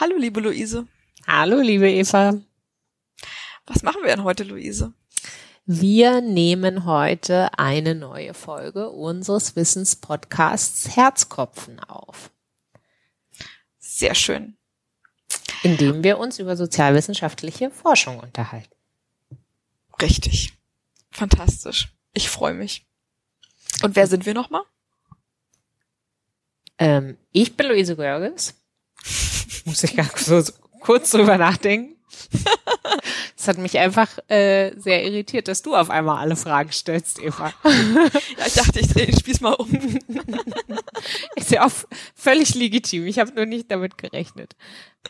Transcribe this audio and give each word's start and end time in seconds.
Hallo, 0.00 0.16
liebe 0.16 0.40
Luise. 0.40 0.86
Hallo, 1.26 1.60
liebe 1.60 1.90
Eva. 1.90 2.40
Was 3.66 3.82
machen 3.82 4.00
wir 4.00 4.08
denn 4.08 4.24
heute, 4.24 4.44
Luise? 4.44 4.94
Wir 5.66 6.22
nehmen 6.22 6.86
heute 6.86 7.50
eine 7.58 7.94
neue 7.94 8.32
Folge 8.32 8.88
unseres 8.88 9.56
Wissenspodcasts 9.56 10.96
Herzkopfen 10.96 11.80
auf. 11.80 12.30
Sehr 13.78 14.14
schön. 14.14 14.56
Indem 15.62 16.02
wir 16.02 16.16
uns 16.16 16.38
über 16.38 16.56
sozialwissenschaftliche 16.56 17.70
Forschung 17.70 18.20
unterhalten. 18.20 18.74
Richtig. 20.00 20.54
Fantastisch. 21.10 21.92
Ich 22.14 22.30
freue 22.30 22.54
mich. 22.54 22.86
Und 23.82 23.96
wer 23.96 24.06
sind 24.06 24.24
wir 24.24 24.32
nochmal? 24.32 24.62
Ähm, 26.78 27.18
ich 27.32 27.54
bin 27.54 27.66
Luise 27.66 27.96
Görges. 27.96 28.54
Muss 29.64 29.82
ich 29.84 29.96
ganz 29.96 30.26
so, 30.26 30.42
kurz 30.80 31.10
drüber 31.10 31.38
nachdenken. 31.38 31.96
Es 33.36 33.48
hat 33.48 33.56
mich 33.56 33.78
einfach 33.78 34.18
äh, 34.28 34.72
sehr 34.76 35.02
irritiert, 35.02 35.48
dass 35.48 35.62
du 35.62 35.74
auf 35.74 35.88
einmal 35.88 36.18
alle 36.18 36.36
Fragen 36.36 36.72
stellst, 36.72 37.22
Eva. 37.22 37.52
Ja, 37.64 38.46
ich 38.46 38.52
dachte, 38.52 38.80
ich 38.80 38.88
drehe 38.88 39.06
den 39.06 39.18
Spieß 39.18 39.40
mal 39.40 39.54
um. 39.54 39.70
Ist 41.36 41.50
ja 41.50 41.64
auch 41.64 41.72
völlig 42.14 42.54
legitim. 42.54 43.06
Ich 43.06 43.18
habe 43.18 43.32
nur 43.32 43.46
nicht 43.46 43.70
damit 43.70 43.96
gerechnet. 43.96 44.56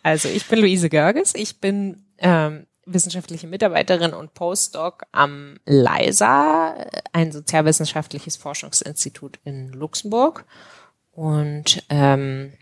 Also 0.04 0.28
ich 0.28 0.46
bin 0.46 0.60
Luise 0.60 0.88
Görges. 0.88 1.34
Ich 1.34 1.60
bin 1.60 2.04
ähm, 2.18 2.66
wissenschaftliche 2.86 3.48
Mitarbeiterin 3.48 4.12
und 4.12 4.34
Postdoc 4.34 5.02
am 5.10 5.58
LISA, 5.66 6.76
ein 7.12 7.32
sozialwissenschaftliches 7.32 8.36
Forschungsinstitut 8.36 9.40
in 9.44 9.72
Luxemburg. 9.72 10.44
Und 11.10 11.82
ähm, 11.88 12.52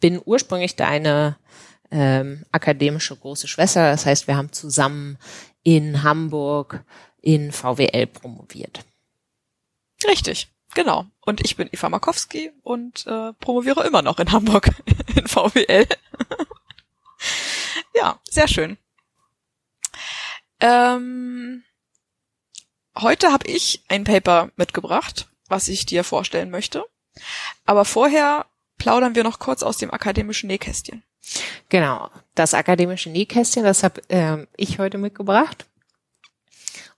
bin 0.00 0.20
ursprünglich 0.24 0.76
deine 0.76 1.36
ähm, 1.90 2.44
akademische 2.52 3.16
große 3.16 3.48
Schwester. 3.48 3.90
Das 3.90 4.06
heißt, 4.06 4.26
wir 4.26 4.36
haben 4.36 4.52
zusammen 4.52 5.18
in 5.62 6.02
Hamburg 6.02 6.84
in 7.20 7.52
VWL 7.52 8.06
promoviert. 8.06 8.84
Richtig, 10.06 10.48
genau. 10.74 11.06
Und 11.20 11.44
ich 11.44 11.56
bin 11.56 11.68
Eva 11.70 11.88
Markowski 11.88 12.50
und 12.62 13.06
äh, 13.06 13.32
promoviere 13.34 13.86
immer 13.86 14.02
noch 14.02 14.18
in 14.18 14.32
Hamburg 14.32 14.70
in 15.14 15.26
VWL. 15.26 15.86
ja, 17.94 18.18
sehr 18.28 18.48
schön. 18.48 18.78
Ähm, 20.60 21.64
heute 22.98 23.32
habe 23.32 23.46
ich 23.48 23.82
ein 23.88 24.04
Paper 24.04 24.50
mitgebracht, 24.56 25.28
was 25.48 25.68
ich 25.68 25.86
dir 25.86 26.04
vorstellen 26.04 26.50
möchte. 26.50 26.84
Aber 27.66 27.84
vorher 27.84 28.46
plaudern 28.80 29.14
wir 29.14 29.22
noch 29.22 29.38
kurz 29.38 29.62
aus 29.62 29.76
dem 29.76 29.92
akademischen 29.92 30.48
Nähkästchen. 30.48 31.04
Genau, 31.68 32.10
das 32.34 32.54
akademische 32.54 33.10
Nähkästchen, 33.10 33.62
das 33.62 33.84
habe 33.84 34.02
äh, 34.08 34.46
ich 34.56 34.80
heute 34.80 34.98
mitgebracht. 34.98 35.66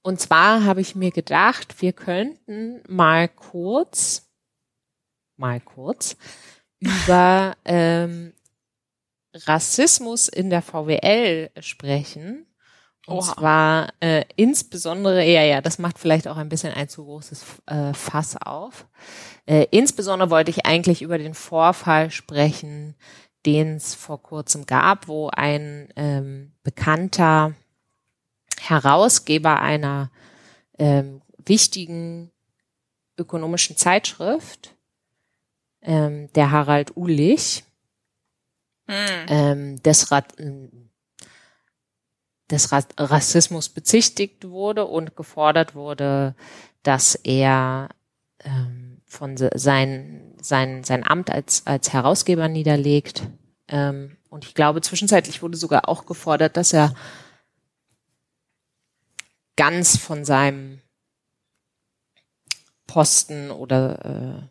Und 0.01 0.21
zwar 0.21 0.65
habe 0.65 0.81
ich 0.81 0.95
mir 0.95 1.11
gedacht, 1.11 1.83
wir 1.83 1.93
könnten 1.93 2.83
mal 2.89 3.29
kurz, 3.29 4.31
mal 5.37 5.61
kurz 5.61 6.17
über 6.81 7.57
ähm, 7.65 8.33
Rassismus 9.35 10.29
in 10.29 10.51
der 10.51 10.63
VWL 10.63 11.51
sprechen. 11.61 12.47
Und 13.07 13.17
Oha. 13.17 13.35
zwar 13.35 13.89
äh, 14.01 14.25
insbesondere, 14.37 15.25
ja, 15.25 15.43
ja, 15.43 15.61
das 15.61 15.79
macht 15.79 15.99
vielleicht 15.99 16.29
auch 16.29 16.37
ein 16.37 16.49
bisschen 16.49 16.73
ein 16.73 16.89
zu 16.89 17.05
großes 17.05 17.45
äh, 17.67 17.93
Fass 17.95 18.37
auf. 18.41 18.87
Äh, 19.45 19.67
insbesondere 19.71 20.31
wollte 20.31 20.53
ich 20.53 20.67
eigentlich 20.67 21.03
über 21.03 21.19
den 21.19 21.35
Vorfall 21.35 22.11
sprechen, 22.11 22.95
den 23.45 23.77
es 23.77 23.95
vor 23.95 24.23
kurzem 24.23 24.67
gab, 24.67 25.09
wo 25.09 25.29
ein 25.31 25.89
ähm, 25.97 26.53
bekannter 26.63 27.55
Herausgeber 28.61 29.61
einer 29.61 30.13
ähm, 30.79 31.23
wichtigen 31.45 32.31
ökonomischen 33.19 33.77
Zeitschrift, 33.77 34.77
ähm, 35.81 36.33
der 36.35 36.53
Harald 36.53 36.97
Ulich, 36.97 37.65
hm. 38.87 39.27
ähm, 39.29 39.83
des, 39.83 40.13
Ra 40.13 40.23
des 42.53 42.71
Ra 42.71 42.83
Rassismus 42.99 43.69
bezichtigt 43.69 44.49
wurde 44.49 44.87
und 44.87 45.17
gefordert 45.17 45.75
wurde, 45.75 46.35
dass 46.83 47.15
er 47.15 47.89
ähm, 48.45 49.01
von 49.07 49.37
sein 49.37 50.33
sein, 50.45 50.85
sein 50.85 51.07
Amt 51.07 51.31
als, 51.31 51.67
als 51.67 51.93
Herausgeber 51.93 52.49
niederlegt. 52.49 53.23
Ähm, 53.69 54.17
und 54.29 54.45
ich 54.45 54.55
glaube, 54.55 54.81
zwischenzeitlich 54.81 55.43
wurde 55.43 55.57
sogar 55.57 55.89
auch 55.89 56.07
gefordert, 56.07 56.57
dass 56.57 56.73
er 56.73 56.95
ganz 59.57 59.97
von 59.97 60.25
seinem 60.25 60.81
Posten 62.87 63.51
oder 63.51 64.05
äh, 64.05 64.49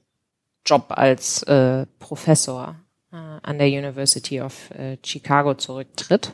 Job 0.65 0.85
als 0.89 1.43
äh, 1.43 1.85
Professor 1.99 2.75
äh, 3.11 3.15
an 3.15 3.57
der 3.57 3.67
University 3.67 4.41
of 4.41 4.71
äh, 4.71 4.97
Chicago 5.03 5.55
zurücktritt. 5.55 6.33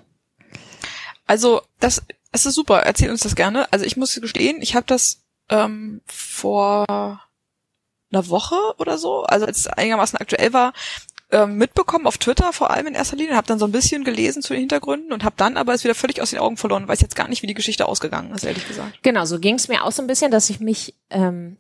Also 1.28 1.62
das, 1.80 2.02
das 2.32 2.46
ist 2.46 2.56
super. 2.56 2.80
Erzähl 2.80 3.12
uns 3.12 3.22
das 3.22 3.36
gerne. 3.36 3.72
Also 3.72 3.86
ich 3.86 3.98
muss 3.98 4.16
gestehen, 4.16 4.62
ich 4.62 4.76
habe 4.76 4.86
das 4.88 5.22
ähm, 5.50 6.02
vor 6.06 6.86
einer 8.12 8.30
Woche 8.30 8.56
oder 8.78 8.98
so, 8.98 9.24
also 9.24 9.46
als 9.46 9.60
es 9.60 9.68
einigermaßen 9.68 10.18
aktuell 10.18 10.54
war, 10.54 10.74
ähm, 11.30 11.58
mitbekommen 11.58 12.08
auf 12.08 12.18
Twitter 12.18 12.54
vor 12.54 12.72
allem 12.72 12.88
in 12.88 12.96
erster 12.96 13.18
Linie, 13.18 13.36
habe 13.36 13.48
dann 13.48 13.60
so 13.60 13.66
ein 13.66 13.72
bisschen 13.74 14.06
gelesen 14.06 14.42
zu 14.42 14.54
den 14.54 14.62
Hintergründen 14.62 15.12
und 15.12 15.26
habe 15.26 15.36
dann 15.38 15.58
aber 15.58 15.74
es 15.74 15.84
wieder 15.84 15.96
völlig 15.96 16.22
aus 16.22 16.30
den 16.30 16.40
Augen 16.40 16.56
verloren, 16.56 16.88
weiß 16.88 17.02
jetzt 17.02 17.18
gar 17.18 17.28
nicht, 17.28 17.42
wie 17.42 17.48
die 17.48 17.54
Geschichte 17.54 17.86
ausgegangen 17.86 18.34
ist, 18.34 18.46
ehrlich 18.46 18.66
gesagt. 18.66 19.04
Genau, 19.04 19.26
so 19.26 19.40
ging 19.40 19.56
es 19.56 19.68
mir 19.68 19.84
auch 19.84 19.92
so 19.92 20.02
ein 20.02 20.08
bisschen, 20.08 20.32
dass 20.32 20.50
ich 20.50 20.62
mich 20.62 20.96
ähm, 21.10 21.58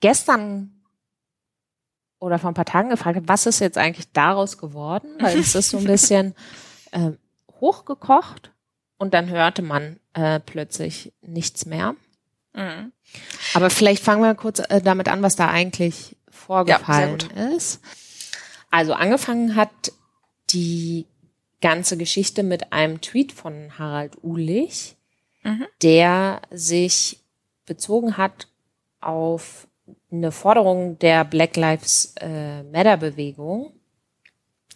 gestern 0.00 0.82
oder 2.18 2.38
vor 2.38 2.50
ein 2.50 2.54
paar 2.54 2.64
Tagen 2.64 2.88
gefragt 2.88 3.16
habe, 3.16 3.28
was 3.28 3.46
ist 3.46 3.58
jetzt 3.58 3.76
eigentlich 3.76 4.10
daraus 4.12 4.56
geworden? 4.56 5.16
Weil 5.18 5.38
es 5.38 5.54
ist 5.54 5.70
so 5.70 5.78
ein 5.78 5.84
bisschen 5.84 6.34
äh, 6.92 7.10
hochgekocht 7.60 8.51
und 9.02 9.14
dann 9.14 9.28
hörte 9.30 9.62
man 9.62 9.98
äh, 10.14 10.38
plötzlich 10.38 11.12
nichts 11.22 11.66
mehr. 11.66 11.96
Mhm. 12.54 12.92
Aber 13.52 13.68
vielleicht 13.68 14.00
fangen 14.00 14.22
wir 14.22 14.36
kurz 14.36 14.60
äh, 14.60 14.80
damit 14.80 15.08
an, 15.08 15.22
was 15.22 15.34
da 15.34 15.48
eigentlich 15.48 16.14
vorgefallen 16.30 17.18
ja, 17.34 17.48
ist. 17.48 17.80
Also 18.70 18.92
angefangen 18.92 19.56
hat 19.56 19.70
die 20.50 21.06
ganze 21.60 21.96
Geschichte 21.96 22.44
mit 22.44 22.72
einem 22.72 23.00
Tweet 23.00 23.32
von 23.32 23.76
Harald 23.76 24.22
Uhlich, 24.22 24.94
mhm. 25.42 25.66
der 25.82 26.40
sich 26.52 27.18
bezogen 27.66 28.16
hat 28.16 28.46
auf 29.00 29.66
eine 30.12 30.30
Forderung 30.30 30.96
der 31.00 31.24
Black 31.24 31.56
Lives 31.56 32.14
äh, 32.20 32.62
Matter 32.62 32.98
Bewegung, 32.98 33.72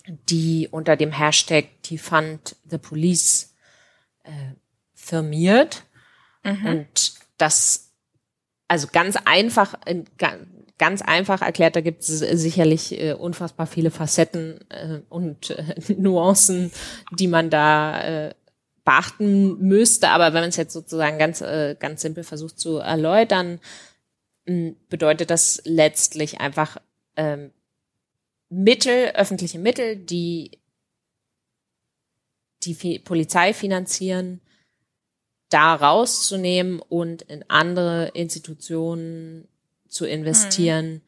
die 0.09 0.66
unter 0.69 0.97
dem 0.97 1.12
Hashtag 1.12 1.66
Defund 1.88 2.56
the 2.69 2.78
Police 2.78 3.53
äh, 4.26 4.54
firmiert. 4.94 5.84
Mhm. 6.44 6.66
Und 6.66 7.14
das, 7.38 7.92
also 8.69 8.88
ganz 8.92 9.16
einfach, 9.25 9.75
ganz 10.78 11.03
einfach 11.03 11.42
erklärt, 11.42 11.76
da 11.76 11.81
gibt 11.81 12.03
es 12.03 12.19
sicherlich 12.19 13.00
äh, 13.00 13.12
unfassbar 13.15 13.66
viele 13.66 13.91
Facetten 13.91 14.60
äh, 14.70 15.00
und 15.09 15.50
äh, 15.50 15.75
Nuancen, 15.97 16.70
die 17.19 17.28
man 17.28 17.50
da 17.50 18.03
äh, 18.03 18.34
beachten 18.84 19.59
müsste. 19.59 20.09
Aber 20.10 20.26
wenn 20.26 20.42
man 20.42 20.50
es 20.50 20.56
jetzt 20.56 20.72
sozusagen 20.72 21.19
ganz, 21.19 21.41
äh, 21.41 21.76
ganz 21.78 22.03
simpel 22.03 22.25
versucht 22.25 22.59
zu 22.59 22.78
erläutern, 22.78 23.60
bedeutet 24.88 25.31
das 25.31 25.60
letztlich 25.65 26.41
einfach 26.41 26.76
ähm, 27.16 27.50
Mittel, 28.48 29.10
öffentliche 29.16 29.59
Mittel, 29.59 29.97
die 29.97 30.53
die 32.74 32.98
Polizei 32.98 33.53
finanzieren, 33.53 34.41
da 35.48 35.74
rauszunehmen 35.74 36.80
und 36.80 37.22
in 37.22 37.45
andere 37.48 38.09
Institutionen 38.09 39.48
zu 39.89 40.07
investieren, 40.07 40.95
mhm. 40.95 41.01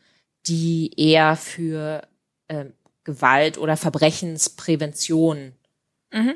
die 0.46 0.92
eher 0.96 1.36
für 1.36 2.06
äh, 2.46 2.66
Gewalt 3.04 3.58
oder 3.58 3.76
Verbrechensprävention 3.76 5.52
mhm. 6.12 6.34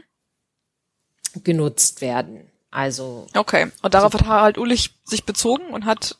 genutzt 1.45 2.01
werden. 2.01 2.51
Also 2.71 3.27
okay. 3.35 3.71
Und 3.83 3.95
darauf 3.95 4.13
so 4.13 4.19
hat 4.19 4.27
Harald 4.27 4.59
Ulich 4.59 4.95
sich 5.05 5.25
bezogen 5.25 5.69
und 5.69 5.85
hat 5.85 6.19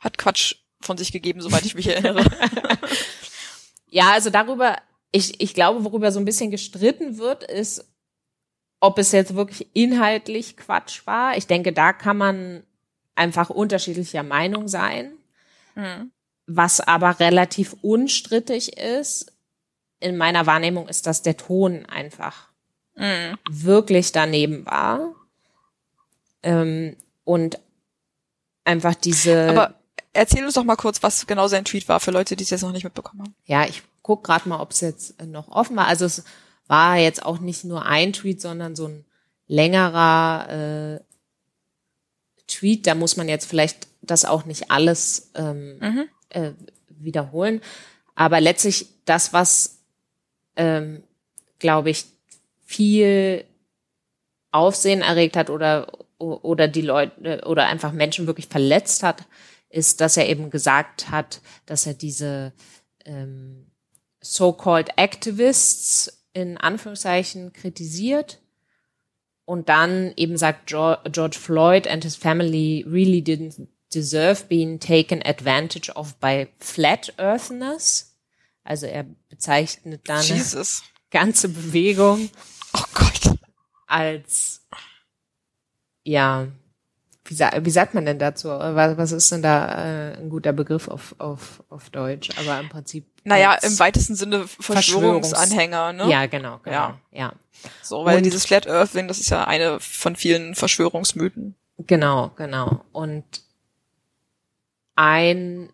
hat 0.00 0.18
Quatsch 0.18 0.56
von 0.80 0.96
sich 0.96 1.12
gegeben, 1.12 1.40
soweit 1.40 1.64
ich 1.64 1.74
mich 1.74 1.86
erinnere. 1.86 2.24
ja, 3.90 4.12
also 4.12 4.30
darüber, 4.30 4.78
ich, 5.12 5.40
ich 5.40 5.54
glaube, 5.54 5.84
worüber 5.84 6.10
so 6.12 6.18
ein 6.18 6.24
bisschen 6.24 6.50
gestritten 6.50 7.18
wird, 7.18 7.44
ist, 7.44 7.89
ob 8.80 8.98
es 8.98 9.12
jetzt 9.12 9.34
wirklich 9.34 9.68
inhaltlich 9.74 10.56
Quatsch 10.56 11.06
war. 11.06 11.36
Ich 11.36 11.46
denke, 11.46 11.72
da 11.72 11.92
kann 11.92 12.16
man 12.16 12.62
einfach 13.14 13.50
unterschiedlicher 13.50 14.22
Meinung 14.22 14.68
sein. 14.68 15.12
Mhm. 15.74 16.10
Was 16.46 16.80
aber 16.80 17.20
relativ 17.20 17.76
unstrittig 17.82 18.76
ist, 18.76 19.32
in 20.00 20.16
meiner 20.16 20.46
Wahrnehmung 20.46 20.88
ist, 20.88 21.06
dass 21.06 21.22
der 21.22 21.36
Ton 21.36 21.84
einfach 21.86 22.48
Mhm. 22.96 23.38
wirklich 23.48 24.12
daneben 24.12 24.66
war. 24.66 25.14
Ähm, 26.42 26.96
und 27.24 27.58
einfach 28.64 28.94
diese. 28.94 29.48
Aber 29.50 29.74
erzähl 30.12 30.44
uns 30.44 30.54
doch 30.54 30.64
mal 30.64 30.76
kurz, 30.76 31.02
was 31.02 31.26
genau 31.26 31.48
sein 31.48 31.64
Tweet 31.64 31.88
war 31.88 32.00
für 32.00 32.10
Leute, 32.10 32.34
die 32.36 32.44
es 32.44 32.50
jetzt 32.50 32.62
noch 32.62 32.72
nicht 32.72 32.84
mitbekommen 32.84 33.22
haben. 33.22 33.34
Ja, 33.44 33.64
ich 33.64 33.82
guck 34.02 34.24
gerade 34.24 34.48
mal, 34.48 34.60
ob 34.60 34.72
es 34.72 34.80
jetzt 34.80 35.22
noch 35.22 35.48
offen 35.48 35.76
war. 35.76 35.86
Also 35.86 36.06
es 36.06 36.24
war 36.70 36.96
jetzt 36.96 37.26
auch 37.26 37.40
nicht 37.40 37.64
nur 37.64 37.84
ein 37.84 38.12
Tweet, 38.12 38.40
sondern 38.40 38.76
so 38.76 38.86
ein 38.86 39.04
längerer 39.48 41.00
äh, 41.00 41.00
Tweet. 42.46 42.86
Da 42.86 42.94
muss 42.94 43.16
man 43.16 43.28
jetzt 43.28 43.46
vielleicht 43.46 43.88
das 44.02 44.24
auch 44.24 44.44
nicht 44.44 44.70
alles 44.70 45.32
ähm, 45.34 45.78
Mhm. 45.80 46.08
äh, 46.28 46.52
wiederholen. 46.88 47.60
Aber 48.14 48.40
letztlich 48.40 48.86
das, 49.04 49.32
was, 49.32 49.80
ähm, 50.54 51.02
glaube 51.58 51.90
ich, 51.90 52.06
viel 52.64 53.44
Aufsehen 54.52 55.00
erregt 55.02 55.36
hat 55.36 55.50
oder, 55.50 55.90
oder 56.18 56.68
die 56.68 56.82
Leute 56.82 57.42
oder 57.46 57.66
einfach 57.66 57.92
Menschen 57.92 58.28
wirklich 58.28 58.46
verletzt 58.46 59.02
hat, 59.02 59.24
ist, 59.70 60.00
dass 60.00 60.16
er 60.16 60.28
eben 60.28 60.50
gesagt 60.50 61.10
hat, 61.10 61.40
dass 61.66 61.86
er 61.86 61.94
diese 61.94 62.52
ähm, 63.04 63.66
so-called 64.20 64.90
Activists 64.96 66.19
in 66.40 66.56
Anführungszeichen 66.58 67.52
kritisiert 67.52 68.40
und 69.44 69.68
dann 69.68 70.12
eben 70.16 70.36
sagt 70.36 70.68
Geor- 70.70 71.08
George 71.10 71.38
Floyd 71.38 71.86
and 71.88 72.04
his 72.04 72.16
family 72.16 72.84
really 72.88 73.20
didn't 73.22 73.66
deserve 73.94 74.44
being 74.48 74.78
taken 74.78 75.20
advantage 75.24 75.90
of 75.94 76.14
by 76.16 76.48
flat 76.58 77.12
earthness. 77.18 78.16
Also 78.62 78.86
er 78.86 79.04
bezeichnet 79.28 80.02
dann 80.08 80.22
Jesus. 80.22 80.82
ganze 81.10 81.48
Bewegung 81.48 82.30
Oh 82.72 82.84
Gott. 82.94 83.36
als 83.86 84.64
ja, 86.04 86.46
wie, 87.24 87.34
sa 87.34 87.50
wie 87.60 87.70
sagt 87.70 87.94
man 87.94 88.06
denn 88.06 88.18
dazu? 88.18 88.48
Was, 88.48 88.96
was 88.96 89.12
ist 89.12 89.30
denn 89.32 89.42
da 89.42 90.12
äh, 90.12 90.16
ein 90.16 90.30
guter 90.30 90.52
Begriff 90.52 90.88
auf, 90.88 91.14
auf, 91.18 91.62
auf 91.68 91.90
Deutsch? 91.90 92.30
Aber 92.38 92.58
im 92.60 92.68
Prinzip. 92.68 93.09
Naja, 93.24 93.54
im 93.62 93.78
weitesten 93.78 94.14
Sinne 94.16 94.46
Verschwörungsanhänger, 94.48 95.92
ne? 95.92 96.08
Ja, 96.10 96.26
genau, 96.26 96.58
genau. 96.62 96.72
Ja. 96.76 97.00
Ja, 97.12 97.32
So, 97.82 98.04
weil 98.04 98.16
Und- 98.18 98.22
dieses 98.24 98.46
Flat 98.46 98.66
Earth 98.66 98.94
Ding, 98.94 99.08
das 99.08 99.18
ist 99.18 99.30
ja 99.30 99.44
eine 99.44 99.78
von 99.80 100.16
vielen 100.16 100.54
Verschwörungsmythen. 100.54 101.54
genau, 101.86 102.30
genau. 102.36 102.84
Und 102.92 103.24
ein, 104.96 105.70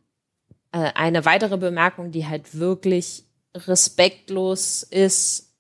äh, 0.73 0.93
eine 0.95 1.25
weitere 1.25 1.57
Bemerkung, 1.57 2.11
die 2.11 2.27
halt 2.27 2.59
wirklich 2.59 3.25
respektlos 3.55 4.83
ist, 4.83 5.53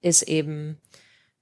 ist 0.00 0.22
eben, 0.22 0.80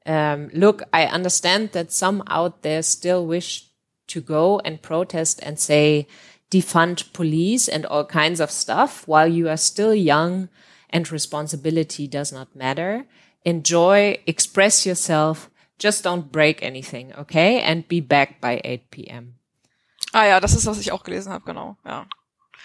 um, 0.06 0.48
look, 0.52 0.82
I 0.94 1.08
understand 1.14 1.72
that 1.72 1.92
some 1.92 2.22
out 2.30 2.62
there 2.62 2.82
still 2.82 3.28
wish 3.28 3.70
to 4.08 4.20
go 4.22 4.58
and 4.64 4.80
protest 4.82 5.42
and 5.44 5.58
say 5.58 6.06
defund 6.50 7.12
police 7.12 7.68
and 7.68 7.86
all 7.86 8.04
kinds 8.04 8.40
of 8.40 8.50
stuff 8.50 9.06
while 9.06 9.28
you 9.28 9.48
are 9.48 9.56
still 9.56 9.94
young 9.94 10.48
and 10.92 11.10
responsibility 11.12 12.08
does 12.08 12.32
not 12.32 12.54
matter. 12.54 13.04
Enjoy, 13.44 14.18
express 14.26 14.84
yourself, 14.84 15.48
just 15.78 16.04
don't 16.04 16.30
break 16.32 16.62
anything, 16.62 17.12
okay? 17.14 17.60
And 17.62 17.86
be 17.88 18.00
back 18.00 18.40
by 18.40 18.60
8 18.64 18.90
p.m. 18.90 19.34
Ah 20.12 20.26
ja, 20.26 20.40
das 20.40 20.54
ist, 20.54 20.66
was 20.66 20.78
ich 20.80 20.90
auch 20.92 21.04
gelesen 21.04 21.32
habe, 21.32 21.44
genau. 21.44 21.76
Ja. 21.84 22.06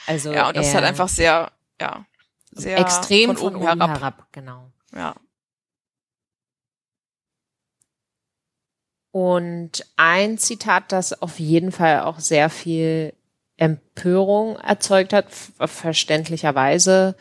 Also 0.08 0.34
Ja, 0.34 0.48
und 0.48 0.58
das 0.58 0.68
ist 0.68 0.74
halt 0.74 0.84
einfach 0.86 1.08
sehr, 1.08 1.52
ja, 1.80 2.06
sehr 2.52 2.80
extrem 2.80 3.38
von 3.38 3.56
oben 3.56 3.82
herab. 3.82 4.28
genau. 4.32 4.72
Ja. 4.94 5.16
Und 9.12 9.86
ein 9.96 10.38
Zitat, 10.38 10.92
das 10.92 11.22
auf 11.22 11.40
jeden 11.40 11.72
Fall 11.72 12.02
auch 12.02 12.20
sehr 12.20 12.50
viel 12.50 13.14
Empörung 13.58 14.58
erzeugt 14.58 15.14
hat, 15.14 15.28
verständlicherweise, 15.60 17.16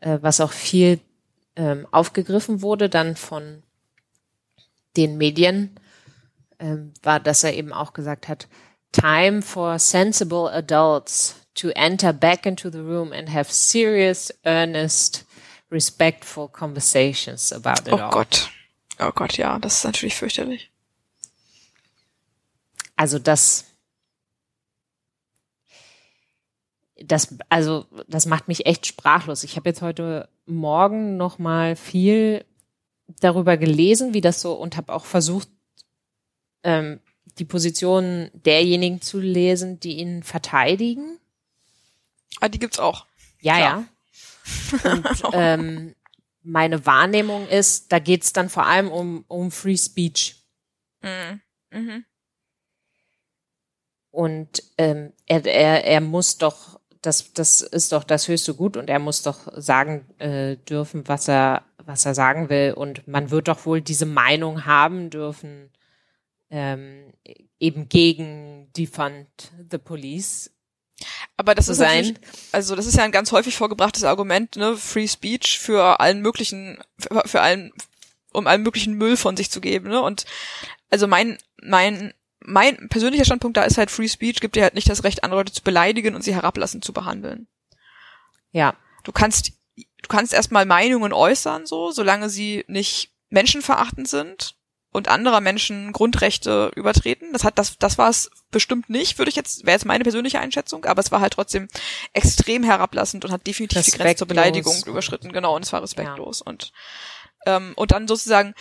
äh, 0.00 0.18
was 0.22 0.40
auch 0.40 0.52
viel 0.52 1.00
ähm, 1.56 1.86
aufgegriffen 1.90 2.62
wurde 2.62 2.88
dann 2.88 3.16
von 3.16 3.62
den 4.96 5.18
Medien, 5.18 5.78
ähm, 6.58 6.92
war, 7.02 7.20
dass 7.20 7.44
er 7.44 7.54
eben 7.54 7.72
auch 7.72 7.92
gesagt 7.92 8.28
hat, 8.28 8.48
time 8.92 9.42
for 9.42 9.78
sensible 9.78 10.50
adults 10.50 11.36
to 11.54 11.68
enter 11.70 12.12
back 12.12 12.46
into 12.46 12.70
the 12.70 12.78
room 12.78 13.12
and 13.12 13.32
have 13.32 13.52
serious, 13.52 14.32
earnest, 14.44 15.26
respectful 15.70 16.48
conversations 16.48 17.52
about 17.52 17.86
it 17.86 17.92
Oh 17.92 17.96
all. 17.96 18.10
Gott. 18.10 18.50
Oh 18.98 19.10
Gott, 19.14 19.36
ja, 19.36 19.58
das 19.58 19.78
ist 19.78 19.84
natürlich 19.84 20.14
fürchterlich. 20.14 20.70
Also 22.96 23.18
das, 23.18 23.65
das, 27.04 27.36
also 27.48 27.86
das 28.08 28.26
macht 28.26 28.48
mich 28.48 28.66
echt 28.66 28.86
sprachlos. 28.86 29.44
Ich 29.44 29.56
habe 29.56 29.68
jetzt 29.68 29.82
heute 29.82 30.28
Morgen 30.46 31.16
noch 31.16 31.38
mal 31.38 31.76
viel 31.76 32.44
darüber 33.20 33.56
gelesen, 33.56 34.14
wie 34.14 34.20
das 34.20 34.40
so 34.40 34.54
und 34.54 34.76
habe 34.76 34.92
auch 34.92 35.04
versucht, 35.04 35.48
ähm, 36.62 37.00
die 37.38 37.44
Position 37.44 38.30
derjenigen 38.32 39.02
zu 39.02 39.18
lesen, 39.18 39.78
die 39.80 39.98
ihn 39.98 40.22
verteidigen. 40.22 41.18
Ah, 42.40 42.48
die 42.48 42.58
gibt's 42.58 42.78
auch. 42.78 43.06
Ja, 43.40 43.56
Klar. 43.56 43.84
ja. 43.84 43.88
Und 44.92 45.22
ähm, 45.32 45.94
meine 46.42 46.86
Wahrnehmung 46.86 47.48
ist, 47.48 47.90
da 47.92 47.98
geht's 47.98 48.32
dann 48.32 48.48
vor 48.48 48.66
allem 48.66 48.90
um, 48.90 49.24
um 49.26 49.50
Free 49.50 49.76
Speech. 49.76 50.36
Mhm. 51.02 51.40
Mhm. 51.70 52.04
Und 54.10 54.62
ähm, 54.78 55.12
er, 55.26 55.44
er, 55.44 55.84
er 55.84 56.00
muss 56.00 56.38
doch, 56.38 56.80
das, 57.06 57.32
das 57.32 57.60
ist 57.60 57.92
doch 57.92 58.04
das 58.04 58.28
höchste 58.28 58.54
Gut 58.54 58.76
und 58.76 58.90
er 58.90 58.98
muss 58.98 59.22
doch 59.22 59.38
sagen 59.54 60.04
äh, 60.18 60.56
dürfen, 60.56 61.06
was 61.06 61.28
er, 61.28 61.62
was 61.78 62.04
er 62.04 62.14
sagen 62.14 62.48
will. 62.48 62.72
Und 62.72 63.06
man 63.06 63.30
wird 63.30 63.48
doch 63.48 63.64
wohl 63.64 63.80
diese 63.80 64.06
Meinung 64.06 64.66
haben 64.66 65.10
dürfen, 65.10 65.70
ähm, 66.50 67.12
eben 67.60 67.88
gegen 67.88 68.72
Defund 68.76 69.28
the 69.70 69.78
Police 69.78 70.50
Aber 71.36 71.54
das 71.54 71.68
ist 71.68 71.78
sein. 71.78 72.06
natürlich, 72.06 72.20
also 72.52 72.76
das 72.76 72.86
ist 72.86 72.96
ja 72.96 73.04
ein 73.04 73.12
ganz 73.12 73.32
häufig 73.32 73.56
vorgebrachtes 73.56 74.04
Argument, 74.04 74.56
ne, 74.56 74.76
Free 74.76 75.08
Speech 75.08 75.58
für 75.58 76.00
allen 76.00 76.20
möglichen, 76.20 76.78
für, 76.98 77.22
für 77.26 77.40
allen, 77.40 77.72
um 78.32 78.46
allen 78.46 78.62
möglichen 78.62 78.94
Müll 78.94 79.16
von 79.16 79.36
sich 79.36 79.50
zu 79.50 79.60
geben, 79.60 79.88
ne? 79.88 80.00
Und 80.00 80.24
also 80.90 81.06
mein, 81.06 81.38
mein, 81.62 82.14
mein 82.40 82.88
persönlicher 82.88 83.24
Standpunkt 83.24 83.56
da 83.56 83.62
ist 83.62 83.78
halt 83.78 83.90
Free 83.90 84.08
Speech 84.08 84.40
gibt 84.40 84.56
dir 84.56 84.62
halt 84.62 84.74
nicht 84.74 84.88
das 84.88 85.04
Recht, 85.04 85.24
andere 85.24 85.40
Leute 85.40 85.52
zu 85.52 85.62
beleidigen 85.62 86.14
und 86.14 86.22
sie 86.22 86.34
herablassend 86.34 86.84
zu 86.84 86.92
behandeln. 86.92 87.48
Ja, 88.52 88.76
Du 89.06 89.12
kannst, 89.12 89.52
du 89.76 90.08
kannst 90.08 90.34
erstmal 90.34 90.66
Meinungen 90.66 91.12
äußern, 91.12 91.64
so, 91.64 91.92
solange 91.92 92.28
sie 92.28 92.64
nicht 92.66 93.12
menschenverachtend 93.30 94.08
sind 94.08 94.56
und 94.90 95.06
anderer 95.06 95.40
Menschen 95.40 95.92
Grundrechte 95.92 96.72
übertreten. 96.74 97.32
Das 97.32 97.44
hat, 97.44 97.56
das, 97.56 97.78
das 97.78 97.98
war 97.98 98.10
es 98.10 98.32
bestimmt 98.50 98.90
nicht, 98.90 99.18
würde 99.18 99.28
ich 99.28 99.36
jetzt, 99.36 99.64
wäre 99.64 99.76
jetzt 99.76 99.84
meine 99.84 100.02
persönliche 100.02 100.40
Einschätzung, 100.40 100.86
aber 100.86 100.98
es 100.98 101.12
war 101.12 101.20
halt 101.20 101.34
trotzdem 101.34 101.68
extrem 102.14 102.64
herablassend 102.64 103.24
und 103.24 103.30
hat 103.30 103.46
definitiv 103.46 103.84
die 103.84 103.92
Grenze 103.92 104.16
zur 104.16 104.26
Respektlos. 104.26 104.28
Beleidigung 104.28 104.76
überschritten, 104.86 105.30
genau, 105.30 105.54
und 105.54 105.62
es 105.62 105.72
war 105.72 105.82
respektlos 105.82 106.42
und, 106.42 106.72
ähm, 107.46 107.74
und 107.76 107.92
dann 107.92 108.08
sozusagen 108.08 108.54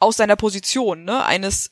aus 0.00 0.16
seiner 0.16 0.34
Position, 0.34 1.04
ne, 1.04 1.24
eines 1.24 1.70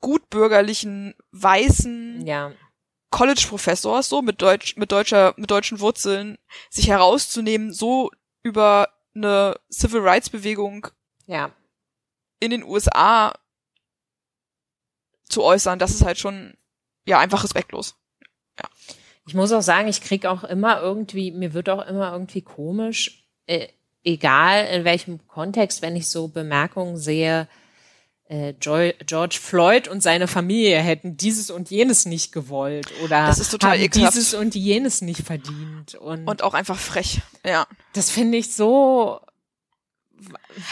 gutbürgerlichen, 0.00 1.14
weißen, 1.32 2.26
ja, 2.26 2.52
College-Professors, 3.10 4.08
so 4.08 4.22
mit 4.22 4.42
Deutsch, 4.42 4.76
mit 4.76 4.92
deutscher, 4.92 5.34
mit 5.36 5.50
deutschen 5.50 5.80
Wurzeln, 5.80 6.38
sich 6.70 6.88
herauszunehmen, 6.88 7.72
so 7.72 8.10
über 8.42 8.88
eine 9.14 9.58
Civil 9.70 10.00
Rights 10.00 10.28
Bewegung 10.28 10.88
ja. 11.26 11.50
in 12.40 12.50
den 12.50 12.62
USA 12.62 13.34
zu 15.28 15.42
äußern, 15.42 15.78
das 15.78 15.92
ist 15.92 16.04
halt 16.04 16.18
schon, 16.18 16.54
ja, 17.06 17.18
einfach 17.18 17.42
respektlos. 17.42 17.96
Ich 19.26 19.34
muss 19.34 19.52
auch 19.52 19.62
sagen, 19.62 19.88
ich 19.88 20.02
krieg 20.02 20.24
auch 20.24 20.44
immer 20.44 20.80
irgendwie, 20.80 21.32
mir 21.32 21.52
wird 21.52 21.68
auch 21.68 21.84
immer 21.86 22.12
irgendwie 22.12 22.42
komisch, 22.42 23.26
äh, 23.46 23.68
egal 24.04 24.66
in 24.66 24.84
welchem 24.84 25.26
Kontext, 25.26 25.82
wenn 25.82 25.96
ich 25.96 26.08
so 26.08 26.28
Bemerkungen 26.28 26.96
sehe, 26.96 27.48
äh, 28.28 28.54
George 28.58 29.38
Floyd 29.40 29.86
und 29.88 30.02
seine 30.02 30.26
Familie 30.28 30.78
hätten 30.78 31.16
dieses 31.16 31.50
und 31.50 31.70
jenes 31.70 32.06
nicht 32.06 32.32
gewollt 32.32 32.92
oder 33.04 33.26
Das 33.26 33.38
ist 33.38 33.50
total 33.50 33.72
haben 33.72 33.80
ekelhaft. 33.84 34.14
dieses 34.14 34.34
und 34.34 34.54
jenes 34.54 35.00
nicht 35.02 35.22
verdient. 35.24 35.94
Und, 35.94 36.26
Und 36.26 36.42
auch 36.42 36.54
einfach 36.54 36.78
frech, 36.78 37.20
ja. 37.44 37.66
das 37.92 38.10
finde 38.10 38.38
ich 38.38 38.52
so, 38.54 39.20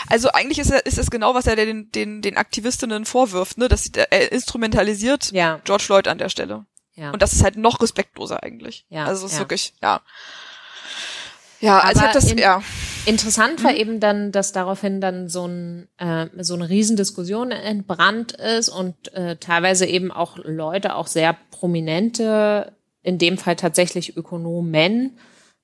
Also 0.08 0.30
eigentlich 0.32 0.58
ist, 0.58 0.70
er, 0.70 0.84
ist 0.86 0.98
es 0.98 1.10
genau, 1.10 1.34
was 1.34 1.46
er 1.46 1.54
den, 1.54 1.92
den, 1.92 2.22
den 2.22 2.36
Aktivistinnen 2.36 3.04
vorwirft, 3.04 3.58
ne, 3.58 3.68
dass 3.68 3.86
er 3.88 4.32
instrumentalisiert 4.32 5.30
ja, 5.32 5.60
George 5.64 5.84
Floyd 5.84 6.08
an 6.08 6.18
der 6.18 6.30
Stelle. 6.30 6.64
ja. 6.96 7.10
Und 7.12 7.22
das 7.22 7.32
ist 7.34 7.44
halt 7.44 7.56
noch 7.56 7.80
respektloser 7.80 8.42
eigentlich. 8.42 8.84
Ja, 8.88 9.04
Also 9.04 9.26
es 9.26 9.32
ist 9.32 9.36
ja. 9.38 9.42
wirklich, 9.44 9.74
ja. 9.82 10.00
Ja, 11.60 11.78
also 11.78 11.90
ich 11.92 11.96
Aber 11.98 12.06
hab 12.08 12.12
das, 12.14 12.30
in- 12.32 12.38
ja. 12.38 12.62
Interessant 13.06 13.62
war 13.64 13.72
mhm. 13.72 13.76
eben 13.76 14.00
dann, 14.00 14.32
dass 14.32 14.52
daraufhin 14.52 15.00
dann 15.00 15.28
so, 15.28 15.46
ein, 15.46 15.88
äh, 15.98 16.26
so 16.38 16.54
eine 16.54 16.68
Riesendiskussion 16.68 17.50
entbrannt 17.50 18.32
ist 18.32 18.68
und 18.68 19.12
äh, 19.14 19.36
teilweise 19.36 19.86
eben 19.86 20.10
auch 20.10 20.38
Leute, 20.42 20.94
auch 20.94 21.06
sehr 21.06 21.36
prominente, 21.50 22.72
in 23.02 23.18
dem 23.18 23.38
Fall 23.38 23.56
tatsächlich 23.56 24.16
Ökonomen, 24.16 25.18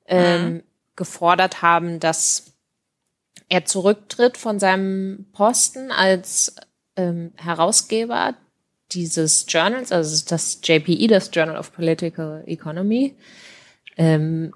ähm, 0.06 0.44
mhm. 0.44 0.62
gefordert 0.96 1.62
haben, 1.62 2.00
dass 2.00 2.52
er 3.48 3.64
zurücktritt 3.64 4.36
von 4.36 4.58
seinem 4.58 5.26
Posten 5.32 5.90
als 5.90 6.54
ähm, 6.96 7.32
Herausgeber 7.36 8.34
dieses 8.92 9.46
Journals, 9.48 9.92
also 9.92 10.24
das 10.28 10.60
JPE, 10.62 11.06
das 11.08 11.30
Journal 11.32 11.56
of 11.56 11.72
Political 11.72 12.44
Economy. 12.46 13.14
Ähm, 13.96 14.52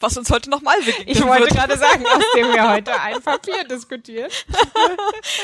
Was 0.00 0.16
uns 0.16 0.30
heute 0.30 0.50
nochmal 0.50 0.78
begegnet 0.80 1.08
Ich 1.16 1.22
wollte 1.22 1.44
wird. 1.44 1.54
gerade 1.54 1.76
sagen, 1.78 2.04
aus 2.06 2.22
dem 2.34 2.46
wir 2.52 2.68
heute 2.74 3.00
ein 3.00 3.22
Papier 3.22 3.64
diskutieren. 3.64 4.30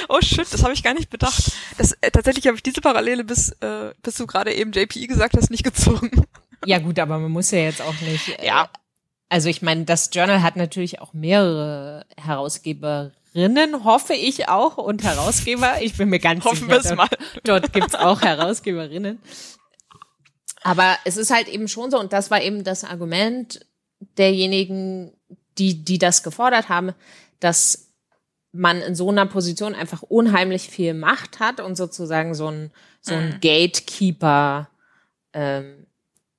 oh 0.08 0.20
shit, 0.20 0.52
das 0.52 0.62
habe 0.62 0.72
ich 0.72 0.82
gar 0.82 0.94
nicht 0.94 1.10
bedacht. 1.10 1.52
Das, 1.76 1.92
äh, 2.00 2.10
tatsächlich 2.10 2.46
habe 2.46 2.56
ich 2.56 2.62
diese 2.62 2.80
Parallele, 2.80 3.22
bis, 3.24 3.50
äh, 3.60 3.92
bis 4.02 4.14
du 4.16 4.26
gerade 4.26 4.52
eben 4.54 4.72
JPE 4.72 5.06
gesagt 5.06 5.36
hast, 5.36 5.50
nicht 5.50 5.62
gezogen. 5.64 6.24
Ja 6.64 6.78
gut, 6.78 6.98
aber 6.98 7.18
man 7.18 7.30
muss 7.30 7.50
ja 7.52 7.60
jetzt 7.60 7.80
auch 7.82 7.94
nicht. 8.00 8.28
Äh, 8.40 8.46
ja. 8.46 8.68
Also 9.28 9.48
ich 9.48 9.62
meine, 9.62 9.84
das 9.84 10.10
Journal 10.12 10.42
hat 10.42 10.56
natürlich 10.56 11.00
auch 11.00 11.12
mehrere 11.12 12.06
Herausgeberinnen, 12.16 13.84
hoffe 13.84 14.14
ich 14.14 14.48
auch, 14.48 14.78
und 14.78 15.04
Herausgeber. 15.04 15.82
Ich 15.82 15.96
bin 15.98 16.08
mir 16.08 16.18
ganz 16.18 16.44
Hoffen 16.44 16.68
sicher, 16.68 16.82
dort, 16.82 16.96
mal. 16.96 17.08
dort 17.44 17.72
gibt's 17.72 17.94
auch 17.94 18.22
Herausgeberinnen. 18.22 19.20
Aber 20.62 20.96
es 21.04 21.16
ist 21.16 21.32
halt 21.32 21.48
eben 21.48 21.68
schon 21.68 21.90
so, 21.90 21.98
und 21.98 22.12
das 22.12 22.30
war 22.30 22.42
eben 22.42 22.64
das 22.64 22.84
Argument 22.84 23.64
derjenigen, 24.16 25.12
die, 25.58 25.84
die 25.84 25.98
das 25.98 26.22
gefordert 26.22 26.68
haben, 26.68 26.92
dass 27.40 27.88
man 28.52 28.80
in 28.80 28.94
so 28.94 29.10
einer 29.10 29.26
Position 29.26 29.74
einfach 29.74 30.02
unheimlich 30.02 30.68
viel 30.68 30.94
Macht 30.94 31.40
hat 31.40 31.60
und 31.60 31.76
sozusagen 31.76 32.34
so 32.34 32.48
ein, 32.48 32.70
so 33.00 33.14
ein 33.14 33.30
mhm. 33.30 33.40
Gatekeeper 33.40 34.68
ähm, 35.32 35.86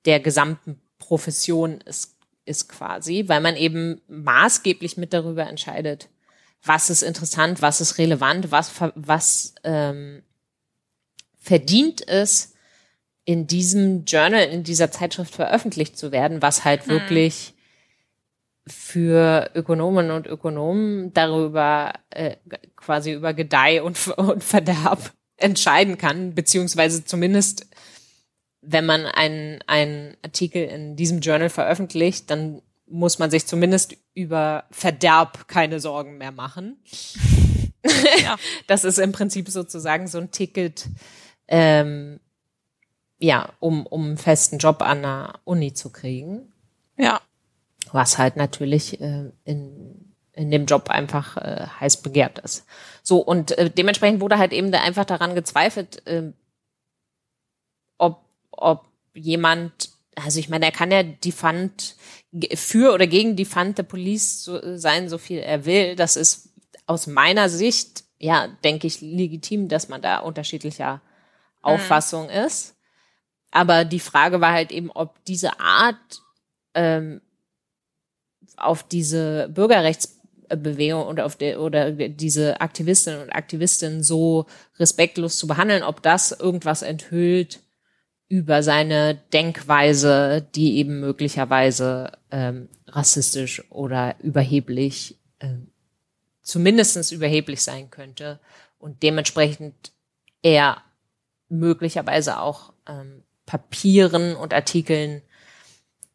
der 0.04 0.20
gesamten 0.20 0.80
Profession 0.98 1.80
ist, 1.82 2.16
ist 2.44 2.68
quasi, 2.68 3.24
weil 3.28 3.40
man 3.40 3.56
eben 3.56 4.00
maßgeblich 4.08 4.96
mit 4.96 5.12
darüber 5.12 5.46
entscheidet, 5.46 6.08
was 6.62 6.90
ist 6.90 7.02
interessant, 7.02 7.62
was 7.62 7.80
ist 7.80 7.98
relevant, 7.98 8.50
was, 8.50 8.72
was 8.94 9.54
ähm, 9.64 10.22
verdient 11.38 12.02
ist, 12.02 12.54
in 13.30 13.46
diesem 13.46 14.04
Journal, 14.06 14.42
in 14.48 14.64
dieser 14.64 14.90
Zeitschrift 14.90 15.36
veröffentlicht 15.36 15.96
zu 15.96 16.10
werden, 16.10 16.42
was 16.42 16.64
halt 16.64 16.88
mhm. 16.88 16.90
wirklich 16.90 17.54
für 18.66 19.50
Ökonomen 19.54 20.10
und 20.10 20.26
Ökonomen 20.26 21.14
darüber 21.14 21.92
äh, 22.10 22.36
quasi 22.74 23.12
über 23.12 23.32
Gedeih 23.32 23.84
und, 23.84 24.08
und 24.18 24.42
Verderb 24.42 25.12
entscheiden 25.36 25.96
kann, 25.96 26.34
beziehungsweise 26.34 27.04
zumindest 27.04 27.68
wenn 28.62 28.84
man 28.84 29.06
einen, 29.06 29.60
einen 29.68 30.16
Artikel 30.22 30.64
in 30.64 30.96
diesem 30.96 31.20
Journal 31.20 31.50
veröffentlicht, 31.50 32.30
dann 32.30 32.60
muss 32.86 33.20
man 33.20 33.30
sich 33.30 33.46
zumindest 33.46 33.96
über 34.12 34.64
Verderb 34.72 35.46
keine 35.46 35.78
Sorgen 35.78 36.18
mehr 36.18 36.32
machen. 36.32 36.82
Ja. 38.22 38.36
das 38.66 38.84
ist 38.84 38.98
im 38.98 39.12
Prinzip 39.12 39.48
sozusagen 39.48 40.06
so 40.06 40.18
ein 40.18 40.30
Ticket, 40.30 40.86
ähm, 41.48 42.20
ja, 43.20 43.52
um, 43.60 43.86
um 43.86 44.04
einen 44.06 44.18
festen 44.18 44.58
Job 44.58 44.82
an 44.82 45.02
der 45.02 45.34
Uni 45.44 45.74
zu 45.74 45.90
kriegen. 45.90 46.52
Ja. 46.96 47.20
Was 47.92 48.18
halt 48.18 48.36
natürlich 48.36 49.00
äh, 49.00 49.30
in, 49.44 50.14
in 50.32 50.50
dem 50.50 50.66
Job 50.66 50.88
einfach 50.90 51.36
äh, 51.36 51.66
heiß 51.80 51.98
begehrt 51.98 52.38
ist. 52.38 52.64
So, 53.02 53.18
und 53.18 53.56
äh, 53.58 53.70
dementsprechend 53.70 54.20
wurde 54.20 54.38
halt 54.38 54.52
eben 54.52 54.72
da 54.72 54.80
einfach 54.80 55.04
daran 55.04 55.34
gezweifelt, 55.34 56.06
äh, 56.06 56.32
ob, 57.98 58.24
ob 58.50 58.86
jemand, 59.14 59.90
also 60.16 60.38
ich 60.40 60.48
meine, 60.48 60.64
er 60.64 60.72
kann 60.72 60.90
ja 60.90 61.02
die 61.02 61.32
Fund 61.32 61.96
für 62.54 62.94
oder 62.94 63.06
gegen 63.06 63.36
die 63.36 63.44
Fund 63.44 63.76
der 63.76 63.82
Police 63.82 64.44
so, 64.44 64.76
sein, 64.78 65.08
so 65.08 65.18
viel 65.18 65.38
er 65.38 65.64
will. 65.66 65.96
Das 65.96 66.16
ist 66.16 66.50
aus 66.86 67.06
meiner 67.06 67.48
Sicht, 67.48 68.04
ja, 68.18 68.48
denke 68.64 68.86
ich, 68.86 69.00
legitim, 69.00 69.68
dass 69.68 69.88
man 69.88 70.00
da 70.00 70.18
unterschiedlicher 70.18 70.96
mhm. 70.96 71.00
Auffassung 71.62 72.30
ist. 72.30 72.76
Aber 73.50 73.84
die 73.84 74.00
Frage 74.00 74.40
war 74.40 74.52
halt 74.52 74.72
eben, 74.72 74.90
ob 74.90 75.24
diese 75.24 75.58
Art 75.58 76.22
ähm, 76.74 77.20
auf 78.56 78.82
diese 78.82 79.48
Bürgerrechtsbewegung 79.48 81.06
oder 81.06 81.26
auf 81.26 81.36
der 81.36 81.60
oder 81.60 81.90
diese 81.90 82.60
Aktivistinnen 82.60 83.22
und 83.22 83.30
Aktivisten 83.30 84.02
so 84.02 84.46
respektlos 84.78 85.38
zu 85.38 85.46
behandeln, 85.46 85.82
ob 85.82 86.02
das 86.02 86.32
irgendwas 86.32 86.82
enthüllt 86.82 87.60
über 88.28 88.62
seine 88.62 89.16
Denkweise, 89.32 90.46
die 90.54 90.76
eben 90.76 91.00
möglicherweise 91.00 92.12
ähm, 92.30 92.68
rassistisch 92.86 93.64
oder 93.70 94.14
überheblich, 94.20 95.16
äh, 95.40 95.56
zumindestens 96.42 97.10
überheblich 97.10 97.62
sein 97.62 97.90
könnte 97.90 98.38
und 98.78 99.02
dementsprechend 99.02 99.92
er 100.42 100.82
möglicherweise 101.48 102.38
auch 102.38 102.72
ähm, 102.86 103.24
Papieren 103.50 104.36
und 104.36 104.54
Artikeln 104.54 105.22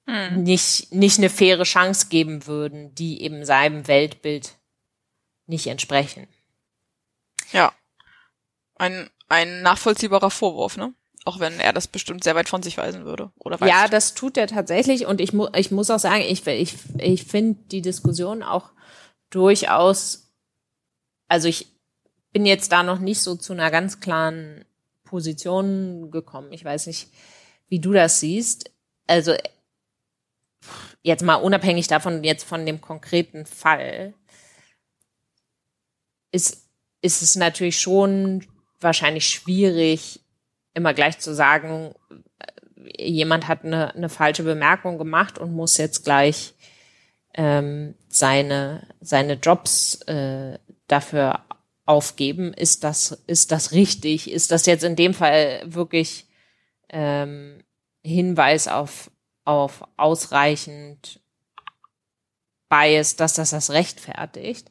hm. 0.06 0.44
nicht, 0.44 0.94
nicht 0.94 1.18
eine 1.18 1.30
faire 1.30 1.64
Chance 1.64 2.08
geben 2.08 2.48
würden, 2.48 2.96
die 2.96 3.22
eben 3.22 3.44
seinem 3.44 3.90
Weltbild 3.90 4.54
nicht 5.46 5.68
entsprechen. 5.68 6.30
Ja. 7.52 7.74
Ein, 8.76 9.10
ein 9.28 9.64
nachvollziehbarer 9.64 10.32
Vorwurf, 10.32 10.78
ne? 10.78 10.94
Auch 11.26 11.42
wenn 11.42 11.60
er 11.60 11.74
das 11.74 11.90
bestimmt 11.90 12.24
sehr 12.24 12.36
weit 12.36 12.48
von 12.48 12.64
sich 12.64 12.78
weisen 12.78 13.04
würde. 13.04 13.34
Oder 13.38 13.60
weiß 13.60 13.70
ja, 13.70 13.90
das 13.90 14.14
tut 14.14 14.38
er 14.38 14.48
tatsächlich. 14.48 15.06
Und 15.06 15.20
ich, 15.20 15.34
mu 15.34 15.50
ich 15.58 15.72
muss 15.72 15.92
auch 15.92 16.00
sagen, 16.00 16.24
ich, 16.26 16.48
ich, 16.48 16.76
ich 17.00 17.26
finde 17.26 17.60
die 17.66 17.82
Diskussion 17.82 18.44
auch 18.44 18.72
durchaus, 19.30 20.32
also 21.28 21.50
ich 21.50 21.68
bin 22.32 22.46
jetzt 22.46 22.72
da 22.72 22.82
noch 22.82 23.00
nicht 23.00 23.22
so 23.22 23.36
zu 23.36 23.52
einer 23.52 23.72
ganz 23.72 24.00
klaren 24.00 24.64
Position 25.06 26.12
gekommen. 26.12 26.52
Ich 26.52 26.66
weiß 26.66 26.88
nicht, 26.88 27.10
wie 27.70 27.80
du 27.80 27.94
das 27.94 28.20
siehst. 28.20 28.72
Also 29.08 29.34
jetzt 31.02 31.24
mal 31.24 31.36
unabhängig 31.36 31.88
davon, 31.88 32.24
jetzt 32.24 32.44
von 32.44 32.66
dem 32.66 32.82
konkreten 32.82 33.46
Fall, 33.46 34.14
ist, 36.32 36.68
ist 37.02 37.22
es 37.22 37.36
natürlich 37.36 37.80
schon 37.80 38.46
wahrscheinlich 38.82 39.28
schwierig, 39.28 40.20
immer 40.74 40.94
gleich 40.94 41.20
zu 41.20 41.34
sagen, 41.34 41.96
jemand 42.98 43.48
hat 43.48 43.64
eine, 43.64 43.96
eine 43.96 44.10
falsche 44.10 44.44
Bemerkung 44.44 44.98
gemacht 44.98 45.38
und 45.38 45.54
muss 45.54 45.78
jetzt 45.78 46.04
gleich 46.04 46.54
ähm, 47.34 47.96
seine, 48.10 48.88
seine 49.00 49.34
Jobs 49.34 50.02
äh, 50.08 50.60
dafür 50.88 51.45
aufgeben. 51.86 52.54
Ist 52.54 52.84
das, 52.84 53.24
ist 53.28 53.52
das 53.52 53.72
richtig? 53.72 54.30
Ist 54.32 54.52
das 54.52 54.66
jetzt 54.66 54.84
in 54.84 54.96
dem 54.96 55.14
Fall 55.14 55.62
wirklich 55.66 56.28
ähm, 56.90 57.64
Hinweis 58.04 58.68
auf, 58.68 59.12
auf 59.44 59.84
ausreichend 59.98 61.20
Bias, 62.70 63.16
dass 63.16 63.36
das 63.36 63.52
das 63.52 63.70
rechtfertigt? 63.72 64.70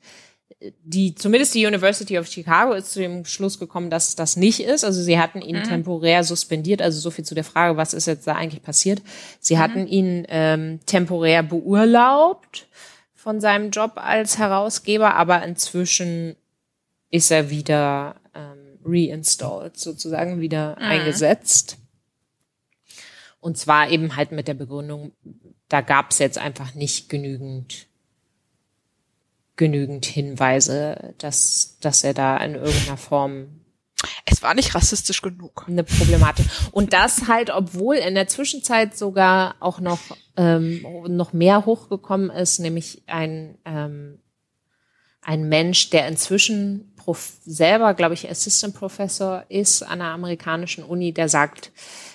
Die, 0.83 1.15
zumindest 1.15 1.55
die 1.55 1.67
University 1.67 2.19
of 2.19 2.27
Chicago 2.27 2.73
ist 2.73 2.93
zu 2.93 3.01
dem 3.01 3.25
Schluss 3.25 3.59
gekommen, 3.59 3.91
dass 3.91 4.17
das 4.17 4.37
nicht 4.37 4.61
ist. 4.61 4.85
Also 4.85 5.03
sie 5.03 5.19
hatten 5.19 5.43
ihn 5.43 5.59
mhm. 5.59 5.65
temporär 5.65 6.25
suspendiert, 6.25 6.81
also 6.81 6.99
so 7.01 7.11
viel 7.11 7.25
zu 7.25 7.35
der 7.35 7.45
Frage, 7.45 7.77
was 7.77 7.93
ist 7.93 8.07
jetzt 8.07 8.27
da 8.27 8.35
eigentlich 8.35 8.63
passiert. 8.63 9.03
Sie 9.41 9.57
mhm. 9.57 9.59
hatten 9.59 9.87
ihn 9.87 10.27
ähm, 10.29 10.81
temporär 10.87 11.43
beurlaubt 11.43 12.67
von 13.15 13.41
seinem 13.41 13.71
Job 13.71 13.93
als 13.97 14.39
Herausgeber, 14.39 15.15
aber 15.15 15.43
inzwischen 15.43 16.37
ist 17.15 17.31
er 17.31 17.49
wieder 17.49 18.17
ähm, 18.35 18.81
reinstalled, 18.85 19.79
sozusagen 19.79 20.41
wieder 20.41 20.75
mhm. 20.77 20.83
eingesetzt. 20.83 21.79
Und 23.39 23.57
zwar 23.57 23.89
eben 23.89 24.17
halt 24.17 24.33
mit 24.33 24.49
der 24.49 24.55
Begründung, 24.55 25.13
da 25.69 25.81
gab 25.81 26.11
es 26.11 26.19
jetzt 26.19 26.39
einfach 26.39 26.75
nicht 26.75 27.09
genügend 27.09 27.87
genügend 29.57 30.07
Hinweise, 30.07 31.15
dass, 31.19 31.79
dass 31.79 32.03
er 32.03 32.15
da 32.15 32.37
in 32.39 32.57
irgendeiner 32.57 32.97
Form 32.97 33.61
es 34.27 34.43
war 34.43 34.55
nicht 34.55 34.75
rassistisch 34.75 35.23
genug. 35.23 35.67
Eine 35.69 35.85
Problematik. 35.85 36.47
Und 36.73 36.93
das 36.93 37.29
halt, 37.29 37.51
obwohl 37.51 37.97
in 37.97 38.15
der 38.15 38.27
Zwischenzeit 38.27 38.99
sogar 38.99 39.55
auch 39.61 39.79
noch, 39.79 40.01
ähm, 40.37 40.85
noch 41.09 41.33
mehr 41.33 41.65
hochgekommen 41.65 42.29
ist, 42.29 42.59
nämlich 42.59 43.05
ein, 43.07 43.57
ähm, 43.65 44.19
ein 45.23 45.49
Mensch, 45.49 45.91
der 45.91 46.07
inzwischen 46.09 46.94
Prof 47.05 47.33
selber, 47.45 47.93
glaube 47.93 48.15
ich, 48.15 48.31
Assistant 48.31 48.75
Professor 48.75 49.45
ist 49.51 49.83
an 49.83 50.01
einer 50.01 50.13
amerikanischen 50.13 50.85
Uni, 50.85 51.13
der 51.13 51.29
sagt, 51.29 51.71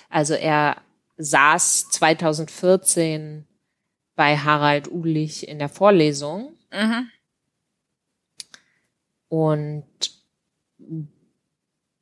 also 0.08 0.34
er 0.34 0.78
saß 1.16 1.90
2014 1.90 3.46
bei 4.16 4.36
Harald 4.36 4.90
Ulich 4.90 5.46
in 5.46 5.60
der 5.60 5.68
Vorlesung 5.68 6.56
Mhm. 6.72 7.08
und 9.28 9.84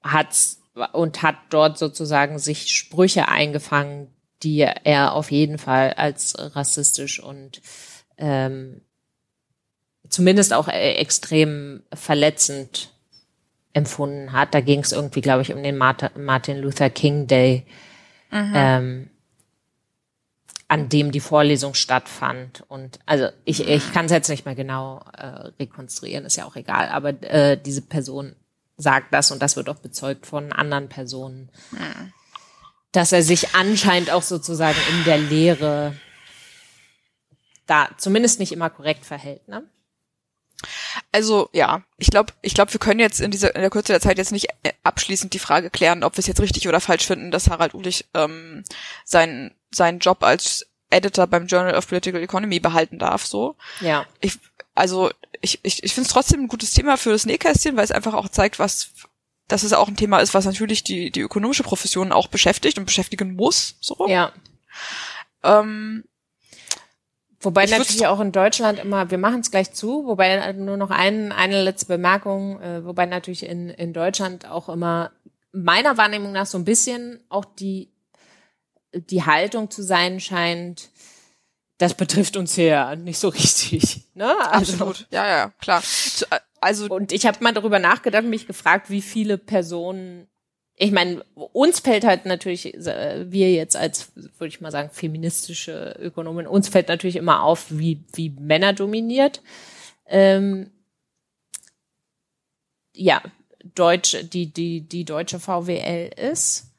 hat's 0.02 0.62
und 0.92 1.22
hat 1.22 1.36
dort 1.50 1.76
sozusagen 1.76 2.38
sich 2.38 2.74
Sprüche 2.74 3.28
eingefangen, 3.28 4.14
die 4.42 4.60
er 4.60 5.12
auf 5.12 5.30
jeden 5.30 5.58
Fall 5.58 5.92
als 5.94 6.34
rassistisch 6.38 7.20
und 7.20 7.60
ähm, 8.16 8.80
zumindest 10.08 10.52
auch 10.52 10.68
äh, 10.68 10.94
extrem 10.94 11.82
verletzend 11.92 12.90
empfunden 13.72 14.32
hat. 14.32 14.54
Da 14.54 14.60
ging 14.60 14.80
es 14.80 14.92
irgendwie, 14.92 15.20
glaube 15.20 15.42
ich, 15.42 15.52
um 15.52 15.62
den 15.62 15.76
Martin 15.76 16.58
Luther 16.58 16.90
King 16.90 17.26
Day, 17.26 17.66
ähm, 18.32 19.10
an 20.68 20.88
dem 20.88 21.12
die 21.12 21.20
Vorlesung 21.20 21.74
stattfand. 21.74 22.64
Und 22.68 22.98
also 23.06 23.28
ich, 23.44 23.66
ich 23.66 23.92
kann 23.92 24.06
es 24.06 24.12
jetzt 24.12 24.28
nicht 24.28 24.44
mehr 24.44 24.54
genau 24.54 25.02
äh, 25.16 25.50
rekonstruieren, 25.60 26.24
ist 26.24 26.36
ja 26.36 26.44
auch 26.44 26.56
egal, 26.56 26.88
aber 26.88 27.10
äh, 27.22 27.56
diese 27.56 27.82
Person 27.82 28.36
sagt 28.76 29.12
das 29.12 29.30
und 29.30 29.42
das 29.42 29.56
wird 29.56 29.68
auch 29.68 29.78
bezeugt 29.78 30.26
von 30.26 30.52
anderen 30.52 30.88
Personen, 30.88 31.50
dass 32.92 33.12
er 33.12 33.22
sich 33.22 33.54
anscheinend 33.54 34.10
auch 34.10 34.22
sozusagen 34.22 34.78
in 34.90 35.04
der 35.04 35.18
Lehre 35.18 35.94
da 37.66 37.88
zumindest 37.98 38.38
nicht 38.40 38.52
immer 38.52 38.70
korrekt 38.70 39.04
verhält. 39.04 39.46
Ne? 39.48 39.64
Also 41.12 41.48
ja, 41.52 41.82
ich 41.98 42.10
glaube, 42.10 42.32
ich 42.42 42.54
glaube, 42.54 42.72
wir 42.72 42.80
können 42.80 43.00
jetzt 43.00 43.20
in 43.20 43.30
dieser 43.30 43.54
in 43.54 43.60
der 43.60 43.70
Kürze 43.70 43.92
der 43.92 44.00
Zeit 44.00 44.18
jetzt 44.18 44.32
nicht 44.32 44.48
äh, 44.64 44.72
abschließend 44.82 45.32
die 45.32 45.38
Frage 45.38 45.70
klären, 45.70 46.02
ob 46.02 46.16
wir 46.16 46.20
es 46.20 46.26
jetzt 46.26 46.40
richtig 46.40 46.68
oder 46.68 46.80
falsch 46.80 47.06
finden, 47.06 47.30
dass 47.30 47.48
Harald 47.48 47.74
Ulich 47.74 48.06
ähm, 48.14 48.64
seinen 49.04 49.54
seinen 49.70 50.00
Job 50.00 50.22
als 50.24 50.66
Editor 50.90 51.26
beim 51.26 51.46
Journal 51.46 51.74
of 51.74 51.86
Political 51.86 52.22
Economy 52.22 52.60
behalten 52.60 52.98
darf. 52.98 53.24
So, 53.26 53.56
Ja. 53.80 54.06
ich 54.20 54.38
also 54.74 55.10
ich 55.40 55.60
ich, 55.62 55.82
ich 55.84 55.94
finde 55.94 56.06
es 56.06 56.12
trotzdem 56.12 56.40
ein 56.42 56.48
gutes 56.48 56.72
Thema 56.72 56.96
für 56.96 57.10
das 57.10 57.26
Nähkästchen, 57.26 57.76
weil 57.76 57.84
es 57.84 57.92
einfach 57.92 58.14
auch 58.14 58.28
zeigt, 58.28 58.58
was 58.58 58.90
dass 59.46 59.62
es 59.62 59.72
auch 59.72 59.88
ein 59.88 59.96
Thema 59.96 60.18
ist, 60.18 60.34
was 60.34 60.44
natürlich 60.44 60.82
die 60.82 61.10
die 61.10 61.20
ökonomische 61.20 61.62
Profession 61.62 62.12
auch 62.12 62.26
beschäftigt 62.26 62.78
und 62.78 62.84
beschäftigen 62.84 63.36
muss. 63.36 63.76
So. 63.80 64.06
Ja. 64.08 64.32
Ähm, 65.44 66.04
Wobei 67.40 67.64
Ich 67.64 67.70
natürlich 67.70 68.06
auch 68.06 68.20
in 68.20 68.32
Deutschland 68.32 68.80
immer, 68.80 69.10
wir 69.10 69.18
machen 69.18 69.40
es 69.40 69.50
gleich 69.50 69.72
zu, 69.72 70.06
wobei 70.06 70.52
nur 70.52 70.76
noch 70.76 70.90
ein, 70.90 71.30
eine 71.30 71.62
letzte 71.62 71.86
Bemerkung, 71.86 72.60
äh, 72.60 72.84
wobei 72.84 73.06
natürlich 73.06 73.44
in, 73.44 73.70
in 73.70 73.92
Deutschland 73.92 74.48
auch 74.48 74.68
immer 74.68 75.12
meiner 75.52 75.96
Wahrnehmung 75.96 76.32
nach 76.32 76.46
so 76.46 76.58
ein 76.58 76.64
bisschen 76.64 77.20
auch 77.28 77.44
die, 77.44 77.90
die 78.92 79.24
Haltung 79.24 79.70
zu 79.70 79.82
sein 79.82 80.20
scheint, 80.20 80.90
das 81.78 81.94
betrifft 81.94 82.36
uns 82.36 82.54
hier 82.54 82.96
nicht 82.96 83.18
so 83.18 83.28
richtig. 83.28 84.02
Ne? 84.14 84.34
Also, 84.50 84.72
absolut. 84.72 85.06
Ja, 85.10 85.28
ja, 85.28 85.52
klar. 85.60 85.80
Äh, 86.30 86.38
Also 86.60 86.86
Und 86.86 87.12
ich 87.12 87.24
habe 87.24 87.38
mal 87.40 87.54
darüber 87.54 87.78
nachgedacht, 87.78 88.24
mich 88.24 88.48
gefragt, 88.48 88.90
wie 88.90 89.00
viele 89.00 89.38
Personen, 89.38 90.26
ich 90.80 90.92
meine, 90.92 91.24
uns 91.34 91.80
fällt 91.80 92.04
halt 92.04 92.24
natürlich, 92.24 92.72
äh, 92.74 93.26
wir 93.30 93.52
jetzt 93.52 93.76
als, 93.76 94.12
würde 94.14 94.48
ich 94.48 94.60
mal 94.60 94.70
sagen, 94.70 94.90
feministische 94.92 95.96
Ökonomin, 96.00 96.46
uns 96.46 96.68
fällt 96.68 96.88
natürlich 96.88 97.16
immer 97.16 97.42
auf, 97.42 97.66
wie, 97.70 98.04
wie 98.14 98.30
Männer 98.30 98.72
dominiert. 98.72 99.42
Ähm, 100.06 100.70
ja, 102.94 103.20
Deutsch, 103.74 104.16
die, 104.32 104.52
die, 104.52 104.82
die 104.82 105.04
deutsche 105.04 105.40
VWL 105.40 106.10
ist. 106.30 106.72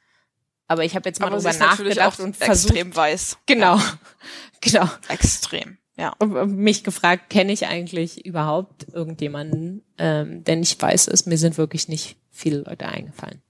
Aber 0.68 0.86
ich 0.86 0.96
habe 0.96 1.10
jetzt 1.10 1.20
mal 1.20 1.28
aber 1.28 1.42
natürlich 1.42 1.60
nachgedacht 1.60 2.20
auch 2.20 2.24
und 2.24 2.38
versucht, 2.38 2.72
extrem 2.76 2.96
weiß. 2.96 3.38
genau, 3.46 3.80
genau, 4.62 4.88
Extrem. 5.10 5.78
Ja. 5.98 6.16
und 6.20 6.56
mich 6.56 6.86
gefragt, 6.86 7.30
kenne 7.30 7.52
ich 7.52 7.68
eigentlich 7.68 8.26
überhaupt 8.26 8.88
irgendjemanden, 8.94 9.84
ähm, 9.98 10.46
der 10.46 10.56
nicht 10.56 10.82
weiß 10.82 11.08
ist. 11.08 11.28
Mir 11.28 11.38
sind 11.38 11.58
wirklich 11.58 11.90
nicht 11.90 12.16
viele 12.32 12.60
Leute 12.60 12.88
eingefallen. 12.88 13.42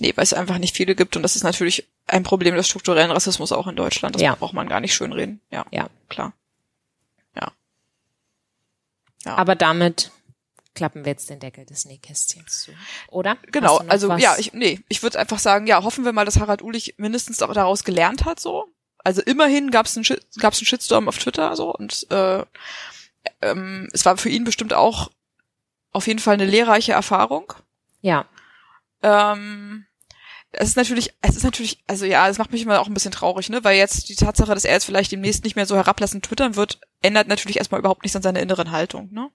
Nee, 0.00 0.12
weil 0.16 0.24
es 0.24 0.32
einfach 0.32 0.58
nicht 0.58 0.74
viele 0.76 0.94
gibt 0.94 1.16
und 1.16 1.22
das 1.22 1.36
ist 1.36 1.42
natürlich 1.44 1.86
ein 2.06 2.22
Problem 2.22 2.54
des 2.54 2.66
strukturellen 2.68 3.10
Rassismus 3.10 3.52
auch 3.52 3.66
in 3.66 3.76
Deutschland. 3.76 4.14
Das 4.14 4.22
Ja. 4.22 4.34
braucht 4.34 4.54
man 4.54 4.68
gar 4.68 4.80
nicht 4.80 4.94
schönreden. 4.94 5.40
Ja, 5.50 5.64
Ja. 5.70 5.88
klar. 6.08 6.32
Ja. 9.24 9.36
Aber 9.36 9.54
damit 9.54 10.10
klappen 10.74 11.04
wir 11.04 11.12
jetzt 11.12 11.30
den 11.30 11.38
Deckel 11.38 11.64
des 11.64 11.84
Nähkästchens 11.84 12.62
zu, 12.62 12.72
oder? 13.08 13.36
Genau, 13.52 13.76
also 13.88 14.08
was? 14.08 14.20
ja, 14.20 14.34
ich, 14.38 14.52
nee, 14.52 14.80
ich 14.88 15.02
würde 15.04 15.18
einfach 15.20 15.38
sagen, 15.38 15.66
ja, 15.68 15.84
hoffen 15.84 16.04
wir 16.04 16.12
mal, 16.12 16.24
dass 16.24 16.40
Harald 16.40 16.60
Ulich 16.62 16.94
mindestens 16.96 17.40
auch 17.42 17.52
daraus 17.52 17.84
gelernt 17.84 18.24
hat, 18.24 18.40
so. 18.40 18.66
Also 19.04 19.20
immerhin 19.22 19.70
gab 19.70 19.86
es 19.86 19.96
einen, 19.96 20.04
gab's 20.38 20.58
einen 20.58 20.66
Shitstorm 20.66 21.06
auf 21.08 21.18
Twitter, 21.18 21.54
so, 21.54 21.72
und 21.72 22.10
äh, 22.10 22.44
ähm, 23.42 23.88
es 23.92 24.04
war 24.04 24.16
für 24.16 24.28
ihn 24.28 24.42
bestimmt 24.44 24.72
auch 24.74 25.10
auf 25.92 26.06
jeden 26.08 26.18
Fall 26.20 26.34
eine 26.34 26.46
lehrreiche 26.46 26.92
Erfahrung. 26.92 27.52
ja, 28.00 28.24
Ähm, 29.02 29.86
es 30.52 30.68
ist 30.70 30.76
natürlich, 30.76 31.14
es 31.22 31.36
ist 31.36 31.44
natürlich, 31.44 31.82
also 31.86 32.04
ja, 32.04 32.28
es 32.28 32.38
macht 32.38 32.52
mich 32.52 32.62
immer 32.62 32.80
auch 32.80 32.86
ein 32.86 32.94
bisschen 32.94 33.12
traurig, 33.12 33.48
ne, 33.48 33.64
weil 33.64 33.76
jetzt 33.78 34.08
die 34.10 34.14
Tatsache, 34.14 34.52
dass 34.54 34.64
er 34.66 34.74
jetzt 34.74 34.84
vielleicht 34.84 35.10
demnächst 35.12 35.44
nicht 35.44 35.56
mehr 35.56 35.64
so 35.66 35.76
herablassend 35.76 36.24
twittern 36.26 36.56
wird, 36.56 36.78
ändert 37.00 37.26
natürlich 37.28 37.56
erstmal 37.56 37.80
überhaupt 37.80 38.02
nichts 38.02 38.16
an 38.16 38.22
seiner 38.22 38.40
inneren 38.40 38.70
Haltung, 38.70 39.08
ne? 39.12 39.30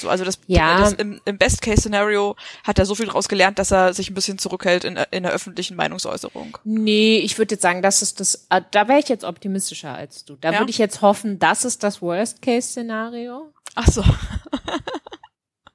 So, 0.00 0.08
also 0.08 0.24
das, 0.24 0.38
Ja. 0.46 0.80
das 0.80 0.94
im, 0.94 1.20
im 1.26 1.36
Best-Case-Szenario 1.36 2.34
hat 2.64 2.78
er 2.78 2.86
so 2.86 2.94
viel 2.94 3.04
daraus 3.04 3.28
gelernt, 3.28 3.58
dass 3.58 3.70
er 3.72 3.92
sich 3.92 4.08
ein 4.10 4.14
bisschen 4.14 4.38
zurückhält 4.38 4.84
in, 4.84 4.96
in 5.10 5.22
der 5.22 5.32
öffentlichen 5.32 5.76
Meinungsäußerung. 5.76 6.56
nee, 6.64 7.18
ich 7.18 7.36
würde 7.36 7.56
jetzt 7.56 7.62
sagen, 7.62 7.82
das 7.82 8.00
ist 8.00 8.18
das, 8.18 8.46
äh, 8.48 8.62
da 8.70 8.88
wäre 8.88 9.00
ich 9.00 9.08
jetzt 9.10 9.24
optimistischer 9.24 9.92
als 9.94 10.24
du. 10.24 10.36
Da 10.36 10.50
Ja? 10.52 10.60
würde 10.60 10.70
ich 10.70 10.78
jetzt 10.78 11.02
hoffen, 11.02 11.38
das 11.38 11.66
ist 11.66 11.82
das 11.82 12.00
Worst-Case-Szenario. 12.00 13.52
Ach 13.74 13.86
so. 13.86 14.02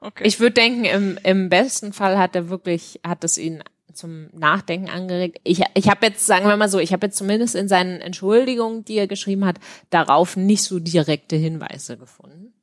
okay. 0.02 0.24
Ich 0.26 0.40
würde 0.40 0.54
denken, 0.54 0.86
im, 0.86 1.20
im 1.24 1.50
besten 1.50 1.94
Fall 1.94 2.18
hat 2.18 2.36
er 2.36 2.50
wirklich, 2.50 3.00
hat 3.06 3.24
es 3.24 3.38
ihn 3.38 3.64
zum 3.94 4.30
Nachdenken 4.34 4.90
angeregt. 4.90 5.40
Ich, 5.44 5.62
ich 5.74 5.90
habe 5.90 6.06
jetzt, 6.06 6.26
sagen 6.26 6.48
wir 6.48 6.56
mal 6.58 6.70
so, 6.70 6.80
ich 6.80 6.94
habe 6.94 7.08
jetzt 7.08 7.18
zumindest 7.18 7.56
in 7.56 7.68
seinen 7.68 8.02
Entschuldigungen, 8.02 8.86
die 8.86 8.98
er 8.98 9.08
geschrieben 9.08 9.46
hat, 9.46 9.60
darauf 9.90 10.38
nicht 10.38 10.64
so 10.64 10.80
direkte 10.80 11.36
Hinweise 11.36 11.98
gefunden, 11.98 12.54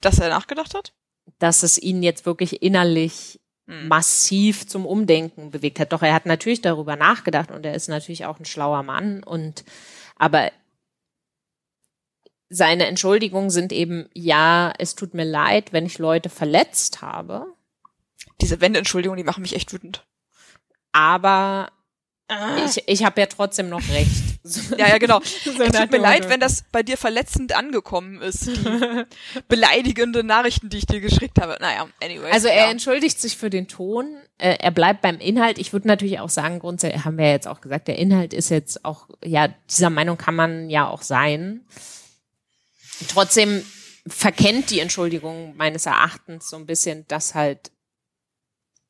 dass 0.00 0.18
er 0.18 0.28
nachgedacht 0.28 0.74
hat? 0.74 0.92
dass 1.40 1.64
es 1.64 1.76
ihn 1.76 2.04
jetzt 2.04 2.24
wirklich 2.24 2.62
innerlich 2.62 3.40
Hm. 3.68 3.88
massiv 3.88 4.66
zum 4.68 4.86
Umdenken 4.86 5.50
bewegt 5.50 5.80
hat. 5.80 5.92
Doch 5.92 6.02
er 6.02 6.14
hat 6.14 6.24
natürlich 6.24 6.60
darüber 6.60 6.94
nachgedacht 6.94 7.50
und 7.50 7.66
er 7.66 7.74
ist 7.74 7.88
natürlich 7.88 8.24
auch 8.24 8.38
ein 8.38 8.44
schlauer 8.44 8.84
Mann 8.84 9.24
und 9.24 9.64
aber 10.14 10.52
seine 12.48 12.86
Entschuldigungen 12.86 13.50
sind 13.50 13.72
eben, 13.72 14.08
ja, 14.14 14.72
es 14.78 14.94
tut 14.94 15.14
mir 15.14 15.24
leid, 15.24 15.72
wenn 15.72 15.86
ich 15.86 15.98
Leute 15.98 16.28
verletzt 16.28 17.02
habe, 17.02 17.46
Diese 18.40 18.60
Wende-Entschuldigung, 18.60 19.16
die 19.16 19.24
machen 19.24 19.42
mich 19.42 19.54
echt 19.56 19.72
wütend. 19.72 20.06
aber 20.92 21.72
ich, 22.66 22.82
ich 22.86 23.04
habe 23.04 23.20
ja 23.20 23.26
trotzdem 23.26 23.68
noch 23.68 23.88
recht. 23.90 24.10
Ja, 24.76 24.88
ja, 24.88 24.98
genau. 24.98 25.20
So 25.44 25.62
Es 25.62 25.72
tut 25.72 25.92
mir 25.92 25.98
leid, 25.98 26.28
wenn 26.28 26.40
das 26.40 26.64
bei 26.72 26.82
dir 26.82 26.96
verletzend 26.96 27.54
angekommen 27.54 28.20
ist, 28.20 28.46
die 28.48 29.04
beleidigende 29.48 30.24
Nachrichten, 30.24 30.68
die 30.68 30.78
ich 30.78 30.86
dir 30.86 31.00
geschickt 31.00 31.40
habe. 31.40 31.56
Naja, 31.60 31.86
anyway. 32.02 32.30
Also 32.32 32.48
er 32.48 32.64
ja. 32.64 32.70
entschuldigt 32.70 33.20
sich 33.20 33.36
für 33.36 33.48
den 33.48 33.68
Ton, 33.68 34.16
äh, 34.38 34.56
er 34.58 34.72
bleibt 34.72 35.02
beim 35.02 35.18
Inhalt. 35.18 35.58
Ich 35.58 35.72
würde 35.72 35.86
natürlich 35.86 36.18
auch 36.18 36.28
sagen, 36.28 36.58
grundsätzlich 36.58 37.04
haben 37.04 37.16
wir 37.16 37.26
ja 37.26 37.32
jetzt 37.32 37.46
auch 37.46 37.60
gesagt, 37.60 37.86
der 37.86 37.98
Inhalt 37.98 38.34
ist 38.34 38.48
jetzt 38.48 38.84
auch, 38.84 39.08
ja, 39.24 39.48
dieser 39.70 39.90
Meinung 39.90 40.18
kann 40.18 40.34
man 40.34 40.68
ja 40.68 40.88
auch 40.88 41.02
sein. 41.02 41.64
Trotzdem 43.08 43.64
verkennt 44.06 44.70
die 44.70 44.80
Entschuldigung 44.80 45.56
meines 45.56 45.86
Erachtens 45.86 46.48
so 46.48 46.56
ein 46.56 46.66
bisschen, 46.66 47.06
dass 47.08 47.34
halt 47.34 47.70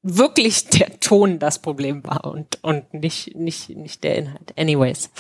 wirklich 0.03 0.69
der 0.69 1.01
Ton 1.01 1.39
das 1.39 1.61
Problem 1.61 2.05
war 2.05 2.25
und, 2.27 2.63
und 2.63 2.95
nicht, 2.95 3.35
nicht, 3.35 3.71
nicht 3.71 4.05
der 4.05 4.17
Inhalt. 4.17 4.57
Anyways. 4.57 5.11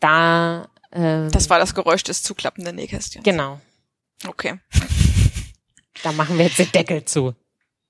Da, 0.00 0.68
äh, 0.90 1.28
Das 1.28 1.50
war 1.50 1.58
das 1.58 1.74
Geräusch 1.74 2.02
des 2.02 2.22
zuklappenden 2.22 2.76
Nähkästchens. 2.76 3.24
genau. 3.24 3.60
Okay. 4.26 4.58
Da 6.02 6.12
machen 6.12 6.38
wir 6.38 6.46
jetzt 6.46 6.58
den 6.58 6.70
Deckel 6.72 7.04
zu. 7.04 7.34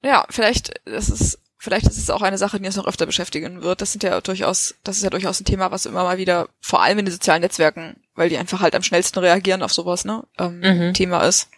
Ja, 0.03 0.27
vielleicht, 0.31 0.75
das 0.85 1.09
ist, 1.09 1.39
vielleicht 1.63 1.87
ist 1.87 1.97
es 1.97 2.11
auch 2.11 2.23
eine 2.23 2.39
Sache, 2.39 2.59
die 2.59 2.67
uns 2.67 2.75
noch 2.75 2.89
öfter 2.89 3.07
beschäftigen 3.07 3.63
wird. 3.63 3.81
Das 3.81 3.93
sind 3.93 4.03
ja 4.03 4.21
durchaus, 4.21 4.75
das 4.83 4.97
ist 4.97 5.05
ja 5.05 5.11
durchaus 5.11 5.41
ein 5.41 5.45
Thema, 5.45 5.71
was 5.71 5.87
immer 5.87 6.03
mal 6.03 6.19
wieder, 6.19 6.49
vor 6.61 6.83
allem 6.83 6.99
in 6.99 7.05
den 7.05 7.13
sozialen 7.13 7.41
Netzwerken, 7.41 8.03
weil 8.17 8.29
die 8.29 8.37
einfach 8.37 8.61
halt 8.61 8.75
am 8.75 8.83
schnellsten 8.83 9.21
reagieren 9.21 9.63
auf 9.63 9.73
sowas, 9.73 10.05
ne, 10.05 10.27
ähm, 10.39 10.59
Mhm. 10.59 10.95
Thema 10.95 11.23
ist. 11.23 11.49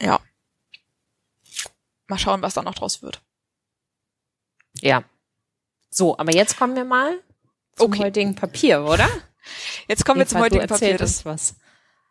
Ja. 0.00 0.20
Mal 2.08 2.18
schauen, 2.18 2.40
was 2.40 2.54
da 2.54 2.62
noch 2.62 2.74
draus 2.74 3.02
wird. 3.02 3.20
Ja. 4.80 5.04
So, 5.90 6.16
aber 6.16 6.32
jetzt 6.34 6.56
kommen 6.56 6.74
wir 6.74 6.86
mal 6.86 7.20
zum 7.76 7.92
Okay. 7.92 8.04
heutigen 8.04 8.34
Papier, 8.34 8.84
oder? 8.84 9.08
Jetzt 9.86 10.06
kommen 10.06 10.18
wir 10.18 10.26
zum 10.26 10.38
du 10.38 10.44
heutigen 10.44 10.66
Papier. 10.66 10.96
Das, 10.96 11.26
was. 11.26 11.56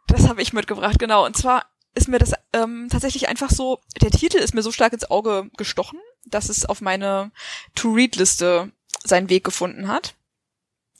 das 0.07 0.27
habe 0.29 0.43
ich 0.43 0.53
mitgebracht, 0.53 0.99
genau. 0.99 1.25
Und 1.25 1.35
zwar 1.35 1.65
ist 1.95 2.07
mir 2.07 2.19
das 2.19 2.33
ähm, 2.53 2.87
tatsächlich 2.91 3.29
einfach 3.29 3.49
so, 3.49 3.79
der 3.99 4.11
Titel 4.11 4.37
ist 4.37 4.53
mir 4.53 4.61
so 4.61 4.71
stark 4.71 4.93
ins 4.93 5.09
Auge 5.09 5.49
gestochen, 5.57 5.99
dass 6.25 6.49
es 6.49 6.65
auf 6.65 6.81
meine 6.81 7.31
To-Read-Liste 7.75 8.71
seinen 9.03 9.29
Weg 9.29 9.43
gefunden 9.43 9.87
hat. 9.87 10.13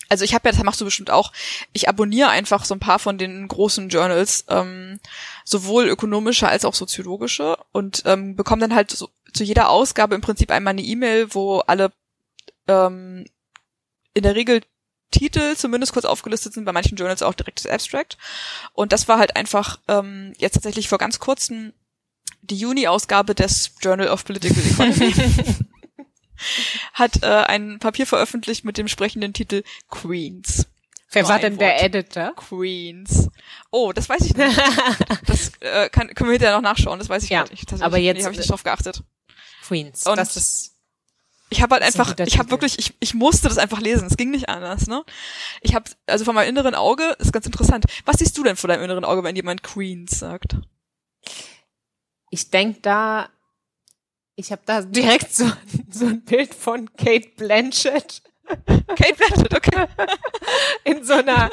also 0.09 0.25
ich 0.25 0.33
habe 0.33 0.49
ja, 0.49 0.51
das 0.53 0.63
machst 0.63 0.81
du 0.81 0.85
bestimmt 0.85 1.09
auch, 1.09 1.31
ich 1.71 1.87
abonniere 1.87 2.29
einfach 2.29 2.65
so 2.65 2.75
ein 2.75 2.79
paar 2.79 2.99
von 2.99 3.17
den 3.17 3.47
großen 3.47 3.89
Journals, 3.89 4.45
ähm, 4.49 4.99
sowohl 5.45 5.87
ökonomische 5.87 6.47
als 6.47 6.65
auch 6.65 6.73
soziologische 6.73 7.57
und 7.71 8.03
ähm, 8.05 8.35
bekomme 8.35 8.61
dann 8.61 8.75
halt 8.75 8.91
so, 8.91 9.09
zu 9.33 9.43
jeder 9.43 9.69
Ausgabe 9.69 10.15
im 10.15 10.21
Prinzip 10.21 10.51
einmal 10.51 10.71
eine 10.71 10.81
E-Mail, 10.81 11.33
wo 11.33 11.59
alle 11.59 11.93
ähm, 12.67 13.25
in 14.13 14.23
der 14.23 14.35
Regel 14.35 14.61
Titel 15.11 15.55
zumindest 15.55 15.93
kurz 15.93 16.05
aufgelistet 16.05 16.53
sind, 16.53 16.65
bei 16.65 16.71
manchen 16.71 16.95
Journals 16.95 17.21
auch 17.21 17.33
direkt 17.33 17.63
das 17.63 17.71
Abstract. 17.71 18.17
Und 18.73 18.93
das 18.93 19.07
war 19.07 19.19
halt 19.19 19.35
einfach 19.35 19.79
ähm, 19.87 20.33
jetzt 20.37 20.53
tatsächlich 20.53 20.89
vor 20.89 20.97
ganz 20.97 21.19
kurzem 21.19 21.73
die 22.41 22.57
Juni-Ausgabe 22.57 23.35
des 23.35 23.75
Journal 23.81 24.09
of 24.09 24.25
Political 24.25 24.63
Economy. 24.63 25.13
hat 26.93 27.21
äh, 27.23 27.27
ein 27.27 27.79
Papier 27.79 28.07
veröffentlicht 28.07 28.65
mit 28.65 28.77
dem 28.77 28.87
sprechenden 28.87 29.33
Titel 29.33 29.63
Queens. 29.89 30.67
Wer 31.11 31.27
war 31.27 31.39
denn 31.39 31.57
der 31.57 31.83
Editor? 31.83 32.33
Queens. 32.35 33.29
Oh, 33.69 33.91
das 33.91 34.07
weiß 34.07 34.21
ich 34.21 34.35
nicht. 34.35 34.57
das 35.25 35.51
äh, 35.59 35.89
kann, 35.89 36.07
können 36.15 36.29
wir 36.29 36.33
hinterher 36.33 36.55
noch 36.55 36.61
nachschauen, 36.61 36.99
das 36.99 37.09
weiß 37.09 37.23
ich 37.23 37.29
ja, 37.29 37.43
nicht. 37.43 37.71
Aber 37.81 37.97
jetzt 37.97 38.17
nee, 38.17 38.23
habe 38.23 38.33
ich 38.33 38.39
nicht 38.39 38.49
drauf 38.49 38.63
geachtet. 38.63 39.03
Queens. 39.67 40.07
Und 40.07 40.17
das 40.17 40.37
ist 40.37 40.71
ich 41.51 41.61
habe 41.61 41.75
halt 41.75 41.83
einfach, 41.83 42.17
ich 42.17 42.39
habe 42.39 42.49
wirklich, 42.49 42.79
ich, 42.79 42.93
ich 43.01 43.13
musste 43.13 43.49
das 43.49 43.57
einfach 43.57 43.81
lesen. 43.81 44.07
Es 44.07 44.15
ging 44.15 44.31
nicht 44.31 44.47
anders, 44.47 44.87
ne? 44.87 45.03
Ich 45.59 45.75
habe, 45.75 45.91
also 46.07 46.23
von 46.23 46.33
meinem 46.33 46.47
inneren 46.47 46.75
Auge, 46.75 47.03
ist 47.19 47.33
ganz 47.33 47.45
interessant. 47.45 47.83
Was 48.05 48.19
siehst 48.19 48.37
du 48.37 48.43
denn 48.43 48.55
vor 48.55 48.69
deinem 48.69 48.85
inneren 48.85 49.03
Auge, 49.03 49.21
wenn 49.25 49.35
jemand 49.35 49.61
Queens 49.61 50.17
sagt? 50.17 50.55
Ich 52.31 52.49
denk 52.49 52.81
da, 52.81 53.29
ich 54.35 54.51
habe 54.51 54.63
da 54.65 54.81
direkt 54.81 55.35
so, 55.35 55.51
so 55.91 56.07
ein 56.07 56.21
Bild 56.23 56.55
von 56.55 56.91
Kate 56.95 57.29
Blanchett. 57.37 58.23
Kate 58.67 59.15
Blanchett, 59.15 59.53
okay. 59.53 59.85
In 60.85 61.03
so 61.03 61.13
einer 61.13 61.51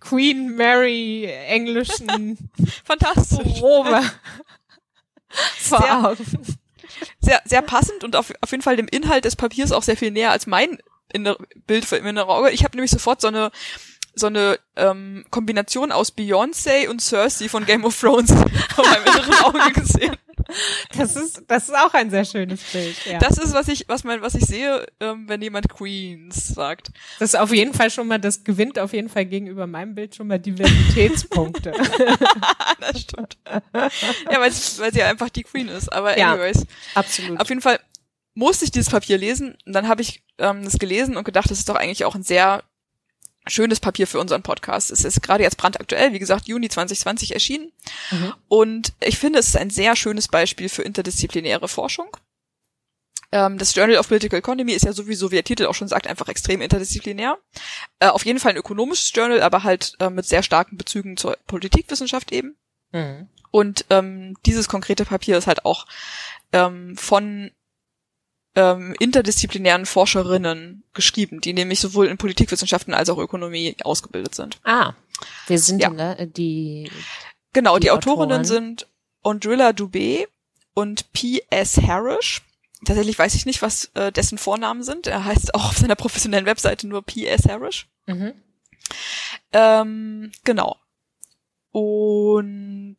Queen 0.00 0.56
Mary 0.56 1.24
englischen 1.24 2.50
Fantastisch. 2.84 3.60
Robe. 3.60 4.00
Sehr-. 5.58 6.16
Sehr, 7.18 7.42
sehr 7.44 7.62
passend 7.62 8.04
und 8.04 8.16
auf, 8.16 8.32
auf 8.40 8.50
jeden 8.52 8.62
Fall 8.62 8.76
dem 8.76 8.88
Inhalt 8.88 9.24
des 9.24 9.36
Papiers 9.36 9.72
auch 9.72 9.82
sehr 9.82 9.96
viel 9.96 10.12
näher 10.12 10.30
als 10.30 10.46
mein 10.46 10.78
inner, 11.12 11.36
Bild 11.66 11.84
für 11.84 11.96
im 11.96 12.06
inneren 12.06 12.30
Auge. 12.30 12.50
Ich 12.50 12.64
habe 12.64 12.76
nämlich 12.76 12.90
sofort 12.90 13.20
so 13.20 13.28
eine 13.28 13.50
so 14.18 14.28
eine 14.28 14.58
ähm, 14.76 15.24
Kombination 15.30 15.92
aus 15.92 16.10
Beyoncé 16.16 16.88
und 16.88 17.00
Cersei 17.02 17.48
von 17.50 17.66
Game 17.66 17.84
of 17.84 17.98
Thrones 18.00 18.30
vor 18.74 18.86
meinem 18.86 19.04
inneren 19.04 19.34
Auge 19.44 19.72
gesehen. 19.72 20.16
Das 20.96 21.16
ist, 21.16 21.42
das 21.48 21.68
ist 21.68 21.74
auch 21.76 21.92
ein 21.92 22.08
sehr 22.08 22.24
schönes 22.24 22.62
Bild. 22.72 22.96
Ja. 23.04 23.18
Das, 23.18 23.36
Das 23.36 23.44
ist, 23.46 23.54
was 23.54 23.68
ich, 23.68 23.88
was 23.88 24.04
mein, 24.04 24.22
was 24.22 24.34
ich 24.34 24.46
sehe, 24.46 24.86
ähm, 25.00 25.28
wenn 25.28 25.42
jemand 25.42 25.68
Queens 25.68 26.48
sagt. 26.48 26.88
ist 27.20 27.36
auf 27.36 27.52
jeden 27.52 27.74
Fall 27.74 27.90
schon 27.90 28.06
mal, 28.06 28.18
das 28.18 28.42
gewinnt 28.42 28.78
auf 28.78 28.92
jeden 28.94 29.08
Fall 29.10 29.26
gegenüber 29.26 29.66
meinem 29.66 29.94
Bild 29.94 30.14
schon 30.14 30.28
mal 30.28 30.38
Diversitätspunkte. 30.38 31.72
das 32.80 33.00
stimmt. 33.00 33.36
ja, 33.46 34.40
weil 34.40 34.50
sie, 34.52 34.80
weil 34.80 34.92
sie 34.94 35.02
einfach 35.02 35.28
die 35.28 35.42
Queen 35.42 35.68
ist. 35.68 35.92
Aber 35.92 36.16
Ja. 36.16 36.32
anyways, 36.32 36.64
Absolut. 36.94 37.38
auf 37.40 37.48
jeden 37.48 37.60
Fall 37.60 37.80
musste 38.34 38.64
ich 38.64 38.70
dieses 38.70 38.90
Papier 38.90 39.18
lesen. 39.18 39.56
Und 39.66 39.72
dann 39.74 39.88
habe 39.88 40.00
ich 40.02 40.22
ähm, 40.38 40.64
das 40.64 40.78
gelesen 40.78 41.16
und 41.16 41.24
gedacht, 41.24 41.50
das 41.50 41.58
ist 41.58 41.68
doch 41.68 41.76
eigentlich 41.76 42.04
auch 42.04 42.14
ein 42.14 42.22
sehr 42.22 42.62
schönes 43.46 43.80
Papier 43.80 44.06
für 44.06 44.18
unseren 44.18 44.42
Podcast. 44.42 44.90
Es 44.90 45.04
ist 45.04 45.22
gerade 45.22 45.44
jetzt 45.44 45.56
brandaktuell, 45.56 46.12
wie 46.12 46.18
gesagt, 46.18 46.48
Juni 46.48 46.68
2020 46.68 47.34
erschienen. 47.34 47.72
Mhm. 48.10 48.34
Und 48.48 48.92
ich 49.00 49.18
finde, 49.18 49.38
es 49.38 49.48
ist 49.48 49.56
ein 49.56 49.70
sehr 49.70 49.96
schönes 49.96 50.28
Beispiel 50.28 50.68
für 50.68 50.82
interdisziplinäre 50.82 51.68
Forschung. 51.68 52.16
Ähm, 53.32 53.58
das 53.58 53.74
Journal 53.74 53.98
of 53.98 54.08
Political 54.08 54.38
Economy 54.38 54.72
ist 54.72 54.84
ja 54.84 54.92
sowieso, 54.92 55.30
wie 55.30 55.36
der 55.36 55.44
Titel 55.44 55.66
auch 55.66 55.74
schon 55.74 55.88
sagt, 55.88 56.06
einfach 56.06 56.28
extrem 56.28 56.60
interdisziplinär. 56.60 57.38
Äh, 57.98 58.08
auf 58.08 58.24
jeden 58.24 58.38
Fall 58.38 58.52
ein 58.52 58.58
ökonomisches 58.58 59.12
Journal, 59.14 59.42
aber 59.42 59.62
halt 59.62 59.94
äh, 60.00 60.10
mit 60.10 60.26
sehr 60.26 60.42
starken 60.42 60.76
Bezügen 60.76 61.16
zur 61.16 61.36
Politikwissenschaft 61.46 62.32
eben. 62.32 62.56
Mhm. 62.92 63.28
Und 63.50 63.86
ähm, 63.90 64.36
dieses 64.44 64.68
konkrete 64.68 65.04
Papier 65.04 65.38
ist 65.38 65.46
halt 65.46 65.64
auch 65.64 65.86
ähm, 66.52 66.96
von 66.96 67.50
ähm, 68.56 68.94
interdisziplinären 68.98 69.86
Forscherinnen 69.86 70.82
geschrieben, 70.94 71.40
die 71.40 71.52
nämlich 71.52 71.78
sowohl 71.78 72.06
in 72.08 72.16
Politikwissenschaften 72.18 72.94
als 72.94 73.08
auch 73.10 73.18
Ökonomie 73.18 73.76
ausgebildet 73.84 74.34
sind. 74.34 74.58
Ah, 74.64 74.94
wir 75.46 75.58
sind 75.58 75.80
Ja. 75.82 75.90
ne, 75.90 76.26
die. 76.26 76.90
Genau, 77.52 77.76
die, 77.78 77.82
Die 77.84 77.90
Autorinnen 77.90 78.32
Autoren. 78.40 78.44
sind 78.44 78.86
Ondrilla 79.22 79.70
Dubé 79.70 80.26
und 80.74 81.12
P.S. 81.12 81.78
Harris. 81.82 82.42
Tatsächlich 82.84 83.18
weiß 83.18 83.34
ich 83.34 83.46
nicht, 83.46 83.62
was 83.62 83.90
äh, 83.94 84.12
dessen 84.12 84.36
Vornamen 84.38 84.82
sind. 84.82 85.06
Er 85.06 85.24
heißt 85.24 85.54
auch 85.54 85.70
auf 85.70 85.78
seiner 85.78 85.96
professionellen 85.96 86.44
Webseite 86.46 86.86
nur 86.86 87.02
P.S. 87.02 87.46
Harris. 87.48 87.84
Mhm. 88.06 88.34
Ähm, 89.52 90.32
genau. 90.44 90.76
Und 91.72 92.98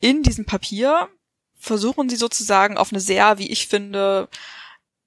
in 0.00 0.22
diesem 0.22 0.44
Papier 0.44 1.08
versuchen 1.58 2.08
sie 2.08 2.16
sozusagen 2.16 2.76
auf 2.76 2.92
eine 2.92 3.00
sehr, 3.00 3.38
wie 3.38 3.50
ich 3.50 3.66
finde, 3.66 4.28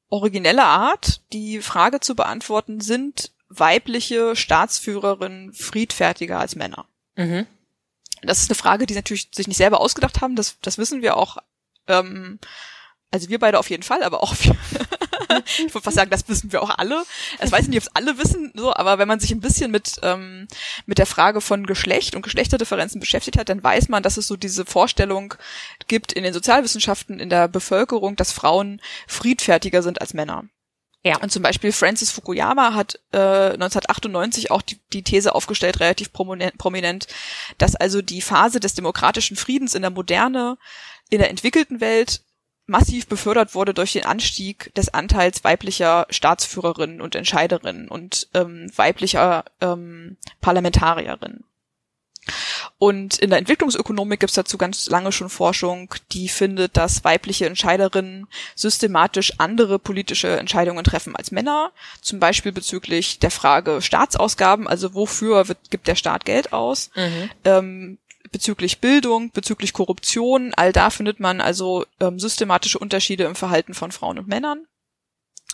originelle 0.09 0.63
Art 0.65 1.21
die 1.33 1.61
Frage 1.61 1.99
zu 1.99 2.15
beantworten, 2.15 2.81
sind 2.81 3.31
weibliche 3.49 4.35
Staatsführerinnen 4.35 5.53
friedfertiger 5.53 6.39
als 6.39 6.55
Männer? 6.55 6.85
Mhm. 7.15 7.45
Das 8.21 8.41
ist 8.41 8.49
eine 8.49 8.55
Frage, 8.55 8.85
die 8.85 8.93
sie 8.93 8.99
natürlich 8.99 9.29
sich 9.33 9.47
nicht 9.47 9.57
selber 9.57 9.79
ausgedacht 9.79 10.21
haben, 10.21 10.35
das, 10.35 10.57
das 10.61 10.77
wissen 10.77 11.01
wir 11.01 11.15
auch. 11.15 11.37
Ähm, 11.87 12.39
also 13.11 13.29
wir 13.29 13.39
beide 13.39 13.57
auf 13.59 13.69
jeden 13.69 13.83
Fall, 13.83 14.03
aber 14.03 14.23
auch 14.23 14.33
wir. 14.39 14.55
ich 15.45 15.73
würde 15.73 15.81
fast 15.81 15.95
sagen, 15.95 16.09
das 16.09 16.27
wissen 16.27 16.51
wir 16.51 16.61
auch 16.61 16.77
alle. 16.77 17.03
Ich 17.43 17.51
weiß 17.51 17.67
nicht, 17.67 17.77
ob 17.77 17.83
es 17.83 17.95
alle 17.95 18.17
wissen, 18.17 18.51
so, 18.55 18.73
aber 18.73 18.97
wenn 18.99 19.07
man 19.07 19.19
sich 19.19 19.31
ein 19.31 19.41
bisschen 19.41 19.71
mit 19.71 19.99
ähm, 20.03 20.47
mit 20.85 20.97
der 20.97 21.05
Frage 21.05 21.41
von 21.41 21.65
Geschlecht 21.65 22.15
und 22.15 22.21
Geschlechterdifferenzen 22.21 22.99
beschäftigt 22.99 23.37
hat, 23.37 23.49
dann 23.49 23.63
weiß 23.63 23.89
man, 23.89 24.03
dass 24.03 24.17
es 24.17 24.27
so 24.27 24.35
diese 24.35 24.65
Vorstellung 24.65 25.35
gibt 25.87 26.11
in 26.11 26.23
den 26.23 26.33
Sozialwissenschaften, 26.33 27.19
in 27.19 27.29
der 27.29 27.47
Bevölkerung, 27.47 28.15
dass 28.15 28.31
Frauen 28.31 28.81
friedfertiger 29.07 29.83
sind 29.83 30.01
als 30.01 30.13
Männer. 30.13 30.45
Ja. 31.03 31.17
Und 31.21 31.31
zum 31.31 31.43
Beispiel 31.43 31.71
Francis 31.71 32.11
Fukuyama 32.11 32.73
hat 32.73 32.99
äh, 33.13 33.17
1998 33.17 34.51
auch 34.51 34.61
die, 34.61 34.79
die 34.91 35.03
These 35.03 35.33
aufgestellt, 35.33 35.79
relativ 35.79 36.11
prominent, 36.11 36.57
prominent, 36.57 37.07
dass 37.57 37.75
also 37.75 38.01
die 38.01 38.21
Phase 38.21 38.59
des 38.59 38.73
demokratischen 38.73 39.37
Friedens 39.37 39.75
in 39.75 39.81
der 39.81 39.91
Moderne, 39.91 40.57
in 41.09 41.19
der 41.19 41.29
entwickelten 41.29 41.79
Welt 41.79 42.21
massiv 42.69 43.07
befördert 43.07 43.55
wurde 43.55 43.73
durch 43.73 43.93
den 43.93 44.05
Anstieg 44.05 44.73
des 44.75 44.93
Anteils 44.93 45.43
weiblicher 45.43 46.05
Staatsführerinnen 46.09 47.01
und 47.01 47.15
Entscheiderinnen 47.15 47.87
und 47.87 48.27
ähm, 48.33 48.71
weiblicher 48.75 49.43
ähm, 49.59 50.17
Parlamentarierinnen. 50.39 51.43
Und 52.77 53.17
in 53.17 53.29
der 53.31 53.39
Entwicklungsökonomik 53.39 54.19
gibt 54.19 54.29
es 54.29 54.35
dazu 54.35 54.57
ganz 54.57 54.87
lange 54.87 55.11
schon 55.11 55.29
Forschung, 55.29 55.93
die 56.11 56.29
findet, 56.29 56.77
dass 56.77 57.03
weibliche 57.03 57.45
Entscheiderinnen 57.45 58.27
systematisch 58.55 59.33
andere 59.39 59.79
politische 59.79 60.37
Entscheidungen 60.37 60.83
treffen 60.83 61.15
als 61.15 61.31
Männer, 61.31 61.71
zum 62.01 62.19
Beispiel 62.19 62.51
bezüglich 62.51 63.19
der 63.19 63.31
Frage 63.31 63.81
Staatsausgaben, 63.81 64.67
also 64.67 64.93
wofür 64.93 65.47
wird, 65.47 65.71
gibt 65.71 65.87
der 65.87 65.95
Staat 65.95 66.25
Geld 66.25 66.53
aus, 66.53 66.91
Mhm. 66.95 67.29
ähm, 67.45 67.97
bezüglich 68.31 68.79
Bildung, 68.79 69.31
bezüglich 69.31 69.73
Korruption, 69.73 70.53
all 70.55 70.71
da 70.71 70.89
findet 70.89 71.19
man 71.19 71.41
also 71.41 71.85
ähm, 71.99 72.19
systematische 72.19 72.79
Unterschiede 72.79 73.25
im 73.25 73.35
Verhalten 73.35 73.73
von 73.73 73.91
Frauen 73.91 74.19
und 74.19 74.27
Männern. 74.27 74.65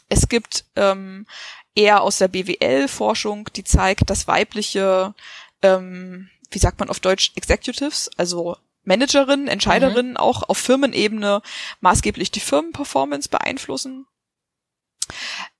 Es 0.10 0.30
gibt 0.30 0.66
ähm, 0.76 1.26
eher 1.74 2.02
aus 2.02 2.18
der 2.18 2.28
BWL-Forschung, 2.28 3.50
die 3.56 3.64
zeigt, 3.64 4.10
dass 4.10 4.28
weibliche, 4.28 5.14
ähm, 5.62 6.30
wie 6.52 6.60
sagt 6.60 6.80
man 6.80 6.90
auf 6.90 7.00
Deutsch, 7.00 7.32
Executives, 7.36 8.10
also 8.18 8.58
Managerinnen, 8.84 9.48
Entscheiderinnen 9.48 10.16
auch 10.16 10.48
auf 10.48 10.58
Firmenebene 10.58 11.42
maßgeblich 11.82 12.32
die 12.32 12.40
Firmenperformance 12.40 13.30
beeinflussen. 13.30 14.06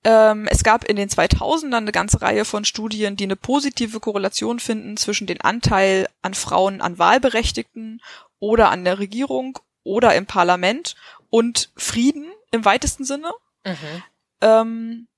Ähm, 0.04 0.46
es 0.48 0.62
gab 0.62 0.84
in 0.84 0.96
den 0.96 1.08
2000ern 1.08 1.76
eine 1.76 1.92
ganze 1.92 2.22
Reihe 2.22 2.44
von 2.44 2.64
Studien, 2.64 3.16
die 3.16 3.24
eine 3.24 3.36
positive 3.36 4.00
Korrelation 4.00 4.60
finden 4.60 4.96
zwischen 4.96 5.26
den 5.26 5.40
Anteil 5.40 6.08
an 6.22 6.34
Frauen 6.34 6.80
an 6.80 6.98
Wahlberechtigten 6.98 8.00
oder 8.38 8.70
an 8.70 8.84
der 8.84 8.98
Regierung 8.98 9.58
oder 9.82 10.14
im 10.14 10.26
Parlament 10.26 10.96
und 11.30 11.70
Frieden 11.76 12.30
im 12.50 12.64
weitesten 12.64 13.04
Sinne. 13.04 13.32
Mhm. 13.64 14.02
Ähm, 14.40 15.08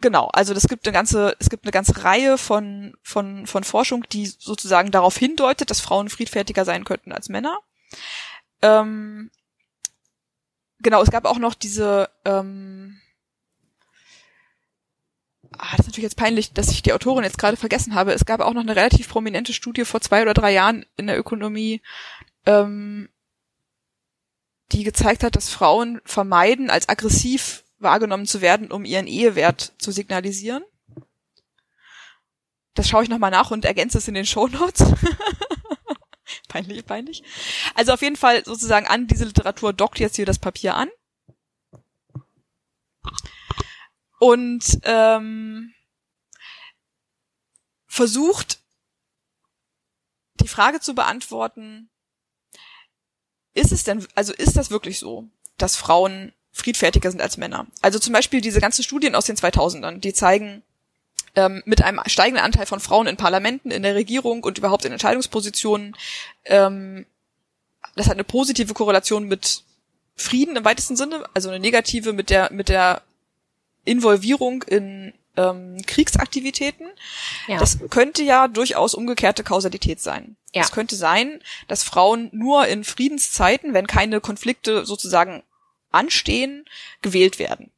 genau, 0.00 0.28
also 0.28 0.54
das 0.54 0.68
gibt 0.68 0.86
eine 0.86 0.92
ganze, 0.92 1.36
es 1.38 1.50
gibt 1.50 1.64
eine 1.64 1.72
ganze 1.72 2.04
Reihe 2.04 2.38
von, 2.38 2.96
von, 3.02 3.46
von 3.46 3.64
Forschung, 3.64 4.04
die 4.10 4.26
sozusagen 4.26 4.90
darauf 4.90 5.16
hindeutet, 5.16 5.70
dass 5.70 5.80
Frauen 5.80 6.08
friedfertiger 6.08 6.64
sein 6.64 6.84
könnten 6.84 7.12
als 7.12 7.28
Männer. 7.28 7.58
Ähm, 8.62 9.30
genau, 10.80 11.02
es 11.02 11.10
gab 11.10 11.24
auch 11.24 11.38
noch 11.38 11.54
diese, 11.54 12.10
ähm, 12.24 13.00
ah, 15.58 15.70
das 15.72 15.80
ist 15.80 15.86
natürlich 15.86 16.04
jetzt 16.04 16.16
peinlich, 16.16 16.52
dass 16.52 16.70
ich 16.70 16.82
die 16.82 16.92
Autorin 16.92 17.24
jetzt 17.24 17.38
gerade 17.38 17.56
vergessen 17.56 17.94
habe. 17.94 18.12
Es 18.12 18.24
gab 18.24 18.40
auch 18.40 18.52
noch 18.52 18.62
eine 18.62 18.76
relativ 18.76 19.08
prominente 19.08 19.52
Studie 19.52 19.84
vor 19.84 20.00
zwei 20.00 20.22
oder 20.22 20.34
drei 20.34 20.52
Jahren 20.52 20.86
in 20.96 21.06
der 21.06 21.18
Ökonomie, 21.18 21.82
ähm, 22.44 23.08
die 24.72 24.84
gezeigt 24.84 25.22
hat, 25.22 25.36
dass 25.36 25.50
Frauen 25.50 26.00
vermeiden, 26.04 26.70
als 26.70 26.88
aggressiv 26.88 27.64
wahrgenommen 27.78 28.26
zu 28.26 28.40
werden, 28.40 28.70
um 28.70 28.84
ihren 28.84 29.06
Ehewert 29.06 29.72
zu 29.78 29.92
signalisieren. 29.92 30.64
Das 32.74 32.88
schaue 32.88 33.04
ich 33.04 33.08
nochmal 33.08 33.30
nach 33.30 33.50
und 33.50 33.64
ergänze 33.64 33.98
es 33.98 34.08
in 34.08 34.14
den 34.14 34.26
Shownotes. 34.26 34.84
peinlich, 36.48 36.84
peinlich. 36.84 37.22
Also 37.74 37.92
auf 37.92 38.02
jeden 38.02 38.16
Fall 38.16 38.44
sozusagen 38.44 38.86
an 38.86 39.06
diese 39.06 39.24
Literatur 39.24 39.72
dockt 39.72 39.98
jetzt 39.98 40.16
hier 40.16 40.26
das 40.26 40.38
Papier 40.38 40.74
an. 40.74 40.88
Und 44.18 44.78
ähm, 44.84 45.74
versucht 47.86 48.60
die 50.40 50.48
Frage 50.48 50.80
zu 50.80 50.94
beantworten, 50.94 51.90
ist 53.54 53.72
es 53.72 53.84
denn, 53.84 54.06
also 54.14 54.32
ist 54.32 54.56
das 54.56 54.70
wirklich 54.70 54.98
so, 54.98 55.28
dass 55.56 55.76
Frauen 55.76 56.32
friedfertiger 56.52 57.10
sind 57.10 57.22
als 57.22 57.36
Männer? 57.36 57.66
Also 57.80 57.98
zum 57.98 58.12
Beispiel 58.12 58.40
diese 58.40 58.60
ganzen 58.60 58.82
Studien 58.82 59.14
aus 59.14 59.24
den 59.24 59.36
2000ern, 59.36 59.98
die 59.98 60.12
zeigen, 60.12 60.62
ähm, 61.34 61.62
mit 61.66 61.82
einem 61.82 62.00
steigenden 62.06 62.44
Anteil 62.44 62.66
von 62.66 62.80
Frauen 62.80 63.06
in 63.06 63.16
Parlamenten, 63.16 63.70
in 63.70 63.82
der 63.82 63.94
Regierung 63.94 64.42
und 64.42 64.58
überhaupt 64.58 64.84
in 64.84 64.92
Entscheidungspositionen, 64.92 65.96
ähm, 66.44 67.06
das 67.94 68.06
hat 68.06 68.14
eine 68.14 68.24
positive 68.24 68.74
Korrelation 68.74 69.24
mit 69.24 69.62
Frieden 70.16 70.56
im 70.56 70.64
weitesten 70.64 70.96
Sinne, 70.96 71.24
also 71.34 71.50
eine 71.50 71.60
negative 71.60 72.12
mit 72.12 72.30
der, 72.30 72.52
mit 72.52 72.68
der 72.68 73.02
Involvierung 73.86 74.62
in 74.64 75.14
ähm, 75.36 75.80
Kriegsaktivitäten. 75.86 76.88
Ja. 77.46 77.58
Das 77.58 77.78
könnte 77.90 78.22
ja 78.22 78.48
durchaus 78.48 78.94
umgekehrte 78.94 79.44
Kausalität 79.44 80.00
sein. 80.00 80.36
Ja. 80.54 80.62
Es 80.62 80.72
könnte 80.72 80.96
sein, 80.96 81.40
dass 81.68 81.82
Frauen 81.82 82.28
nur 82.32 82.66
in 82.66 82.84
Friedenszeiten, 82.84 83.74
wenn 83.74 83.86
keine 83.86 84.20
Konflikte 84.20 84.84
sozusagen 84.84 85.42
anstehen, 85.90 86.64
gewählt 87.02 87.38
werden. 87.38 87.70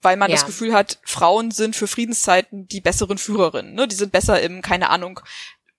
Weil 0.00 0.16
man 0.16 0.30
ja. 0.30 0.36
das 0.36 0.46
Gefühl 0.46 0.72
hat, 0.72 0.98
Frauen 1.04 1.52
sind 1.52 1.76
für 1.76 1.86
Friedenszeiten 1.86 2.66
die 2.66 2.80
besseren 2.80 3.18
Führerinnen. 3.18 3.74
Ne? 3.74 3.86
Die 3.86 3.94
sind 3.94 4.10
besser 4.10 4.40
im, 4.40 4.60
keine 4.62 4.90
Ahnung, 4.90 5.20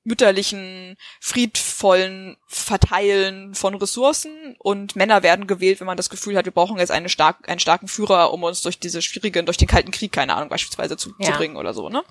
mütterlichen, 0.03 0.97
friedvollen 1.21 2.37
Verteilen 2.47 3.55
von 3.55 3.75
Ressourcen 3.75 4.55
und 4.59 4.95
Männer 4.95 5.23
werden 5.23 5.47
gewählt, 5.47 5.79
wenn 5.79 5.87
man 5.87 5.97
das 5.97 6.09
Gefühl 6.09 6.37
hat, 6.37 6.45
wir 6.45 6.51
brauchen 6.51 6.77
jetzt 6.77 6.91
eine 6.91 7.09
stark, 7.09 7.47
einen 7.47 7.59
starken 7.59 7.87
Führer, 7.87 8.33
um 8.33 8.43
uns 8.43 8.61
durch 8.61 8.79
diese 8.79 9.01
schwierigen, 9.01 9.45
durch 9.45 9.57
den 9.57 9.67
Kalten 9.67 9.91
Krieg, 9.91 10.11
keine 10.11 10.35
Ahnung, 10.35 10.49
beispielsweise 10.49 10.97
zu, 10.97 11.13
ja. 11.19 11.31
zu 11.31 11.37
bringen 11.37 11.55
oder 11.55 11.73
so, 11.73 11.89
ne? 11.89 12.03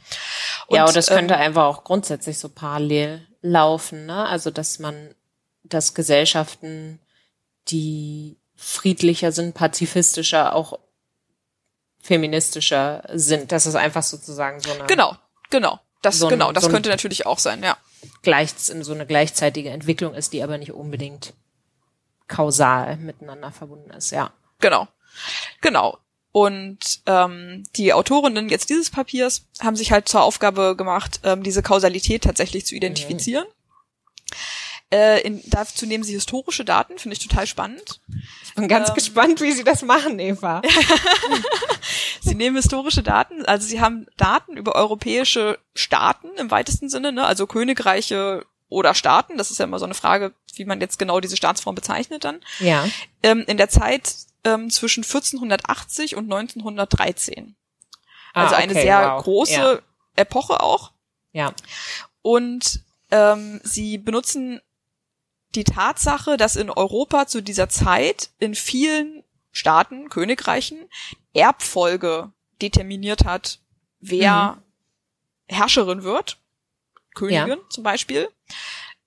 Und, 0.66 0.76
ja, 0.76 0.86
und 0.86 0.96
das 0.96 1.08
könnte 1.08 1.34
ähm, 1.34 1.40
einfach 1.40 1.64
auch 1.64 1.84
grundsätzlich 1.84 2.38
so 2.38 2.48
parallel 2.48 3.26
laufen, 3.42 4.06
ne? 4.06 4.26
Also, 4.26 4.50
dass 4.50 4.78
man, 4.78 5.14
dass 5.62 5.94
Gesellschaften, 5.94 6.98
die 7.68 8.38
friedlicher 8.56 9.32
sind, 9.32 9.54
pazifistischer, 9.54 10.54
auch 10.54 10.78
feministischer 12.00 13.04
sind. 13.12 13.52
Das 13.52 13.66
ist 13.66 13.74
einfach 13.74 14.02
sozusagen 14.02 14.60
so 14.60 14.72
eine. 14.72 14.86
Genau, 14.86 15.16
genau. 15.50 15.80
Das, 16.02 16.18
so 16.18 16.26
genau, 16.26 16.50
das 16.50 16.64
so 16.64 16.70
könnte 16.70 16.88
natürlich 16.88 17.26
auch 17.26 17.38
sein, 17.38 17.62
ja. 17.62 17.76
Gleich, 18.22 18.54
so 18.56 18.92
eine 18.92 19.06
gleichzeitige 19.06 19.70
Entwicklung 19.70 20.14
ist, 20.14 20.32
die 20.32 20.42
aber 20.42 20.58
nicht 20.58 20.72
unbedingt 20.72 21.34
kausal 22.28 22.96
miteinander 22.96 23.52
verbunden 23.52 23.90
ist, 23.90 24.10
ja. 24.10 24.32
Genau. 24.60 24.88
Genau. 25.60 25.98
Und 26.32 27.02
ähm, 27.04 27.64
die 27.76 27.92
Autorinnen 27.92 28.48
jetzt 28.48 28.70
dieses 28.70 28.88
Papiers 28.88 29.44
haben 29.60 29.76
sich 29.76 29.92
halt 29.92 30.08
zur 30.08 30.22
Aufgabe 30.22 30.74
gemacht, 30.76 31.20
ähm, 31.24 31.42
diese 31.42 31.62
Kausalität 31.62 32.24
tatsächlich 32.24 32.64
zu 32.64 32.74
identifizieren. 32.74 33.44
Mhm. 33.44 34.96
Äh, 34.96 35.20
in, 35.20 35.42
dazu 35.46 35.84
nehmen 35.84 36.04
sie 36.04 36.14
historische 36.14 36.64
Daten, 36.64 36.98
finde 36.98 37.16
ich 37.16 37.26
total 37.26 37.46
spannend. 37.46 38.00
Ich 38.52 38.56
bin 38.56 38.68
ganz 38.68 38.90
ähm, 38.90 38.94
gespannt, 38.94 39.40
wie 39.40 39.52
sie 39.52 39.64
das 39.64 39.82
machen, 39.82 40.18
Eva. 40.18 40.60
sie 42.20 42.34
nehmen 42.34 42.56
historische 42.56 43.02
Daten, 43.02 43.46
also 43.46 43.66
sie 43.66 43.80
haben 43.80 44.06
Daten 44.18 44.58
über 44.58 44.74
europäische 44.74 45.58
Staaten 45.74 46.28
im 46.36 46.50
weitesten 46.50 46.90
Sinne, 46.90 47.12
ne? 47.12 47.24
also 47.24 47.46
Königreiche 47.46 48.44
oder 48.68 48.94
Staaten. 48.94 49.38
Das 49.38 49.50
ist 49.50 49.58
ja 49.58 49.64
immer 49.64 49.78
so 49.78 49.86
eine 49.86 49.94
Frage, 49.94 50.34
wie 50.54 50.66
man 50.66 50.80
jetzt 50.80 50.98
genau 50.98 51.20
diese 51.20 51.36
Staatsform 51.36 51.74
bezeichnet 51.74 52.24
dann. 52.24 52.40
Ja. 52.58 52.86
Ähm, 53.22 53.44
in 53.46 53.56
der 53.56 53.70
Zeit 53.70 54.14
ähm, 54.44 54.70
zwischen 54.70 55.02
1480 55.02 56.16
und 56.16 56.24
1913. 56.24 57.56
Ah, 58.34 58.44
also 58.44 58.54
eine 58.54 58.74
sehr 58.74 59.14
wow. 59.14 59.22
große 59.22 59.52
ja. 59.52 59.78
Epoche 60.16 60.60
auch. 60.62 60.92
Ja. 61.32 61.54
Und 62.20 62.82
ähm, 63.10 63.60
sie 63.64 63.98
benutzen 63.98 64.60
die 65.54 65.64
Tatsache, 65.64 66.36
dass 66.36 66.56
in 66.56 66.70
Europa 66.70 67.26
zu 67.26 67.42
dieser 67.42 67.68
Zeit 67.68 68.30
in 68.38 68.54
vielen 68.54 69.22
Staaten, 69.50 70.08
Königreichen, 70.08 70.88
Erbfolge 71.34 72.32
determiniert 72.60 73.24
hat, 73.24 73.60
wer 74.00 74.56
mhm. 74.56 75.54
Herrscherin 75.54 76.02
wird, 76.02 76.38
Königin 77.14 77.48
ja. 77.48 77.68
zum 77.68 77.84
Beispiel, 77.84 78.28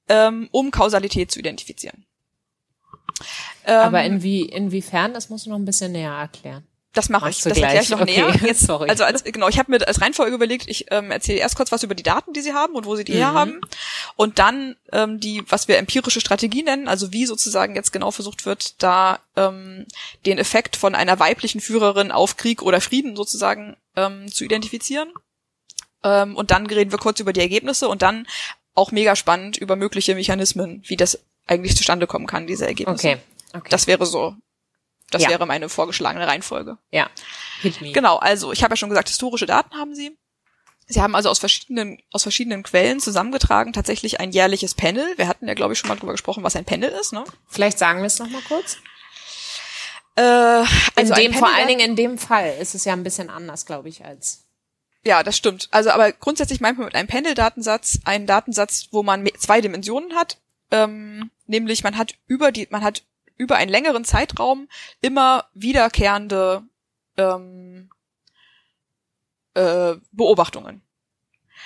ähm, 0.07 0.49
um 0.51 0.71
Kausalität 0.71 1.31
zu 1.31 1.39
identifizieren. 1.39 2.05
Aber 3.65 4.03
ähm, 4.03 4.13
inwie, 4.13 4.43
inwiefern, 4.43 5.13
das 5.13 5.29
musst 5.29 5.45
du 5.45 5.49
noch 5.49 5.57
ein 5.57 5.65
bisschen 5.65 5.91
näher 5.91 6.11
erklären. 6.11 6.67
Das 6.95 7.09
mache 7.09 7.29
ich. 7.29 7.41
Das 7.41 7.57
erkläre 7.57 7.83
ich 7.83 7.89
noch 7.89 8.01
okay. 8.01 8.21
näher. 8.21 8.35
Jetzt, 8.43 8.61
Sorry. 8.61 8.89
Also 8.89 9.03
als, 9.03 9.23
genau, 9.23 9.49
ich 9.49 9.59
habe 9.59 9.71
mir 9.71 9.85
als 9.85 10.01
Reihenfolge 10.01 10.33
überlegt, 10.33 10.67
ich 10.67 10.85
ähm, 10.91 11.11
erzähle 11.11 11.39
erst 11.39 11.55
kurz 11.55 11.71
was 11.71 11.83
über 11.83 11.93
die 11.93 12.03
Daten, 12.03 12.33
die 12.33 12.41
sie 12.41 12.53
haben 12.53 12.73
und 12.73 12.85
wo 12.85 12.95
sie 12.95 13.03
die 13.03 13.13
mhm. 13.13 13.17
her 13.17 13.33
haben. 13.33 13.61
Und 14.15 14.39
dann 14.39 14.77
ähm, 14.93 15.19
die, 15.19 15.43
was 15.49 15.67
wir 15.67 15.77
empirische 15.77 16.21
Strategie 16.21 16.63
nennen, 16.63 16.87
also 16.87 17.11
wie 17.11 17.25
sozusagen 17.25 17.75
jetzt 17.75 17.91
genau 17.91 18.11
versucht 18.11 18.45
wird, 18.45 18.81
da 18.81 19.19
ähm, 19.35 19.85
den 20.25 20.37
Effekt 20.37 20.77
von 20.77 20.95
einer 20.95 21.19
weiblichen 21.19 21.59
Führerin 21.59 22.11
auf 22.11 22.37
Krieg 22.37 22.61
oder 22.61 22.79
Frieden 22.79 23.15
sozusagen 23.17 23.75
ähm, 23.97 24.31
zu 24.31 24.45
identifizieren. 24.45 25.11
Ähm, 26.03 26.35
und 26.37 26.51
dann 26.51 26.65
reden 26.65 26.91
wir 26.91 26.99
kurz 26.99 27.19
über 27.19 27.33
die 27.33 27.41
Ergebnisse 27.41 27.89
und 27.89 28.01
dann 28.01 28.25
auch 28.73 28.91
mega 28.91 29.17
spannend 29.17 29.57
über 29.57 29.75
mögliche 29.75 30.15
Mechanismen, 30.15 30.81
wie 30.87 30.95
das 30.95 31.19
eigentlich 31.45 31.75
zustande 31.75 32.07
kommen 32.07 32.25
kann, 32.25 32.47
diese 32.47 32.65
Ergebnisse. 32.65 33.07
Okay. 33.07 33.17
okay. 33.53 33.69
Das 33.69 33.87
wäre 33.87 34.05
so 34.05 34.35
das 35.11 35.23
ja. 35.23 35.29
wäre 35.29 35.45
meine 35.45 35.69
vorgeschlagene 35.69 36.27
Reihenfolge. 36.27 36.77
Ja. 36.91 37.09
Genau, 37.93 38.17
also 38.17 38.51
ich 38.51 38.63
habe 38.63 38.73
ja 38.73 38.77
schon 38.77 38.89
gesagt, 38.89 39.09
historische 39.09 39.45
Daten 39.45 39.75
haben 39.75 39.95
sie. 39.95 40.17
Sie 40.87 41.01
haben 41.01 41.15
also 41.15 41.29
aus 41.29 41.39
verschiedenen, 41.39 41.97
aus 42.11 42.23
verschiedenen 42.23 42.61
Quellen 42.61 42.99
zusammengetragen 42.99 43.73
tatsächlich 43.73 44.19
ein 44.19 44.31
jährliches 44.31 44.75
Panel. 44.75 45.17
Wir 45.17 45.27
hatten 45.27 45.47
ja, 45.47 45.55
glaube 45.55 45.73
ich, 45.73 45.79
schon 45.79 45.87
mal 45.87 45.95
drüber 45.95 46.11
gesprochen, 46.11 46.43
was 46.43 46.55
ein 46.55 46.65
Panel 46.65 46.89
ist. 46.89 47.11
Ne? 47.11 47.23
Vielleicht 47.47 47.79
sagen 47.79 48.01
wir 48.01 48.07
es 48.07 48.19
noch 48.19 48.29
mal 48.29 48.41
kurz. 48.47 48.77
Äh, 50.15 50.21
also 50.21 51.13
in 51.15 51.31
dem, 51.31 51.33
vor 51.33 51.53
allen 51.53 51.67
Dingen 51.67 51.79
in 51.79 51.95
dem 51.95 52.17
Fall 52.17 52.55
ist 52.59 52.75
es 52.75 52.85
ja 52.85 52.93
ein 52.93 53.03
bisschen 53.03 53.29
anders, 53.29 53.65
glaube 53.65 53.89
ich, 53.89 54.05
als 54.05 54.45
ja, 55.05 55.21
das 55.21 55.37
stimmt. 55.37 55.67
Also, 55.69 55.91
aber 55.91 56.11
grundsätzlich 56.11 56.61
meint 56.61 56.79
man 56.79 56.85
mit 56.85 56.95
einem 56.95 57.07
Panel-Datensatz 57.07 57.99
einen 58.05 58.25
Datensatz, 58.25 58.87
wo 58.91 59.03
man 59.03 59.23
zwei 59.37 59.61
Dimensionen 59.61 60.15
hat. 60.15 60.39
Ähm, 60.71 61.29
nämlich 61.45 61.83
man 61.83 61.95
hat 61.95 62.15
über 62.25 62.51
die, 62.51 62.67
man 62.71 62.83
hat 62.83 63.03
über 63.37 63.55
einen 63.55 63.71
längeren 63.71 64.05
Zeitraum 64.05 64.67
immer 65.01 65.45
wiederkehrende 65.53 66.63
ähm, 67.17 67.89
äh, 69.53 69.95
Beobachtungen. 70.11 70.81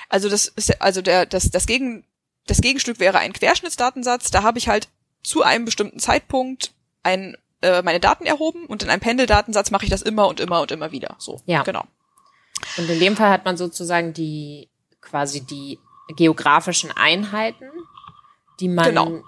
Also 0.07 0.29
das 0.29 0.47
ist 0.47 0.81
also 0.81 1.01
der 1.01 1.25
das 1.25 1.49
das 1.49 1.65
Gegen 1.65 2.05
das 2.47 2.61
Gegenstück 2.61 2.99
wäre 2.99 3.19
ein 3.19 3.33
Querschnittsdatensatz. 3.33 4.31
Da 4.31 4.43
habe 4.43 4.57
ich 4.57 4.67
halt 4.67 4.89
zu 5.23 5.43
einem 5.43 5.65
bestimmten 5.65 5.99
Zeitpunkt 5.99 6.73
ein 7.03 7.37
äh, 7.61 7.81
meine 7.81 7.99
Daten 7.99 8.25
erhoben 8.25 8.65
und 8.65 8.83
in 8.83 8.89
einem 8.89 9.01
Pendeldatensatz 9.01 9.71
mache 9.71 9.83
ich 9.83 9.89
das 9.89 10.01
immer 10.01 10.27
und 10.27 10.39
immer 10.39 10.61
und 10.61 10.71
immer 10.71 10.91
wieder. 10.91 11.15
So, 11.19 11.41
ja. 11.45 11.63
genau. 11.63 11.83
Und 12.77 12.89
in 12.89 12.99
dem 12.99 13.15
Fall 13.15 13.29
hat 13.29 13.45
man 13.45 13.57
sozusagen 13.57 14.13
die 14.13 14.69
quasi 15.01 15.41
die 15.41 15.79
geografischen 16.15 16.91
Einheiten, 16.91 17.69
die 18.59 18.67
man 18.67 18.85
genau. 18.85 19.23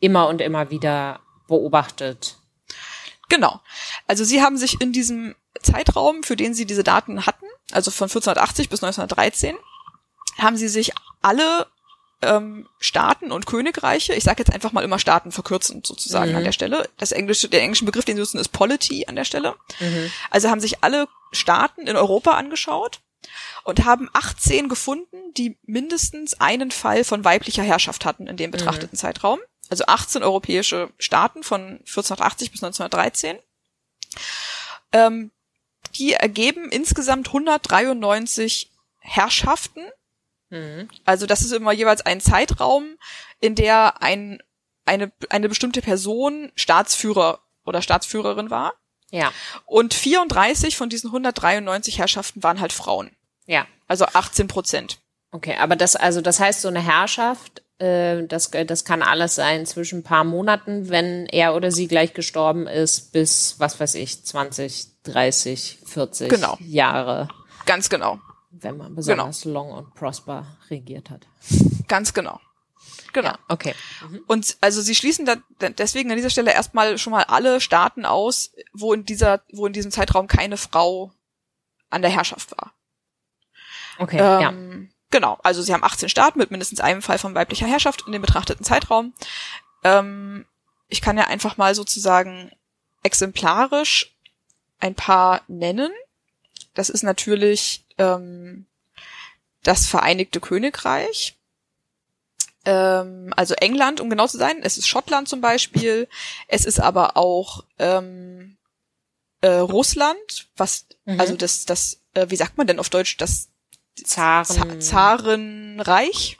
immer 0.00 0.28
und 0.28 0.40
immer 0.40 0.70
wieder 0.70 1.20
beobachtet. 1.48 2.36
Genau. 3.28 3.60
Also 4.06 4.24
sie 4.24 4.42
haben 4.42 4.56
sich 4.56 4.80
in 4.80 4.92
diesem 4.92 5.34
Zeitraum, 5.62 6.22
für 6.22 6.36
den 6.36 6.54
sie 6.54 6.64
diese 6.64 6.84
Daten 6.84 7.26
hatten, 7.26 7.46
also 7.72 7.90
von 7.90 8.06
1480 8.06 8.68
bis 8.68 8.82
1913, 8.82 9.56
haben 10.38 10.56
sie 10.56 10.68
sich 10.68 10.92
alle 11.20 11.66
ähm, 12.22 12.68
Staaten 12.80 13.30
und 13.30 13.46
Königreiche, 13.46 14.14
ich 14.14 14.24
sage 14.24 14.40
jetzt 14.40 14.52
einfach 14.52 14.72
mal 14.72 14.84
immer 14.84 14.98
Staaten 14.98 15.30
verkürzend 15.30 15.86
sozusagen 15.86 16.32
mhm. 16.32 16.38
an 16.38 16.44
der 16.44 16.52
Stelle. 16.52 16.88
Das 16.96 17.12
englische, 17.12 17.48
der 17.48 17.62
englische 17.62 17.84
Begriff, 17.84 18.04
den 18.04 18.16
sie 18.16 18.20
nutzen, 18.20 18.38
ist 18.38 18.52
Polity 18.52 19.06
an 19.06 19.16
der 19.16 19.24
Stelle. 19.24 19.54
Mhm. 19.78 20.10
Also 20.30 20.48
haben 20.48 20.60
sich 20.60 20.82
alle 20.82 21.08
Staaten 21.32 21.86
in 21.86 21.96
Europa 21.96 22.32
angeschaut 22.32 23.00
und 23.64 23.84
haben 23.84 24.08
18 24.12 24.68
gefunden, 24.68 25.16
die 25.36 25.58
mindestens 25.64 26.40
einen 26.40 26.70
Fall 26.70 27.04
von 27.04 27.24
weiblicher 27.24 27.62
Herrschaft 27.62 28.04
hatten 28.04 28.26
in 28.26 28.36
dem 28.36 28.50
betrachteten 28.50 28.94
mhm. 28.96 28.98
Zeitraum 28.98 29.38
also 29.70 29.84
18 29.86 30.22
europäische 30.22 30.90
Staaten 30.98 31.42
von 31.42 31.78
1480 31.80 32.50
bis 32.50 32.62
1913. 32.62 33.38
Ähm, 34.92 35.30
die 35.94 36.14
ergeben 36.14 36.70
insgesamt 36.70 37.28
193 37.28 38.70
Herrschaften. 38.98 39.82
Mhm. 40.50 40.88
Also 41.04 41.26
das 41.26 41.42
ist 41.42 41.52
immer 41.52 41.72
jeweils 41.72 42.02
ein 42.02 42.20
Zeitraum, 42.20 42.96
in 43.40 43.54
der 43.54 44.02
ein, 44.02 44.42
eine, 44.84 45.12
eine 45.30 45.48
bestimmte 45.48 45.82
Person 45.82 46.52
Staatsführer 46.54 47.40
oder 47.64 47.82
Staatsführerin 47.82 48.50
war. 48.50 48.74
Ja. 49.10 49.32
Und 49.64 49.94
34 49.94 50.76
von 50.76 50.90
diesen 50.90 51.08
193 51.08 51.98
Herrschaften 51.98 52.42
waren 52.42 52.60
halt 52.60 52.72
Frauen. 52.72 53.10
Ja. 53.46 53.66
Also 53.86 54.06
18 54.06 54.48
Prozent. 54.48 54.98
Okay, 55.30 55.56
aber 55.56 55.76
das, 55.76 55.96
also 55.96 56.20
das 56.20 56.40
heißt, 56.40 56.60
so 56.62 56.68
eine 56.68 56.80
Herrschaft, 56.80 57.62
das, 57.78 58.50
das 58.50 58.84
kann 58.84 59.02
alles 59.02 59.36
sein 59.36 59.64
zwischen 59.64 60.00
ein 60.00 60.02
paar 60.02 60.24
Monaten, 60.24 60.88
wenn 60.88 61.26
er 61.26 61.54
oder 61.54 61.70
sie 61.70 61.86
gleich 61.86 62.12
gestorben 62.12 62.66
ist, 62.66 63.12
bis, 63.12 63.54
was 63.58 63.78
weiß 63.78 63.94
ich, 63.94 64.24
20, 64.24 65.02
30, 65.04 65.78
40 65.84 66.28
Genau. 66.28 66.56
Jahre, 66.60 67.28
Ganz 67.66 67.88
genau. 67.88 68.18
wenn 68.50 68.76
man 68.76 68.94
besonders 68.96 69.44
long 69.44 69.70
und 69.70 69.94
prosper 69.94 70.46
regiert 70.70 71.10
hat. 71.10 71.26
Ganz 71.86 72.12
genau. 72.14 72.40
Genau. 73.12 73.30
Ja, 73.30 73.38
okay. 73.48 73.74
Und 74.26 74.56
also 74.60 74.82
sie 74.82 74.94
schließen 74.94 75.24
da 75.24 75.36
deswegen 75.78 76.10
an 76.10 76.16
dieser 76.16 76.30
Stelle 76.30 76.52
erstmal 76.52 76.98
schon 76.98 77.12
mal 77.12 77.24
alle 77.24 77.60
Staaten 77.60 78.04
aus, 78.04 78.52
wo 78.72 78.92
in 78.92 79.04
dieser, 79.04 79.42
wo 79.52 79.66
in 79.66 79.72
diesem 79.72 79.90
Zeitraum 79.90 80.26
keine 80.26 80.56
Frau 80.56 81.12
an 81.90 82.02
der 82.02 82.10
Herrschaft 82.10 82.52
war. 82.52 82.74
Okay, 83.98 84.18
ja. 84.18 84.52
Genau, 85.10 85.38
also 85.42 85.62
sie 85.62 85.72
haben 85.72 85.84
18 85.84 86.08
Staaten 86.08 86.38
mit 86.38 86.50
mindestens 86.50 86.80
einem 86.80 87.02
Fall 87.02 87.18
von 87.18 87.34
weiblicher 87.34 87.66
Herrschaft 87.66 88.04
in 88.06 88.12
dem 88.12 88.22
betrachteten 88.22 88.64
Zeitraum. 88.64 89.14
Ähm, 89.84 90.44
ich 90.88 91.00
kann 91.00 91.16
ja 91.16 91.26
einfach 91.26 91.56
mal 91.56 91.74
sozusagen 91.74 92.50
exemplarisch 93.02 94.14
ein 94.80 94.94
paar 94.94 95.42
nennen. 95.48 95.90
Das 96.74 96.90
ist 96.90 97.02
natürlich 97.02 97.84
ähm, 97.96 98.66
das 99.62 99.86
Vereinigte 99.86 100.40
Königreich, 100.40 101.36
ähm, 102.64 103.32
also 103.36 103.54
England, 103.54 104.00
um 104.00 104.10
genau 104.10 104.26
zu 104.26 104.36
sein. 104.36 104.60
Es 104.62 104.76
ist 104.78 104.86
Schottland 104.88 105.28
zum 105.28 105.40
Beispiel. 105.40 106.08
Es 106.48 106.64
ist 106.64 106.80
aber 106.80 107.16
auch 107.16 107.64
ähm, 107.78 108.56
äh, 109.40 109.48
Russland, 109.48 110.48
was 110.56 110.86
Mhm. 111.08 111.20
also 111.20 111.36
das 111.36 111.64
das 111.64 112.00
äh, 112.12 112.26
wie 112.28 112.36
sagt 112.36 112.58
man 112.58 112.66
denn 112.66 112.78
auf 112.78 112.90
Deutsch 112.90 113.16
das 113.16 113.48
Zaren. 114.04 114.80
Zarenreich. 114.80 116.38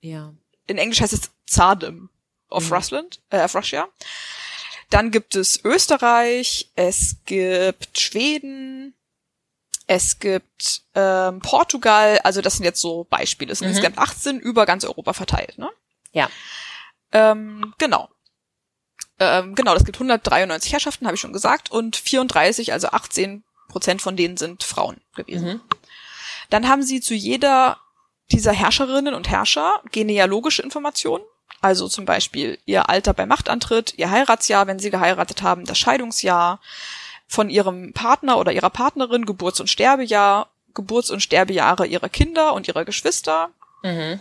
Ja. 0.00 0.32
In 0.66 0.78
Englisch 0.78 1.00
heißt 1.00 1.12
es 1.12 1.30
Tsardom 1.46 2.10
of 2.48 2.66
Mhm. 2.68 2.72
Russland, 2.74 3.20
äh, 3.30 3.42
of 3.44 3.54
Russia. 3.54 3.88
Dann 4.90 5.10
gibt 5.10 5.34
es 5.34 5.64
Österreich, 5.64 6.70
es 6.76 7.16
gibt 7.26 7.98
Schweden, 7.98 8.94
es 9.88 10.18
gibt 10.18 10.82
ähm, 10.94 11.40
Portugal, 11.40 12.18
also 12.24 12.40
das 12.40 12.54
sind 12.56 12.64
jetzt 12.64 12.80
so 12.80 13.04
Beispiele. 13.04 13.52
Es 13.52 13.58
sind 13.58 13.68
Mhm. 13.68 13.72
insgesamt 13.74 13.98
18 13.98 14.38
über 14.40 14.64
ganz 14.66 14.84
Europa 14.84 15.12
verteilt, 15.12 15.58
ne? 15.58 15.70
Ja. 16.12 16.28
Ähm, 17.12 17.74
genau. 17.78 18.08
Ähm, 19.18 19.54
genau, 19.54 19.74
das 19.74 19.84
gibt 19.84 19.98
193 19.98 20.72
Herrschaften, 20.72 21.06
habe 21.06 21.14
ich 21.14 21.20
schon 21.20 21.32
gesagt, 21.32 21.70
und 21.70 21.96
34, 21.96 22.72
also 22.72 22.88
18 22.88 23.44
Prozent 23.68 24.02
von 24.02 24.16
denen 24.16 24.36
sind 24.36 24.62
Frauen 24.62 25.00
gewesen. 25.14 25.48
Mhm. 25.54 25.60
Dann 26.50 26.68
haben 26.68 26.82
sie 26.82 27.00
zu 27.00 27.14
jeder 27.14 27.78
dieser 28.32 28.52
Herrscherinnen 28.52 29.14
und 29.14 29.28
Herrscher 29.28 29.80
genealogische 29.92 30.62
Informationen. 30.62 31.24
Also 31.60 31.88
zum 31.88 32.04
Beispiel 32.04 32.58
ihr 32.64 32.88
Alter 32.88 33.14
beim 33.14 33.28
Machtantritt, 33.28 33.94
ihr 33.96 34.10
Heiratsjahr, 34.10 34.66
wenn 34.66 34.78
sie 34.78 34.90
geheiratet 34.90 35.42
haben, 35.42 35.64
das 35.64 35.78
Scheidungsjahr, 35.78 36.60
von 37.28 37.50
ihrem 37.50 37.92
Partner 37.92 38.38
oder 38.38 38.52
ihrer 38.52 38.70
Partnerin, 38.70 39.26
Geburts- 39.26 39.60
und 39.60 39.68
Sterbejahr, 39.68 40.48
Geburts- 40.74 41.10
und 41.10 41.20
Sterbejahre 41.20 41.86
ihrer 41.86 42.08
Kinder 42.08 42.52
und 42.52 42.68
ihrer 42.68 42.84
Geschwister 42.84 43.50
Mhm. 43.82 44.20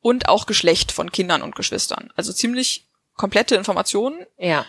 und 0.00 0.28
auch 0.28 0.46
Geschlecht 0.46 0.92
von 0.92 1.10
Kindern 1.10 1.42
und 1.42 1.56
Geschwistern. 1.56 2.12
Also 2.16 2.32
ziemlich 2.32 2.84
komplette 3.16 3.54
Informationen 3.56 4.24
Ja. 4.38 4.66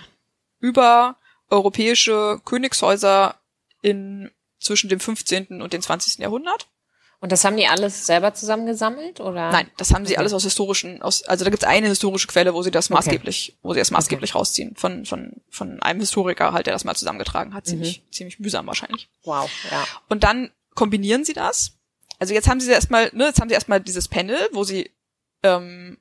über 0.59 1.15
europäische 1.49 2.39
Königshäuser 2.45 3.35
in 3.81 4.31
zwischen 4.59 4.89
dem 4.89 4.99
15. 4.99 5.61
und 5.61 5.73
dem 5.73 5.81
20. 5.81 6.21
Jahrhundert. 6.23 6.67
Und 7.25 7.31
das 7.31 7.43
haben 7.43 7.57
die 7.57 7.65
alles 7.65 8.05
selber 8.05 8.35
zusammengesammelt 8.35 9.19
oder? 9.19 9.49
Nein, 9.49 9.67
das 9.77 9.91
haben 9.91 10.05
sie 10.05 10.13
Okay. 10.13 10.19
alles 10.19 10.31
aus 10.33 10.43
historischen, 10.43 11.01
aus, 11.01 11.23
also 11.23 11.43
da 11.43 11.49
gibt 11.49 11.63
es 11.63 11.67
eine 11.67 11.87
historische 11.87 12.27
Quelle, 12.27 12.53
wo 12.53 12.61
sie 12.61 12.69
das 12.69 12.85
Okay. 12.85 12.93
maßgeblich, 12.93 13.57
wo 13.63 13.73
sie 13.73 13.79
das 13.79 13.89
maßgeblich 13.89 14.35
rausziehen. 14.35 14.75
Von, 14.75 15.07
von, 15.07 15.33
von 15.49 15.81
einem 15.81 16.01
Historiker 16.01 16.53
halt, 16.53 16.67
der 16.67 16.73
das 16.73 16.83
mal 16.83 16.93
zusammengetragen 16.93 17.49
Mhm. 17.49 17.55
hat. 17.55 17.65
Ziemlich, 17.65 18.03
ziemlich 18.11 18.37
mühsam 18.39 18.67
wahrscheinlich. 18.67 19.09
Wow, 19.23 19.49
ja. 19.71 19.87
Und 20.07 20.23
dann 20.23 20.51
kombinieren 20.75 21.25
sie 21.25 21.33
das. 21.33 21.71
Also 22.19 22.35
jetzt 22.35 22.47
haben 22.47 22.59
sie 22.59 22.69
erstmal, 22.71 23.09
ne, 23.11 23.25
jetzt 23.25 23.41
haben 23.41 23.49
sie 23.49 23.55
erstmal 23.55 23.81
dieses 23.81 24.07
Panel, 24.07 24.37
wo 24.51 24.63
sie 24.63 24.91
ähm, 25.41 25.97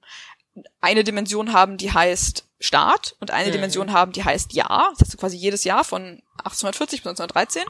eine 0.83 1.05
Dimension 1.05 1.55
haben, 1.55 1.79
die 1.79 1.91
heißt 1.91 2.45
Staat 2.61 3.17
und 3.21 3.31
eine 3.31 3.49
Mhm. 3.49 3.53
Dimension 3.53 3.93
haben, 3.95 4.13
die 4.13 4.25
heißt 4.25 4.53
Jahr. 4.53 4.93
Das 4.99 5.09
heißt 5.09 5.17
quasi 5.17 5.39
jedes 5.39 5.65
Jahr 5.65 5.85
von 5.85 6.23
1840 6.45 7.01
bis 7.03 7.09
1913. 7.09 7.63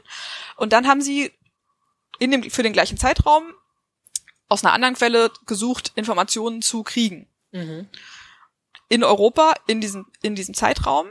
Und 0.56 0.72
dann 0.72 0.88
haben 0.88 1.00
sie 1.00 1.30
in 2.24 2.30
dem, 2.30 2.50
für 2.50 2.62
den 2.62 2.72
gleichen 2.72 2.98
Zeitraum 2.98 3.44
aus 4.48 4.64
einer 4.64 4.72
anderen 4.72 4.94
Quelle 4.94 5.30
gesucht, 5.46 5.92
Informationen 5.94 6.62
zu 6.62 6.82
Kriegen 6.82 7.28
Mhm. 7.52 7.88
in 8.88 9.04
Europa 9.04 9.54
in 9.66 9.80
diesem, 9.80 10.06
in 10.22 10.34
diesem 10.34 10.54
Zeitraum. 10.54 11.08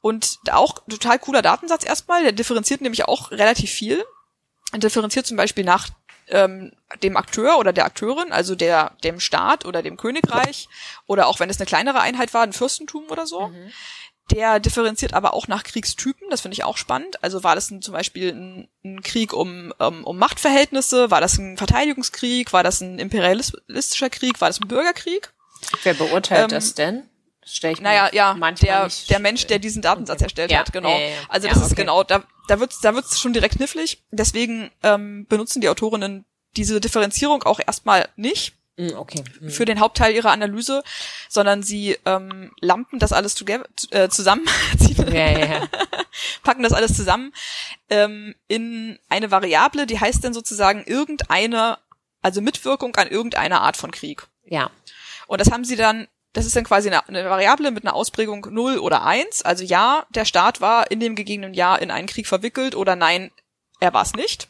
Und 0.00 0.38
auch 0.50 0.80
total 0.88 1.18
cooler 1.18 1.42
Datensatz 1.42 1.84
erstmal, 1.84 2.22
der 2.22 2.32
differenziert 2.32 2.80
nämlich 2.80 3.06
auch 3.06 3.30
relativ 3.30 3.70
viel. 3.70 4.04
Er 4.72 4.78
differenziert 4.78 5.26
zum 5.26 5.36
Beispiel 5.36 5.64
nach 5.64 5.88
ähm, 6.28 6.72
dem 7.02 7.16
Akteur 7.16 7.58
oder 7.58 7.72
der 7.72 7.84
Akteurin, 7.84 8.32
also 8.32 8.54
der 8.54 8.96
dem 9.02 9.20
Staat 9.20 9.64
oder 9.66 9.82
dem 9.82 9.96
Königreich 9.96 10.68
oder 11.06 11.26
auch 11.26 11.38
wenn 11.40 11.50
es 11.50 11.58
eine 11.58 11.66
kleinere 11.66 12.00
Einheit 12.00 12.32
war, 12.34 12.42
ein 12.42 12.52
Fürstentum 12.52 13.04
oder 13.10 13.26
so. 13.26 13.48
Mhm. 13.48 13.72
Der 14.30 14.58
differenziert 14.58 15.12
aber 15.12 15.34
auch 15.34 15.48
nach 15.48 15.64
Kriegstypen, 15.64 16.30
das 16.30 16.40
finde 16.40 16.54
ich 16.54 16.64
auch 16.64 16.78
spannend. 16.78 17.22
Also 17.22 17.44
war 17.44 17.54
das 17.54 17.70
ein, 17.70 17.82
zum 17.82 17.92
Beispiel 17.92 18.32
ein, 18.32 18.68
ein 18.82 19.02
Krieg 19.02 19.34
um, 19.34 19.72
um, 19.78 20.04
um 20.04 20.16
Machtverhältnisse, 20.18 21.10
war 21.10 21.20
das 21.20 21.36
ein 21.36 21.58
Verteidigungskrieg, 21.58 22.52
war 22.52 22.62
das 22.62 22.80
ein 22.80 22.98
imperialistischer 22.98 24.08
Krieg, 24.08 24.40
war 24.40 24.48
das 24.48 24.60
ein 24.60 24.68
Bürgerkrieg? 24.68 25.32
Wer 25.82 25.94
beurteilt 25.94 26.44
Ähm, 26.44 26.48
das 26.48 26.74
denn? 26.74 27.02
Stell 27.46 27.72
ich 27.72 27.80
mir 27.80 27.88
Naja, 27.88 28.08
ja, 28.14 28.34
der, 28.52 28.88
der 29.10 29.18
Mensch, 29.18 29.46
der 29.46 29.58
diesen 29.58 29.82
Datensatz 29.82 30.22
erstellt 30.22 30.50
Ja, 30.50 30.60
hat, 30.60 30.72
genau. 30.72 30.88
ja, 30.88 30.98
ja, 30.98 31.06
ja. 31.08 31.16
Also 31.28 31.46
Ja, 31.46 31.52
das 31.52 31.62
ist 31.62 31.72
okay. 31.72 31.82
genau, 31.82 32.02
da, 32.02 32.22
da 32.48 32.58
wird's, 32.58 32.80
da 32.80 32.94
wird's 32.94 33.20
schon 33.20 33.34
direkt 33.34 33.56
knifflig. 33.56 34.02
Deswegen 34.10 34.70
ähm, 34.82 35.26
benutzen 35.28 35.60
die 35.60 35.68
Autorinnen 35.68 36.24
diese 36.56 36.80
Differenzierung 36.80 37.42
auch 37.42 37.60
erstmal 37.64 38.08
nicht 38.16 38.54
Okay. 38.76 39.22
Mhm. 39.40 39.50
für 39.50 39.64
den 39.64 39.78
Hauptteil 39.78 40.14
ihrer 40.14 40.32
Analyse, 40.32 40.82
sondern 41.28 41.62
sie 41.62 41.96
ähm, 42.06 42.50
lampen 42.60 42.98
das 42.98 43.12
alles 43.12 43.36
together, 43.36 43.68
äh, 43.90 44.08
zusammen, 44.08 44.44
Ja, 45.12 45.30
ja, 45.30 45.46
ja. 45.46 45.68
packen 46.42 46.62
das 46.62 46.72
alles 46.72 46.96
zusammen 46.96 47.32
ähm, 47.90 48.34
in 48.48 48.98
eine 49.08 49.30
Variable, 49.30 49.86
die 49.86 50.00
heißt 50.00 50.24
dann 50.24 50.34
sozusagen 50.34 50.84
irgendeine, 50.84 51.78
also 52.22 52.40
Mitwirkung 52.40 52.94
an 52.96 53.08
irgendeiner 53.08 53.60
Art 53.60 53.76
von 53.76 53.90
Krieg. 53.90 54.26
Ja. 54.44 54.70
Und 55.26 55.40
das 55.40 55.50
haben 55.50 55.64
sie 55.64 55.76
dann, 55.76 56.08
das 56.32 56.46
ist 56.46 56.56
dann 56.56 56.64
quasi 56.64 56.88
eine, 56.88 57.06
eine 57.08 57.28
Variable 57.28 57.70
mit 57.70 57.84
einer 57.84 57.94
Ausprägung 57.94 58.46
0 58.50 58.78
oder 58.78 59.04
1. 59.04 59.42
Also 59.42 59.64
ja, 59.64 60.06
der 60.10 60.24
Staat 60.24 60.60
war 60.60 60.90
in 60.90 61.00
dem 61.00 61.14
gegebenen 61.14 61.54
Jahr 61.54 61.80
in 61.80 61.90
einen 61.90 62.08
Krieg 62.08 62.26
verwickelt 62.26 62.74
oder 62.74 62.96
nein, 62.96 63.30
er 63.80 63.92
war 63.94 64.02
es 64.02 64.14
nicht. 64.14 64.48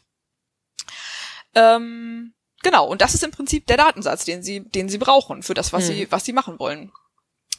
Ähm, 1.53 2.33
genau, 2.65 2.85
und 2.87 3.01
das 3.01 3.13
ist 3.13 3.23
im 3.23 3.31
Prinzip 3.31 3.65
der 3.67 3.77
Datensatz, 3.77 4.25
den 4.25 4.43
sie, 4.43 4.59
den 4.59 4.89
sie 4.89 4.97
brauchen 4.97 5.43
für 5.43 5.53
das, 5.53 5.71
was 5.71 5.87
Hm. 5.87 5.95
sie, 5.95 6.11
was 6.11 6.25
sie 6.25 6.33
machen 6.33 6.59
wollen. 6.59 6.91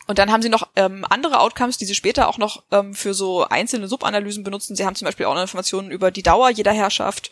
Und 0.06 0.18
dann 0.18 0.30
haben 0.30 0.42
sie 0.42 0.48
noch 0.50 0.68
ähm, 0.76 1.04
andere 1.08 1.40
Outcomes, 1.40 1.78
die 1.78 1.84
sie 1.86 1.94
später 1.94 2.28
auch 2.28 2.38
noch 2.38 2.62
ähm, 2.70 2.94
für 2.94 3.14
so 3.14 3.44
einzelne 3.44 3.88
Subanalysen 3.88 4.44
benutzen. 4.44 4.76
Sie 4.76 4.84
haben 4.84 4.94
zum 4.94 5.06
Beispiel 5.06 5.26
auch 5.26 5.34
noch 5.34 5.42
Informationen 5.42 5.90
über 5.90 6.10
die 6.10 6.22
Dauer 6.22 6.50
jeder 6.50 6.72
Herrschaft, 6.72 7.30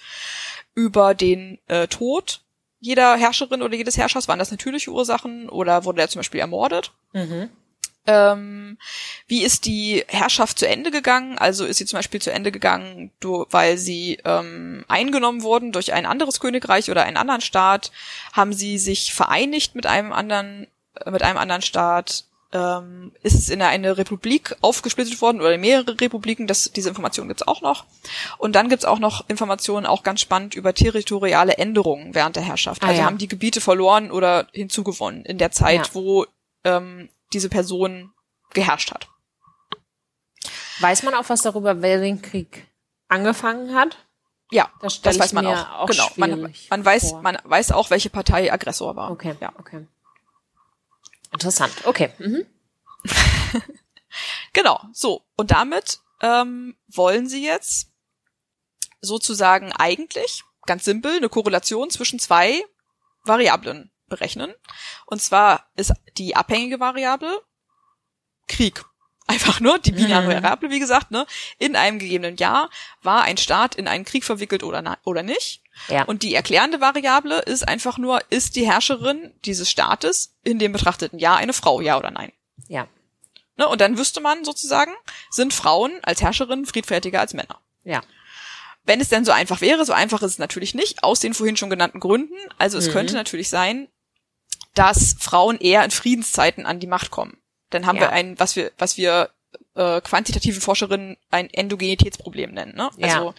über 0.75 1.15
den 1.15 1.59
äh, 1.69 1.87
Tod 1.87 2.41
jeder 2.81 3.17
Herrscherin 3.17 3.63
oder 3.63 3.77
jedes 3.77 3.97
Herrschers. 3.97 4.29
Waren 4.29 4.39
das 4.39 4.51
natürliche 4.51 4.91
Ursachen 4.91 5.49
oder 5.49 5.85
wurde 5.85 6.03
er 6.03 6.09
zum 6.09 6.19
Beispiel 6.19 6.41
ermordet? 6.41 6.93
Mhm. 7.13 7.49
Ähm, 8.07 8.77
wie 9.27 9.43
ist 9.43 9.65
die 9.65 10.05
Herrschaft 10.09 10.59
zu 10.59 10.69
Ende 10.69 10.91
gegangen? 10.91 11.39
Also 11.39 11.65
ist 11.65 11.79
sie 11.79 11.87
zum 11.87 11.99
Beispiel 11.99 12.21
zu 12.21 12.33
Ende 12.33 12.53
gegangen, 12.53 13.11
weil 13.23 13.79
sie 13.79 14.19
ähm, 14.25 14.85
eingenommen 14.89 15.43
wurden 15.43 15.73
durch 15.73 15.93
ein 15.93 16.05
anderes 16.05 16.41
Königreich 16.41 16.91
oder 16.91 17.05
einen 17.05 17.17
anderen 17.17 17.41
Staat? 17.41 17.93
Haben 18.33 18.53
sie 18.53 18.79
sich 18.79 19.15
vereinigt 19.15 19.75
mit 19.75 19.87
einem 19.87 20.13
anderen, 20.13 20.67
äh, 21.05 21.11
mit 21.11 21.23
einem 21.23 21.39
anderen 21.39 21.63
Staat? 21.63 22.25
Ähm, 22.53 23.11
ist 23.23 23.35
es 23.35 23.49
in 23.49 23.63
eine 23.63 23.97
Republik 23.97 24.55
aufgesplittet 24.61 25.21
worden 25.21 25.41
oder 25.41 25.55
in 25.55 25.61
mehrere 25.61 25.99
Republiken? 25.99 26.47
Das, 26.47 26.71
diese 26.71 26.91
Information 26.91 27.27
gibt's 27.27 27.49
auch 27.49 27.63
noch. 27.63 27.85
Und 28.39 28.55
dann 28.55 28.69
gibt's 28.69 28.85
auch 28.85 29.01
noch 29.01 29.29
Informationen, 29.29 29.87
auch 29.87 30.03
ganz 30.05 30.21
spannend, 30.21 30.55
über 30.55 30.73
territoriale 30.75 31.55
Änderungen 31.55 32.15
während 32.15 32.37
der 32.37 32.45
Herrschaft. 32.45 32.85
Ah, 32.85 32.89
also 32.89 33.01
ja. 33.01 33.07
haben 33.07 33.19
die 33.19 33.29
Gebiete 33.29 33.61
verloren 33.61 34.13
oder 34.13 34.47
hinzugewonnen 34.53 35.25
in 35.25 35.39
der 35.39 35.51
Zeit, 35.51 35.89
Ja. 35.89 35.95
wo 35.95 36.27
ähm, 36.63 37.09
diese 37.35 37.49
Person 37.49 38.13
geherrscht 38.53 38.91
hat. 38.93 39.09
Weiß 40.81 41.03
man 41.03 41.15
auch 41.15 41.29
was 41.29 41.43
darüber, 41.43 41.83
wer 41.83 42.01
den 42.01 42.23
Krieg 42.23 42.67
angefangen 43.09 43.75
hat? 43.75 43.99
Ja, 44.51 44.71
Das, 44.81 45.01
das 45.03 45.19
weiß 45.19 45.33
man 45.33 45.45
mir 45.45 45.79
auch. 45.79 45.87
Genau, 45.87 46.09
man, 46.17 46.55
man 46.71 46.85
weiß, 46.85 47.11
vor. 47.11 47.23
man 47.23 47.39
weiß 47.45 47.73
auch, 47.73 47.91
welche 47.91 48.11
Partei 48.11 48.53
Aggressor 48.53 48.95
war. 48.97 49.11
Okay, 49.11 49.35
Ja. 49.41 49.53
okay. 49.59 49.87
Interessant. 51.33 51.73
Okay. 51.85 52.13
Mhm. 52.19 52.47
Genau. 54.53 54.81
So 54.93 55.25
und 55.37 55.51
damit 55.51 55.99
ähm, 56.21 56.77
wollen 56.87 57.29
sie 57.29 57.45
jetzt 57.45 57.89
sozusagen 59.01 59.73
eigentlich, 59.73 60.45
ganz 60.67 60.85
simpel, 60.85 61.17
eine 61.17 61.29
Korrelation 61.29 61.91
zwischen 61.91 62.21
zwei 62.21 62.63
Variablen 63.25 63.91
berechnen. 64.09 64.53
Und 65.07 65.23
zwar 65.23 65.69
ist 65.77 65.93
die 66.19 66.37
abhängige 66.37 66.81
Variable 66.81 67.41
Krieg. 68.49 68.85
Einfach 69.27 69.59
nur 69.61 69.79
die 69.79 69.93
binäre 69.93 70.23
Mhm. 70.23 70.29
Variable, 70.29 70.69
wie 70.71 70.79
gesagt, 70.81 71.11
ne? 71.11 71.27
In 71.59 71.77
einem 71.77 71.99
gegebenen 71.99 72.37
Jahr 72.37 72.69
war 73.03 73.23
ein 73.23 73.39
Staat 73.39 73.75
in 73.75 73.89
einen 73.89 74.05
Krieg 74.05 74.23
verwickelt 74.23 74.63
oder, 74.63 74.99
oder 75.05 75.23
nicht. 75.23 75.63
Ja. 75.89 76.05
Und 76.05 76.23
die 76.23 76.35
erklärende 76.35 76.83
Variable 76.83 77.41
ist 77.41 77.67
einfach 77.67 77.97
nur, 77.97 78.21
ist 78.31 78.55
die 78.55 78.67
Herrscherin 78.71 79.33
dieses 79.47 79.71
Staates 79.71 80.35
in 80.45 80.59
dem 80.59 80.73
betrachteten 80.73 81.19
Jahr 81.19 81.39
eine 81.39 81.55
Frau, 81.55 81.81
ja 81.81 81.97
oder 81.99 82.11
nein? 82.11 82.33
ja. 82.69 82.87
Ne? 83.57 83.69
Und 83.69 83.81
dann 83.81 83.97
wüsste 83.99 84.21
man 84.21 84.45
sozusagen, 84.45 84.93
sind 85.31 85.55
Frauen 85.55 85.93
als 86.03 86.21
Herrscherin 86.21 86.67
friedfertiger 86.67 87.21
als 87.21 87.35
Männer. 87.35 87.61
Ja. 87.85 88.03
Wenn 88.83 89.01
es 89.01 89.09
denn 89.11 89.25
so 89.25 89.31
einfach 89.31 89.61
wäre, 89.61 89.85
so 89.85 89.93
einfach 89.93 90.23
ist 90.23 90.33
es 90.33 90.39
natürlich 90.39 90.75
nicht, 90.75 91.05
aus 91.05 91.21
den 91.21 91.35
vorhin 91.35 91.57
schon 91.57 91.71
genannten 91.71 92.01
Gründen. 92.01 92.35
Also 92.59 92.79
es 92.79 92.89
Mhm. 92.89 92.93
könnte 92.93 93.15
natürlich 93.15 93.49
sein, 93.49 93.87
dass 94.75 95.17
Frauen 95.19 95.59
eher 95.59 95.85
in 95.85 95.91
Friedenszeiten 95.91 96.67
an 96.67 96.81
die 96.81 96.87
Macht 96.87 97.11
kommen. 97.11 97.37
Dann 97.71 97.87
haben 97.87 97.97
Ja. 97.97 98.03
wir 98.03 98.11
ein, 98.11 98.39
was 98.39 98.57
wir, 98.57 98.73
was 98.79 98.97
wir 98.97 99.31
äh, 99.77 100.01
quantitativen 100.01 100.61
Forscherinnen 100.61 101.17
ein 101.31 101.49
Endogenitätsproblem 101.51 102.53
nennen. 102.53 102.75
Ne? 102.77 102.91
Ja. 102.99 103.07
Also 103.09 103.35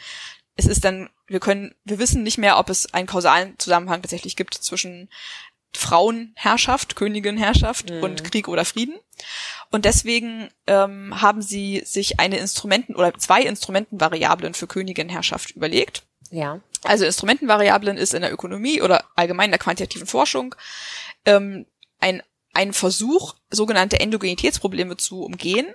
es 0.55 0.65
ist 0.65 0.83
dann, 0.85 1.09
wir 1.27 1.39
können, 1.39 1.75
wir 1.83 1.99
wissen 1.99 2.23
nicht 2.23 2.37
mehr, 2.37 2.57
ob 2.57 2.69
es 2.69 2.93
einen 2.93 3.07
kausalen 3.07 3.57
Zusammenhang 3.59 4.01
tatsächlich 4.01 4.35
gibt 4.35 4.53
zwischen 4.53 5.09
Frauenherrschaft, 5.75 6.95
Königinherrschaft 6.95 7.89
Mhm. 7.89 8.03
und 8.03 8.23
Krieg 8.23 8.47
oder 8.47 8.65
Frieden. 8.65 8.95
Und 9.71 9.85
deswegen 9.85 10.49
ähm, 10.67 11.21
haben 11.21 11.41
sie 11.41 11.81
sich 11.85 12.19
eine 12.19 12.37
Instrumenten 12.37 12.95
oder 12.95 13.13
zwei 13.15 13.41
Instrumentenvariablen 13.41 14.53
für 14.53 14.67
Königinherrschaft 14.67 15.51
überlegt. 15.51 16.03
Ja. 16.31 16.59
Also 16.85 17.05
Instrumentenvariablen 17.05 17.97
ist 17.97 18.13
in 18.13 18.21
der 18.21 18.31
Ökonomie 18.31 18.81
oder 18.81 19.05
allgemein 19.15 19.45
in 19.45 19.51
der 19.51 19.59
quantitativen 19.59 20.07
Forschung 20.07 20.55
ähm, 21.25 21.65
ein, 21.99 22.21
ein 22.53 22.73
Versuch, 22.73 23.35
sogenannte 23.49 23.99
Endogenitätsprobleme 23.99 24.97
zu 24.97 25.23
umgehen. 25.23 25.67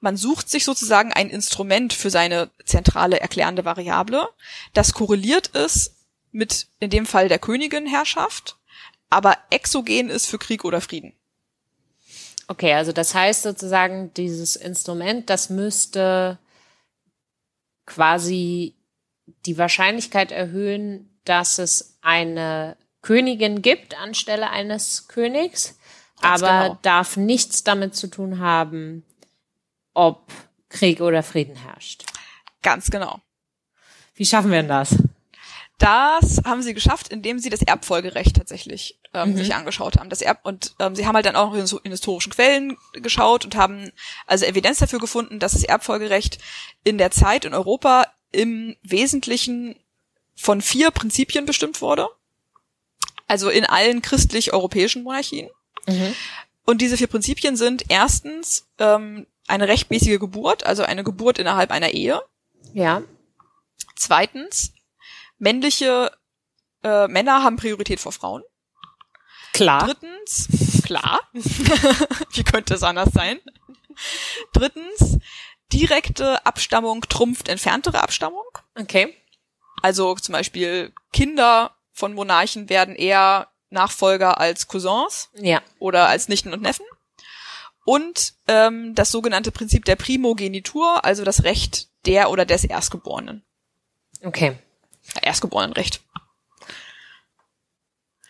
Man 0.00 0.16
sucht 0.16 0.48
sich 0.48 0.64
sozusagen 0.64 1.12
ein 1.12 1.28
Instrument 1.28 1.92
für 1.92 2.10
seine 2.10 2.50
zentrale 2.64 3.20
erklärende 3.20 3.64
Variable, 3.64 4.28
das 4.72 4.92
korreliert 4.92 5.48
ist 5.48 5.94
mit 6.32 6.68
in 6.80 6.90
dem 6.90 7.06
Fall 7.06 7.28
der 7.28 7.38
Königinherrschaft, 7.38 8.56
aber 9.10 9.36
exogen 9.50 10.10
ist 10.10 10.26
für 10.26 10.38
Krieg 10.38 10.64
oder 10.64 10.80
Frieden. 10.80 11.14
Okay, 12.48 12.74
also 12.74 12.92
das 12.92 13.14
heißt 13.14 13.42
sozusagen, 13.42 14.12
dieses 14.14 14.54
Instrument, 14.56 15.28
das 15.30 15.50
müsste 15.50 16.38
quasi 17.86 18.74
die 19.44 19.58
Wahrscheinlichkeit 19.58 20.32
erhöhen, 20.32 21.18
dass 21.24 21.58
es 21.58 21.98
eine 22.02 22.76
Königin 23.02 23.62
gibt 23.62 23.96
anstelle 23.98 24.50
eines 24.50 25.08
Königs, 25.08 25.78
Ganz 26.20 26.42
aber 26.42 26.62
genau. 26.68 26.78
darf 26.82 27.16
nichts 27.16 27.62
damit 27.64 27.94
zu 27.94 28.06
tun 28.08 28.38
haben, 28.40 29.04
ob 29.94 30.32
Krieg 30.68 31.00
oder 31.00 31.22
Frieden 31.22 31.56
herrscht. 31.56 32.04
Ganz 32.62 32.90
genau. 32.90 33.20
Wie 34.14 34.24
schaffen 34.26 34.50
wir 34.50 34.58
denn 34.58 34.68
das? 34.68 34.96
Das 35.78 36.40
haben 36.46 36.62
sie 36.62 36.72
geschafft, 36.72 37.08
indem 37.08 37.38
sie 37.38 37.50
das 37.50 37.60
Erbfolgerecht 37.60 38.34
tatsächlich 38.34 38.98
ähm, 39.12 39.32
Mhm. 39.32 39.36
sich 39.36 39.54
angeschaut 39.54 39.98
haben. 39.98 40.08
Das 40.08 40.22
Erb 40.22 40.40
und 40.42 40.74
ähm, 40.78 40.96
sie 40.96 41.06
haben 41.06 41.14
halt 41.14 41.26
dann 41.26 41.36
auch 41.36 41.52
in, 41.52 41.66
in 41.84 41.90
historischen 41.90 42.32
Quellen 42.32 42.78
geschaut 42.94 43.44
und 43.44 43.56
haben 43.56 43.90
also 44.26 44.46
Evidenz 44.46 44.78
dafür 44.78 44.98
gefunden, 45.00 45.38
dass 45.38 45.52
das 45.52 45.64
Erbfolgerecht 45.64 46.38
in 46.82 46.96
der 46.96 47.10
Zeit 47.10 47.44
in 47.44 47.52
Europa 47.52 48.06
im 48.36 48.76
Wesentlichen 48.82 49.76
von 50.36 50.60
vier 50.60 50.90
Prinzipien 50.90 51.46
bestimmt 51.46 51.80
wurde. 51.80 52.08
Also 53.26 53.48
in 53.48 53.64
allen 53.64 54.02
christlich-europäischen 54.02 55.02
Monarchien. 55.02 55.50
Mhm. 55.86 56.14
Und 56.64 56.82
diese 56.82 56.96
vier 56.96 57.06
Prinzipien 57.06 57.56
sind 57.56 57.84
erstens 57.88 58.68
ähm, 58.78 59.26
eine 59.48 59.68
rechtmäßige 59.68 60.18
Geburt, 60.18 60.66
also 60.66 60.82
eine 60.82 61.04
Geburt 61.04 61.38
innerhalb 61.38 61.70
einer 61.70 61.90
Ehe. 61.90 62.20
Ja. 62.72 63.02
Zweitens, 63.96 64.72
männliche 65.38 66.12
äh, 66.82 67.08
Männer 67.08 67.42
haben 67.42 67.56
Priorität 67.56 68.00
vor 68.00 68.12
Frauen. 68.12 68.42
Klar. 69.52 69.86
Drittens, 69.86 70.82
klar, 70.84 71.20
wie 71.32 72.44
könnte 72.44 72.74
es 72.74 72.82
anders 72.82 73.10
sein? 73.14 73.40
Drittens, 74.52 75.18
direkte 75.72 76.44
Abstammung 76.46 77.02
trumpft 77.02 77.48
entferntere 77.48 78.02
Abstammung. 78.02 78.44
Okay. 78.78 79.16
Also 79.82 80.14
zum 80.14 80.32
Beispiel 80.32 80.92
Kinder 81.12 81.76
von 81.92 82.14
Monarchen 82.14 82.68
werden 82.68 82.94
eher 82.94 83.48
Nachfolger 83.70 84.38
als 84.38 84.68
Cousins 84.68 85.28
Ja. 85.34 85.60
oder 85.78 86.08
als 86.08 86.28
Nichten 86.28 86.52
und 86.52 86.62
Neffen. 86.62 86.86
Und 87.84 88.34
ähm, 88.48 88.94
das 88.94 89.10
sogenannte 89.12 89.52
Prinzip 89.52 89.84
der 89.84 89.96
Primogenitur, 89.96 91.04
also 91.04 91.24
das 91.24 91.44
Recht 91.44 91.88
der 92.04 92.30
oder 92.30 92.44
des 92.44 92.64
Erstgeborenen. 92.64 93.44
Okay. 94.22 94.58
Erstgeborenenrecht. 95.22 96.00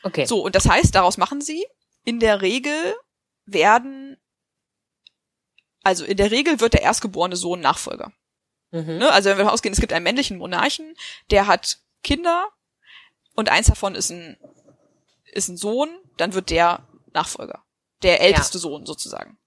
Okay. 0.03 0.27
So, 0.27 0.43
und 0.45 0.55
das 0.55 0.69
heißt, 0.69 0.95
daraus 0.95 1.17
machen 1.17 1.41
sie, 1.41 1.65
in 2.05 2.21
der 2.21 2.43
Regel 2.43 2.95
werden, 3.47 4.17
also 5.87 6.05
in 6.05 6.17
der 6.17 6.33
Regel 6.33 6.59
wird 6.59 6.75
der 6.75 6.83
erstgeborene 6.83 7.37
Sohn 7.37 7.61
Nachfolger. 7.61 8.13
Mhm. 8.73 8.99
Ne? 8.99 9.13
Also 9.13 9.31
wenn 9.31 9.37
wir 9.37 9.45
davon 9.45 9.55
ausgehen, 9.55 9.73
es 9.73 9.79
gibt 9.79 9.93
einen 9.93 10.03
männlichen 10.03 10.37
Monarchen, 10.37 10.97
der 11.31 11.47
hat 11.47 11.79
Kinder 12.03 12.49
und 13.37 13.51
eins 13.51 13.69
davon 13.69 13.95
ist 13.95 14.11
ein, 14.11 14.37
ist 15.33 15.47
ein 15.49 15.57
Sohn, 15.57 15.89
dann 16.17 16.35
wird 16.35 16.51
der 16.51 16.89
Nachfolger. 17.13 17.65
Der 18.03 18.21
älteste 18.21 18.59
Sohn 18.59 18.85
sozusagen. 18.85 19.39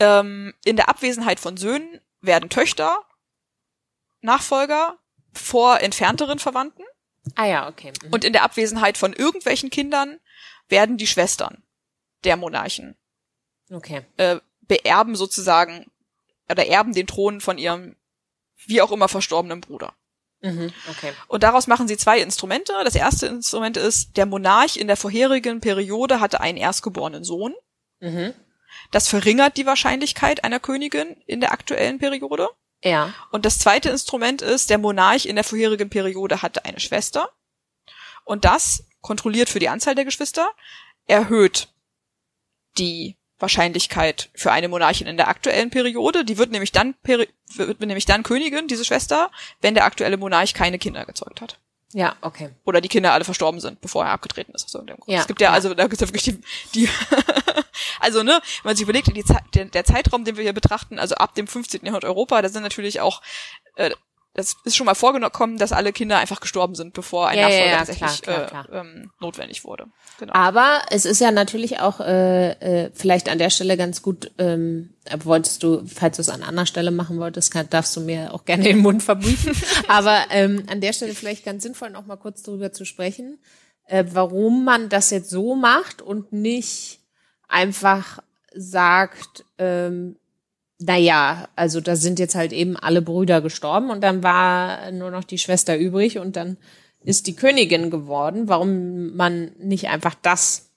Ähm, 0.00 0.52
in 0.66 0.76
der 0.76 0.90
Abwesenheit 0.90 1.40
von 1.40 1.56
Söhnen 1.56 1.98
werden 2.20 2.50
Töchter 2.50 3.02
Nachfolger 4.20 4.98
vor 5.32 5.80
entfernteren 5.80 6.38
Verwandten. 6.38 6.84
Ah 7.36 7.46
ja, 7.46 7.68
okay. 7.68 7.94
Mhm. 8.02 8.12
Und 8.12 8.24
in 8.24 8.34
der 8.34 8.42
Abwesenheit 8.42 8.98
von 8.98 9.14
irgendwelchen 9.14 9.70
Kindern 9.70 10.20
werden 10.68 10.98
die 10.98 11.06
Schwestern 11.06 11.62
der 12.24 12.36
Monarchen 12.36 12.98
okay. 13.70 14.04
äh, 14.18 14.40
beerben 14.68 15.16
sozusagen 15.16 15.90
oder 16.50 16.66
erben 16.66 16.94
den 16.94 17.06
Thron 17.06 17.40
von 17.40 17.58
ihrem 17.58 17.96
wie 18.66 18.82
auch 18.82 18.92
immer 18.92 19.08
verstorbenen 19.08 19.60
Bruder. 19.60 19.94
Mhm. 20.40 20.72
Okay. 20.88 21.12
Und 21.26 21.42
daraus 21.42 21.66
machen 21.66 21.88
sie 21.88 21.96
zwei 21.96 22.20
Instrumente. 22.20 22.72
Das 22.84 22.94
erste 22.94 23.26
Instrument 23.26 23.76
ist, 23.76 24.16
der 24.16 24.26
Monarch 24.26 24.76
in 24.76 24.86
der 24.86 24.96
vorherigen 24.96 25.60
Periode 25.60 26.20
hatte 26.20 26.40
einen 26.40 26.58
erstgeborenen 26.58 27.24
Sohn. 27.24 27.54
Mhm. 28.00 28.34
Das 28.90 29.08
verringert 29.08 29.56
die 29.56 29.66
Wahrscheinlichkeit 29.66 30.44
einer 30.44 30.60
Königin 30.60 31.16
in 31.26 31.40
der 31.40 31.52
aktuellen 31.52 31.98
Periode. 31.98 32.48
Ja. 32.84 33.12
Und 33.30 33.44
das 33.44 33.58
zweite 33.58 33.90
Instrument 33.90 34.40
ist, 34.40 34.70
der 34.70 34.78
Monarch 34.78 35.26
in 35.26 35.34
der 35.34 35.44
vorherigen 35.44 35.90
Periode 35.90 36.42
hatte 36.42 36.64
eine 36.64 36.78
Schwester. 36.78 37.30
Und 38.24 38.44
das 38.44 38.84
kontrolliert 39.00 39.48
für 39.48 39.58
die 39.58 39.68
Anzahl 39.68 39.94
der 39.94 40.04
Geschwister, 40.04 40.50
erhöht 41.06 41.68
die 42.76 43.17
Wahrscheinlichkeit 43.38 44.30
für 44.34 44.50
eine 44.50 44.68
Monarchin 44.68 45.06
in 45.06 45.16
der 45.16 45.28
aktuellen 45.28 45.70
Periode. 45.70 46.24
Die 46.24 46.38
wird 46.38 46.50
nämlich 46.50 46.72
dann, 46.72 46.94
wird 47.02 47.80
nämlich 47.80 48.04
dann 48.04 48.22
Königin, 48.22 48.68
diese 48.68 48.84
Schwester, 48.84 49.30
wenn 49.60 49.74
der 49.74 49.84
aktuelle 49.84 50.16
Monarch 50.16 50.54
keine 50.54 50.78
Kinder 50.78 51.04
gezeugt 51.04 51.40
hat. 51.40 51.58
Ja, 51.94 52.16
okay. 52.20 52.50
Oder 52.64 52.80
die 52.80 52.88
Kinder 52.88 53.12
alle 53.12 53.24
verstorben 53.24 53.60
sind, 53.60 53.80
bevor 53.80 54.04
er 54.04 54.10
abgetreten 54.10 54.52
ist. 54.54 54.70
Grund. 54.72 54.92
Ja, 55.06 55.20
es 55.20 55.26
gibt 55.26 55.40
ja, 55.40 55.48
ja. 55.48 55.54
also 55.54 55.72
da 55.72 55.84
gibt 55.84 55.94
es 55.94 56.00
ja 56.00 56.06
wirklich 56.08 56.24
die, 56.24 56.40
die 56.74 56.88
also 58.00 58.22
ne, 58.22 58.32
wenn 58.32 58.70
man 58.70 58.76
sich 58.76 58.82
überlegt, 58.82 59.06
die 59.06 59.24
der 59.54 59.84
Zeitraum, 59.84 60.24
den 60.24 60.36
wir 60.36 60.42
hier 60.44 60.52
betrachten, 60.52 60.98
also 60.98 61.14
ab 61.14 61.34
dem 61.34 61.46
15. 61.46 61.80
Jahrhundert 61.82 62.04
Europa, 62.04 62.42
da 62.42 62.50
sind 62.50 62.62
natürlich 62.62 63.00
auch, 63.00 63.22
äh, 63.76 63.90
das 64.38 64.56
ist 64.62 64.76
schon 64.76 64.86
mal 64.86 64.94
vorgekommen, 64.94 65.58
dass 65.58 65.72
alle 65.72 65.92
Kinder 65.92 66.16
einfach 66.18 66.38
gestorben 66.38 66.76
sind, 66.76 66.94
bevor 66.94 67.26
ein 67.26 67.36
Ja, 67.38 67.48
ja, 67.48 67.48
Nachfolger 67.48 67.70
ja, 67.70 67.78
tatsächlich 67.78 68.22
klar, 68.22 68.46
klar, 68.46 68.68
äh, 68.72 68.78
ähm, 68.78 69.10
notwendig 69.18 69.64
wurde. 69.64 69.86
Genau. 70.20 70.32
Aber 70.32 70.82
es 70.90 71.06
ist 71.06 71.20
ja 71.20 71.32
natürlich 71.32 71.80
auch 71.80 71.98
äh, 71.98 72.50
äh, 72.52 72.90
vielleicht 72.94 73.28
an 73.28 73.38
der 73.38 73.50
Stelle 73.50 73.76
ganz 73.76 74.00
gut, 74.00 74.30
ähm, 74.38 74.94
wolltest 75.24 75.64
du, 75.64 75.84
falls 75.86 76.18
du 76.18 76.22
es 76.22 76.28
an 76.28 76.44
anderer 76.44 76.66
Stelle 76.66 76.92
machen 76.92 77.18
wolltest, 77.18 77.52
kann, 77.52 77.68
darfst 77.68 77.96
du 77.96 78.00
mir 78.00 78.32
auch 78.32 78.44
gerne 78.44 78.62
den 78.62 78.78
Mund 78.78 79.02
verbieten. 79.02 79.56
Aber 79.88 80.26
ähm, 80.30 80.64
an 80.70 80.80
der 80.80 80.92
Stelle 80.92 81.14
vielleicht 81.14 81.44
ganz 81.44 81.64
sinnvoll, 81.64 81.90
noch 81.90 82.06
mal 82.06 82.16
kurz 82.16 82.44
darüber 82.44 82.72
zu 82.72 82.84
sprechen, 82.84 83.40
äh, 83.86 84.04
warum 84.12 84.64
man 84.64 84.88
das 84.88 85.10
jetzt 85.10 85.30
so 85.30 85.56
macht 85.56 86.00
und 86.00 86.32
nicht 86.32 87.00
einfach 87.48 88.20
sagt, 88.54 89.44
ähm, 89.58 90.16
naja, 90.78 91.48
also 91.56 91.80
da 91.80 91.96
sind 91.96 92.18
jetzt 92.18 92.34
halt 92.34 92.52
eben 92.52 92.76
alle 92.76 93.02
Brüder 93.02 93.40
gestorben 93.40 93.90
und 93.90 94.00
dann 94.00 94.22
war 94.22 94.90
nur 94.92 95.10
noch 95.10 95.24
die 95.24 95.38
Schwester 95.38 95.76
übrig 95.76 96.18
und 96.18 96.36
dann 96.36 96.56
ist 97.00 97.26
die 97.26 97.34
Königin 97.34 97.90
geworden, 97.90 98.48
warum 98.48 99.16
man 99.16 99.52
nicht 99.58 99.88
einfach 99.88 100.14
das 100.14 100.70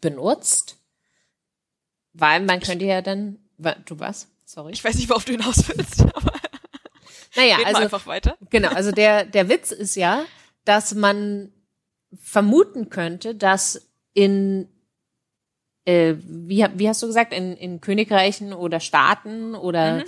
benutzt. 0.00 0.76
Weil 2.12 2.40
man 2.40 2.60
könnte 2.60 2.84
ja 2.84 3.02
dann, 3.02 3.38
du 3.86 3.98
was? 3.98 4.28
Sorry. 4.44 4.72
Ich 4.72 4.82
weiß 4.82 4.96
nicht, 4.96 5.08
worauf 5.08 5.24
du 5.24 5.32
hinaus 5.32 5.68
willst, 5.68 6.00
aber 6.14 6.32
Naja, 7.36 7.58
also 7.64 7.82
einfach 7.82 8.06
weiter. 8.06 8.36
Genau, 8.50 8.68
also 8.68 8.90
der, 8.90 9.24
der 9.24 9.48
Witz 9.48 9.70
ist 9.70 9.94
ja, 9.94 10.24
dass 10.64 10.94
man 10.94 11.52
vermuten 12.20 12.90
könnte, 12.90 13.34
dass 13.34 13.88
in, 14.12 14.68
äh, 15.84 16.14
wie, 16.24 16.66
wie 16.74 16.88
hast 16.88 17.02
du 17.02 17.06
gesagt, 17.06 17.32
in, 17.32 17.56
in 17.56 17.80
Königreichen 17.80 18.52
oder 18.52 18.80
Staaten 18.80 19.54
oder 19.54 19.96
Mhm. 19.98 20.04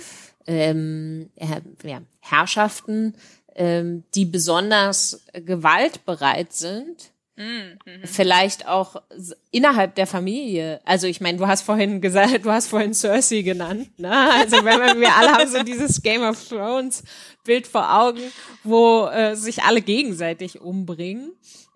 ähm, 0.47 1.29
äh, 1.35 1.61
ja, 1.89 2.01
Herrschaften, 2.19 3.15
ähm, 3.55 4.03
die 4.15 4.25
besonders 4.25 5.23
gewaltbereit 5.33 6.53
sind, 6.53 7.11
Mhm. 7.35 7.79
mhm. 7.87 8.05
vielleicht 8.05 8.67
auch 8.67 9.01
innerhalb 9.49 9.95
der 9.95 10.05
Familie. 10.05 10.79
Also 10.85 11.07
ich 11.07 11.19
meine, 11.19 11.39
du 11.39 11.47
hast 11.47 11.63
vorhin 11.63 11.99
gesagt, 11.99 12.45
du 12.45 12.51
hast 12.51 12.67
vorhin 12.67 12.93
Cersei 12.93 13.41
genannt. 13.41 13.89
Ne? 13.97 14.11
Also 14.11 14.57
wenn 14.63 14.79
wir, 14.79 14.99
wir 15.01 15.15
alle 15.15 15.31
haben 15.31 15.49
so 15.49 15.63
dieses 15.63 16.03
Game 16.03 16.21
of 16.21 16.47
Thrones 16.47 17.03
Bild 17.43 17.65
vor 17.65 17.91
Augen, 17.91 18.21
wo 18.63 19.07
äh, 19.07 19.35
sich 19.35 19.63
alle 19.63 19.81
gegenseitig 19.81 20.61
umbringen 20.61 21.31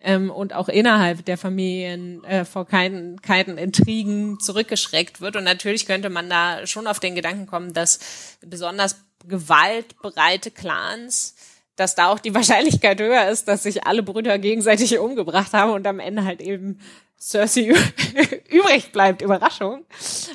ähm, 0.08 0.32
und 0.32 0.54
auch 0.54 0.70
innerhalb 0.70 1.26
der 1.26 1.38
Familien 1.38 2.24
äh, 2.24 2.46
vor 2.46 2.66
keinen, 2.66 3.22
keinen 3.22 3.58
Intrigen 3.58 4.40
zurückgeschreckt 4.40 5.20
wird. 5.20 5.36
Und 5.36 5.44
natürlich 5.44 5.86
könnte 5.86 6.10
man 6.10 6.30
da 6.30 6.66
schon 6.66 6.88
auf 6.88 7.02
den 7.02 7.14
Gedanken 7.14 7.46
kommen, 7.46 7.74
dass 7.74 8.00
besonders 8.42 9.04
gewaltbereite 9.28 10.50
Clans 10.50 11.36
dass 11.76 11.94
da 11.94 12.08
auch 12.08 12.18
die 12.18 12.34
Wahrscheinlichkeit 12.34 13.00
höher 13.00 13.30
ist, 13.30 13.48
dass 13.48 13.62
sich 13.62 13.86
alle 13.86 14.02
Brüder 14.02 14.40
gegenseitig 14.40 14.98
umgebracht 14.98 15.54
haben 15.54 15.74
und 15.74 15.86
am 15.86 16.00
Ende 16.00 16.26
halt 16.26 16.42
eben 16.42 16.80
Cersei 17.20 17.72
übrig 18.50 18.92
bleibt. 18.92 19.22
Überraschung. 19.22 19.86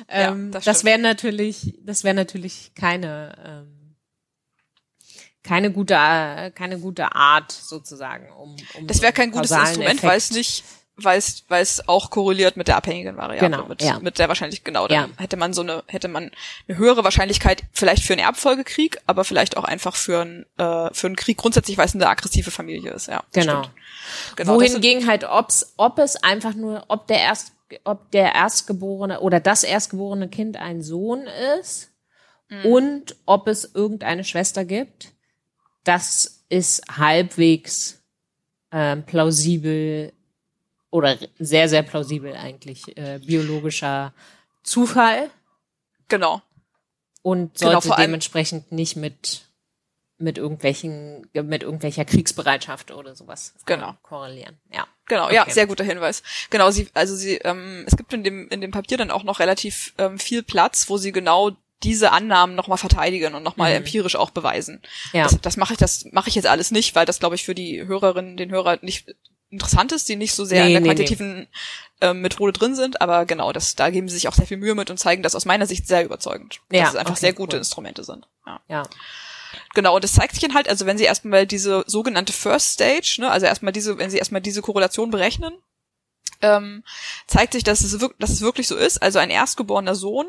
Ja, 0.09 0.31
Ähm, 0.31 0.51
das 0.51 0.63
das 0.63 0.85
wäre 0.85 0.99
natürlich, 0.99 1.77
das 1.81 2.05
wäre 2.05 2.15
natürlich 2.15 2.71
keine, 2.75 3.35
ähm, 3.45 3.72
keine 5.43 5.71
gute, 5.71 5.93
äh, 5.95 6.51
keine 6.51 6.79
gute 6.79 7.13
Art 7.15 7.51
sozusagen, 7.51 8.31
um, 8.33 8.55
um 8.75 8.87
Das 8.87 9.01
wäre 9.01 9.13
kein 9.13 9.31
gutes 9.31 9.51
Instrument, 9.51 10.01
weil 10.03 10.17
es 10.17 10.31
nicht, 10.31 10.63
weil 10.95 11.17
es, 11.17 11.43
weil 11.49 11.61
es 11.63 11.87
auch 11.89 12.09
korreliert 12.11 12.55
mit 12.55 12.67
der 12.67 12.77
abhängigen 12.77 13.17
Variable, 13.17 13.49
Genau, 13.49 13.67
mit, 13.67 13.81
ja. 13.81 13.99
mit 13.99 14.19
der 14.19 14.27
wahrscheinlich 14.27 14.63
genau. 14.63 14.87
Dann 14.87 15.09
Ja. 15.11 15.17
hätte 15.17 15.37
man 15.37 15.51
so 15.53 15.61
eine, 15.61 15.83
hätte 15.87 16.07
man 16.07 16.31
eine 16.67 16.77
höhere 16.77 17.03
Wahrscheinlichkeit 17.03 17.63
vielleicht 17.73 18.03
für 18.03 18.13
einen 18.13 18.21
Erbfolgekrieg, 18.21 18.99
aber 19.07 19.23
vielleicht 19.25 19.57
auch 19.57 19.63
einfach 19.63 19.95
für 19.95 20.21
einen, 20.21 20.45
äh, 20.57 20.93
für 20.93 21.07
einen 21.07 21.15
Krieg 21.15 21.37
grundsätzlich, 21.37 21.77
weil 21.77 21.87
es 21.87 21.95
eine 21.95 22.07
aggressive 22.07 22.51
Familie 22.51 22.91
ist. 22.91 23.07
Ja, 23.07 23.23
Genau. 23.33 23.63
stimmt. 23.63 23.75
genau 24.35 24.53
Wohingegen 24.55 25.07
halt, 25.07 25.23
ob's, 25.23 25.73
ob 25.77 25.97
es 25.99 26.15
einfach 26.23 26.53
nur, 26.53 26.85
ob 26.89 27.07
der 27.07 27.19
erst, 27.19 27.53
ob 27.85 28.11
der 28.11 28.33
erstgeborene 28.35 29.19
oder 29.21 29.39
das 29.39 29.63
erstgeborene 29.63 30.29
Kind 30.29 30.57
ein 30.57 30.81
Sohn 30.83 31.25
ist 31.59 31.89
Mhm. 32.49 32.65
und 32.65 33.15
ob 33.25 33.47
es 33.47 33.73
irgendeine 33.73 34.23
Schwester 34.23 34.63
gibt, 34.63 35.12
das 35.83 36.43
ist 36.49 36.81
halbwegs 36.97 38.01
ähm, 38.71 39.03
plausibel 39.05 40.13
oder 40.91 41.17
sehr, 41.39 41.67
sehr 41.69 41.83
plausibel 41.83 42.35
eigentlich 42.35 42.95
äh, 42.97 43.19
biologischer 43.25 44.13
Zufall 44.63 45.29
genau. 46.07 46.41
und 47.21 47.57
Genau, 47.59 47.71
sollte 47.71 47.95
allem- 47.97 48.07
dementsprechend 48.07 48.71
nicht 48.71 48.95
mit 48.95 49.41
mit 50.19 50.37
irgendwelchen 50.37 51.27
mit 51.33 51.63
irgendwelcher 51.63 52.05
Kriegsbereitschaft 52.05 52.91
oder 52.91 53.13
sowas 53.15 53.55
Genau. 53.65 53.93
korrelieren. 54.03 54.57
Ja. 54.71 54.87
Genau, 55.07 55.29
ja, 55.29 55.41
Okay. 55.41 55.51
sehr 55.51 55.67
guter 55.67 55.83
Hinweis. 55.83 56.23
Genau, 56.49 56.71
sie, 56.71 56.87
also 56.93 57.13
sie, 57.15 57.37
ähm, 57.39 57.83
es 57.87 57.97
gibt 57.97 58.13
in 58.13 58.23
dem 58.23 58.47
in 58.47 58.61
dem 58.61 58.71
Papier 58.71 58.97
dann 58.97 59.11
auch 59.11 59.23
noch 59.23 59.39
relativ 59.39 59.93
ähm, 59.97 60.17
viel 60.19 60.41
Platz, 60.43 60.87
wo 60.89 60.97
sie 60.97 61.11
genau 61.11 61.51
diese 61.83 62.11
Annahmen 62.11 62.55
nochmal 62.55 62.77
verteidigen 62.77 63.35
und 63.35 63.43
nochmal 63.43 63.71
Mhm. 63.71 63.77
empirisch 63.77 64.15
auch 64.15 64.29
beweisen. 64.31 64.81
Ja. 65.11 65.23
Das, 65.23 65.39
das 65.41 65.57
mache 65.57 65.73
ich, 65.73 65.79
das 65.79 66.05
mache 66.11 66.29
ich 66.29 66.35
jetzt 66.35 66.47
alles 66.47 66.71
nicht, 66.71 66.95
weil 66.95 67.05
das, 67.05 67.19
glaube 67.19 67.35
ich, 67.35 67.43
für 67.43 67.55
die 67.55 67.85
Hörerinnen, 67.85 68.37
den 68.37 68.51
Hörer 68.51 68.79
nicht 68.81 69.15
interessant 69.49 69.91
ist, 69.91 70.09
die 70.09 70.15
nicht 70.15 70.33
so 70.33 70.45
sehr 70.45 70.63
Nee, 70.65 70.69
in 70.69 70.73
der 70.73 70.81
nee, 70.81 70.87
nee. 70.87 70.95
quantitativen 70.95 71.47
ähm, 72.01 72.21
Methode 72.21 72.53
drin 72.53 72.75
sind. 72.75 73.01
Aber 73.01 73.25
genau, 73.25 73.51
das, 73.53 73.75
da 73.75 73.89
geben 73.91 74.09
sie 74.09 74.15
sich 74.15 74.27
auch 74.27 74.33
sehr 74.33 74.47
viel 74.47 74.57
Mühe 74.57 74.73
mit 74.73 74.89
und 74.89 74.97
zeigen 74.97 75.21
das 75.21 75.35
aus 75.35 75.45
meiner 75.45 75.67
Sicht 75.67 75.87
sehr 75.87 76.03
überzeugend. 76.03 76.61
Ja, 76.71 76.81
dass 76.81 76.89
es 76.91 76.95
einfach 76.95 77.11
okay, 77.11 77.19
sehr 77.19 77.33
gute 77.33 77.55
cool. 77.57 77.59
Instrumente 77.59 78.03
sind. 78.03 78.27
Ja. 78.47 78.61
Ja. 78.67 78.83
Genau, 79.75 79.93
und 79.95 80.03
das 80.03 80.13
zeigt 80.13 80.33
sich 80.33 80.41
dann 80.41 80.55
halt, 80.55 80.67
also 80.67 80.87
wenn 80.87 80.97
sie 80.97 81.03
erstmal 81.03 81.45
diese 81.45 81.83
sogenannte 81.85 82.33
First 82.33 82.71
Stage, 82.71 83.17
ne, 83.19 83.29
also 83.29 83.45
erstmal 83.45 83.71
diese, 83.73 83.99
wenn 83.99 84.09
sie 84.09 84.17
erstmal 84.17 84.41
diese 84.41 84.63
Korrelation 84.63 85.11
berechnen, 85.11 85.53
ähm, 86.41 86.83
zeigt 87.27 87.53
sich, 87.53 87.63
dass 87.63 87.81
es, 87.81 87.99
wirklich, 87.99 88.19
dass 88.19 88.31
es 88.31 88.41
wirklich 88.41 88.67
so 88.67 88.75
ist. 88.75 89.01
Also 89.01 89.19
ein 89.19 89.29
erstgeborener 89.29 89.93
Sohn 89.95 90.25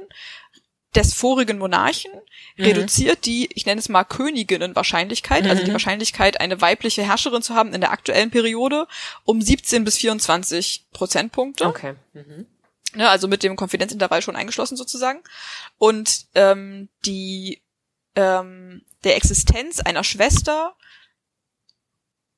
des 0.95 1.15
vorigen 1.15 1.59
Monarchen 1.59 2.13
Mhm. 2.57 2.65
reduziert 2.65 3.25
die, 3.27 3.49
ich 3.55 3.67
nenne 3.67 3.81
es 3.81 3.89
mal 3.89 4.05
Königinnenwahrscheinlichkeit, 4.05 5.47
also 5.47 5.63
die 5.63 5.71
Mhm. 5.71 5.75
Wahrscheinlichkeit, 5.75 6.41
eine 6.41 6.61
weibliche 6.61 7.03
Herrscherin 7.03 7.43
zu 7.43 7.55
haben 7.55 7.75
in 7.75 7.81
der 7.81 7.91
aktuellen 7.91 8.31
Periode, 8.31 8.87
um 9.25 9.41
17 9.43 9.85
bis 9.85 9.99
24 9.99 10.87
Prozentpunkte. 10.93 11.67
Okay. 11.67 11.95
Mhm. 12.13 12.47
Ne, 12.95 13.09
also 13.09 13.27
mit 13.27 13.43
dem 13.43 13.57
Konfidenzintervall 13.57 14.23
schon 14.23 14.37
eingeschlossen 14.37 14.77
sozusagen. 14.77 15.21
Und 15.79 16.27
ähm, 16.37 16.89
die 17.05 17.61
ähm, 18.15 18.83
der 19.03 19.17
Existenz 19.17 19.81
einer 19.81 20.05
Schwester 20.05 20.77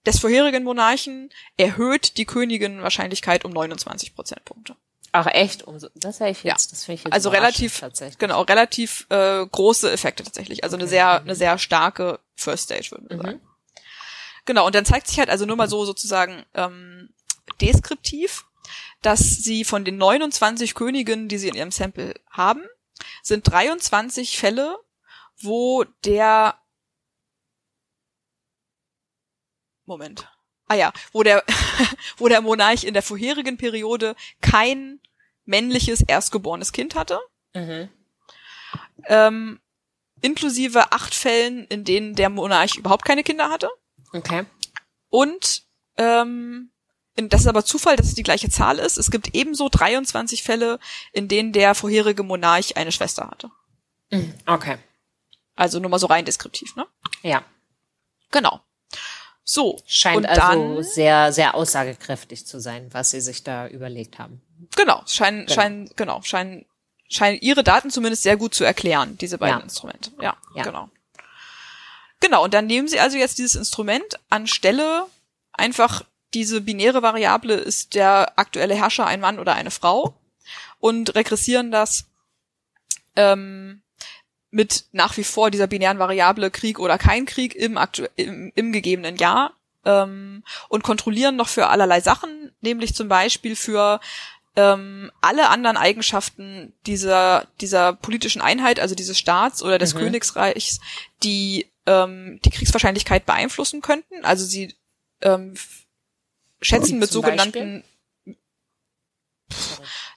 des 0.06 0.18
vorherigen 0.20 0.64
Monarchen 0.64 1.30
erhöht 1.58 2.16
die 2.16 2.24
Königinnenwahrscheinlichkeit 2.24 3.44
um 3.44 3.50
29 3.52 4.14
Prozentpunkte. 4.14 4.76
Ach 5.18 5.26
echt, 5.28 5.62
umso, 5.62 5.88
das 5.94 6.20
wäre 6.20 6.30
ich 6.30 6.42
Ja. 6.42 6.52
jetzt, 6.52 6.72
das 6.72 6.84
finde 6.84 6.96
ich 6.98 7.04
jetzt 7.04 7.12
Also 7.14 7.30
relativ- 7.30 7.80
tatsächlich. 7.80 8.18
Genau, 8.18 8.42
relativ 8.42 9.06
äh, 9.08 9.46
große 9.46 9.90
Effekte 9.90 10.22
tatsächlich. 10.24 10.62
Also 10.62 10.76
eine 10.76 10.84
Okay. 10.84 10.90
sehr, 10.90 11.20
eine 11.22 11.34
sehr 11.34 11.56
starke 11.58 12.20
First 12.34 12.64
Stage, 12.64 12.90
würden 12.90 13.08
wir 13.08 13.16
Mhm. 13.16 13.22
sagen. 13.22 13.40
Genau, 14.44 14.66
und 14.66 14.74
dann 14.74 14.84
zeigt 14.84 15.08
sich 15.08 15.18
halt 15.18 15.30
also 15.30 15.46
nur 15.46 15.56
mal 15.56 15.68
so 15.70 15.84
sozusagen 15.86 16.44
ähm, 16.54 17.14
deskriptiv, 17.62 18.44
dass 19.00 19.20
sie 19.20 19.64
von 19.64 19.84
den 19.86 19.96
29 19.96 20.74
Königinnen, 20.74 21.28
die 21.28 21.38
sie 21.38 21.48
in 21.48 21.54
ihrem 21.54 21.70
Sample 21.70 22.14
haben, 22.30 22.62
sind 23.22 23.50
23 23.50 24.38
Fälle, 24.38 24.76
wo 25.40 25.84
der 26.04 26.58
Moment. 29.84 30.28
Ah 30.68 30.74
ja, 30.74 30.92
wo 31.12 31.22
der 31.22 31.44
wo 32.16 32.28
der 32.28 32.40
Monarch 32.40 32.84
in 32.84 32.92
der 32.94 33.02
vorherigen 33.02 33.56
Periode 33.56 34.16
kein 34.40 35.00
männliches 35.46 36.02
erstgeborenes 36.02 36.72
Kind 36.72 36.94
hatte 36.94 37.18
Mhm. 37.54 37.88
ähm, 39.06 39.60
inklusive 40.20 40.92
acht 40.92 41.14
Fällen, 41.14 41.64
in 41.66 41.84
denen 41.84 42.14
der 42.14 42.28
Monarch 42.30 42.76
überhaupt 42.76 43.04
keine 43.04 43.22
Kinder 43.22 43.48
hatte. 43.50 43.70
Okay. 44.12 44.44
Und 45.08 45.62
ähm, 45.96 46.70
das 47.16 47.42
ist 47.42 47.46
aber 47.46 47.64
Zufall, 47.64 47.96
dass 47.96 48.06
es 48.08 48.14
die 48.14 48.22
gleiche 48.22 48.50
Zahl 48.50 48.78
ist. 48.78 48.98
Es 48.98 49.10
gibt 49.10 49.34
ebenso 49.34 49.68
23 49.70 50.42
Fälle, 50.42 50.78
in 51.12 51.28
denen 51.28 51.52
der 51.52 51.74
vorherige 51.74 52.22
Monarch 52.22 52.76
eine 52.76 52.92
Schwester 52.92 53.28
hatte. 53.30 53.50
Mhm. 54.10 54.34
Okay. 54.46 54.76
Also 55.54 55.78
nur 55.80 55.90
mal 55.90 55.98
so 55.98 56.06
rein 56.06 56.26
deskriptiv, 56.26 56.76
ne? 56.76 56.86
Ja. 57.22 57.42
Genau. 58.30 58.60
So. 59.44 59.80
Scheint 59.86 60.26
also 60.26 60.40
dann, 60.40 60.82
sehr, 60.82 61.32
sehr 61.32 61.54
aussagekräftig 61.54 62.46
zu 62.46 62.60
sein, 62.60 62.92
was 62.92 63.10
sie 63.12 63.20
sich 63.22 63.42
da 63.44 63.66
überlegt 63.68 64.18
haben. 64.18 64.42
Genau, 64.74 65.02
scheinen, 65.06 65.46
Genau. 65.46 65.54
scheinen, 65.54 65.90
genau, 65.96 66.22
scheinen, 66.22 66.66
scheinen 67.08 67.38
ihre 67.40 67.62
Daten 67.64 67.90
zumindest 67.90 68.22
sehr 68.22 68.36
gut 68.36 68.54
zu 68.54 68.64
erklären, 68.64 69.16
diese 69.18 69.38
beiden 69.38 69.58
Ja. 69.58 69.62
Instrumente. 69.64 70.10
Ja, 70.20 70.36
Ja. 70.54 70.62
genau. 70.64 70.90
Genau, 72.20 72.44
und 72.44 72.54
dann 72.54 72.66
nehmen 72.66 72.88
sie 72.88 72.98
also 72.98 73.18
jetzt 73.18 73.38
dieses 73.38 73.54
Instrument 73.56 74.18
anstelle 74.30 75.06
einfach 75.52 76.02
diese 76.34 76.60
binäre 76.60 77.02
Variable 77.02 77.54
ist 77.54 77.94
der 77.94 78.38
aktuelle 78.38 78.74
Herrscher 78.74 79.06
ein 79.06 79.20
Mann 79.20 79.38
oder 79.38 79.54
eine 79.54 79.70
Frau 79.70 80.18
und 80.80 81.14
regressieren 81.14 81.70
das 81.70 82.06
ähm, 83.16 83.82
mit 84.50 84.86
nach 84.92 85.16
wie 85.16 85.24
vor 85.24 85.50
dieser 85.50 85.66
binären 85.66 85.98
Variable 85.98 86.50
Krieg 86.50 86.78
oder 86.78 86.98
kein 86.98 87.26
Krieg 87.26 87.54
im, 87.54 87.76
aktu 87.78 88.06
im, 88.16 88.52
im 88.54 88.72
gegebenen 88.72 89.16
Jahr 89.16 89.52
ähm, 89.84 90.42
und 90.68 90.82
kontrollieren 90.82 91.36
noch 91.36 91.48
für 91.48 91.68
allerlei 91.68 92.00
Sachen, 92.00 92.52
nämlich 92.60 92.94
zum 92.94 93.08
Beispiel 93.08 93.56
für 93.56 94.00
ähm, 94.56 95.10
alle 95.20 95.48
anderen 95.50 95.76
Eigenschaften 95.76 96.72
dieser, 96.86 97.46
dieser 97.60 97.92
politischen 97.92 98.40
Einheit, 98.40 98.80
also 98.80 98.94
dieses 98.94 99.18
Staats 99.18 99.62
oder 99.62 99.78
des 99.78 99.94
Mhm. 99.94 99.98
Königsreichs, 99.98 100.80
die 101.22 101.66
ähm, 101.86 102.40
die 102.44 102.50
Kriegswahrscheinlichkeit 102.50 103.26
beeinflussen 103.26 103.80
könnten. 103.82 104.24
Also 104.24 104.44
sie 104.44 104.74
ähm, 105.20 105.54
schätzen 106.60 106.98
mit 106.98 107.10
sogenannten 107.10 107.84
Sorry. 108.24 108.36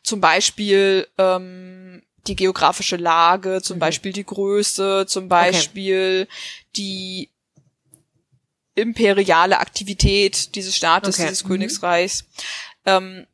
zum 0.04 0.22
Beispiel 0.22 1.08
ähm, 1.18 2.02
die 2.28 2.36
geografische 2.36 2.96
Lage, 2.96 3.62
zum 3.62 3.78
Mhm. 3.78 3.82
Beispiel 3.82 4.14
die 4.14 4.26
Größe, 4.26 5.06
zum 5.08 5.30
Beispiel 5.30 6.28
die 6.76 7.30
imperiale 8.76 9.60
Aktivität 9.60 10.56
dieses 10.56 10.76
Staates, 10.76 11.16
Okay. 11.16 11.28
dieses 11.28 11.44
Mhm. 11.44 11.48
Königsreichs. 11.50 12.26
Ähm, 12.86 13.28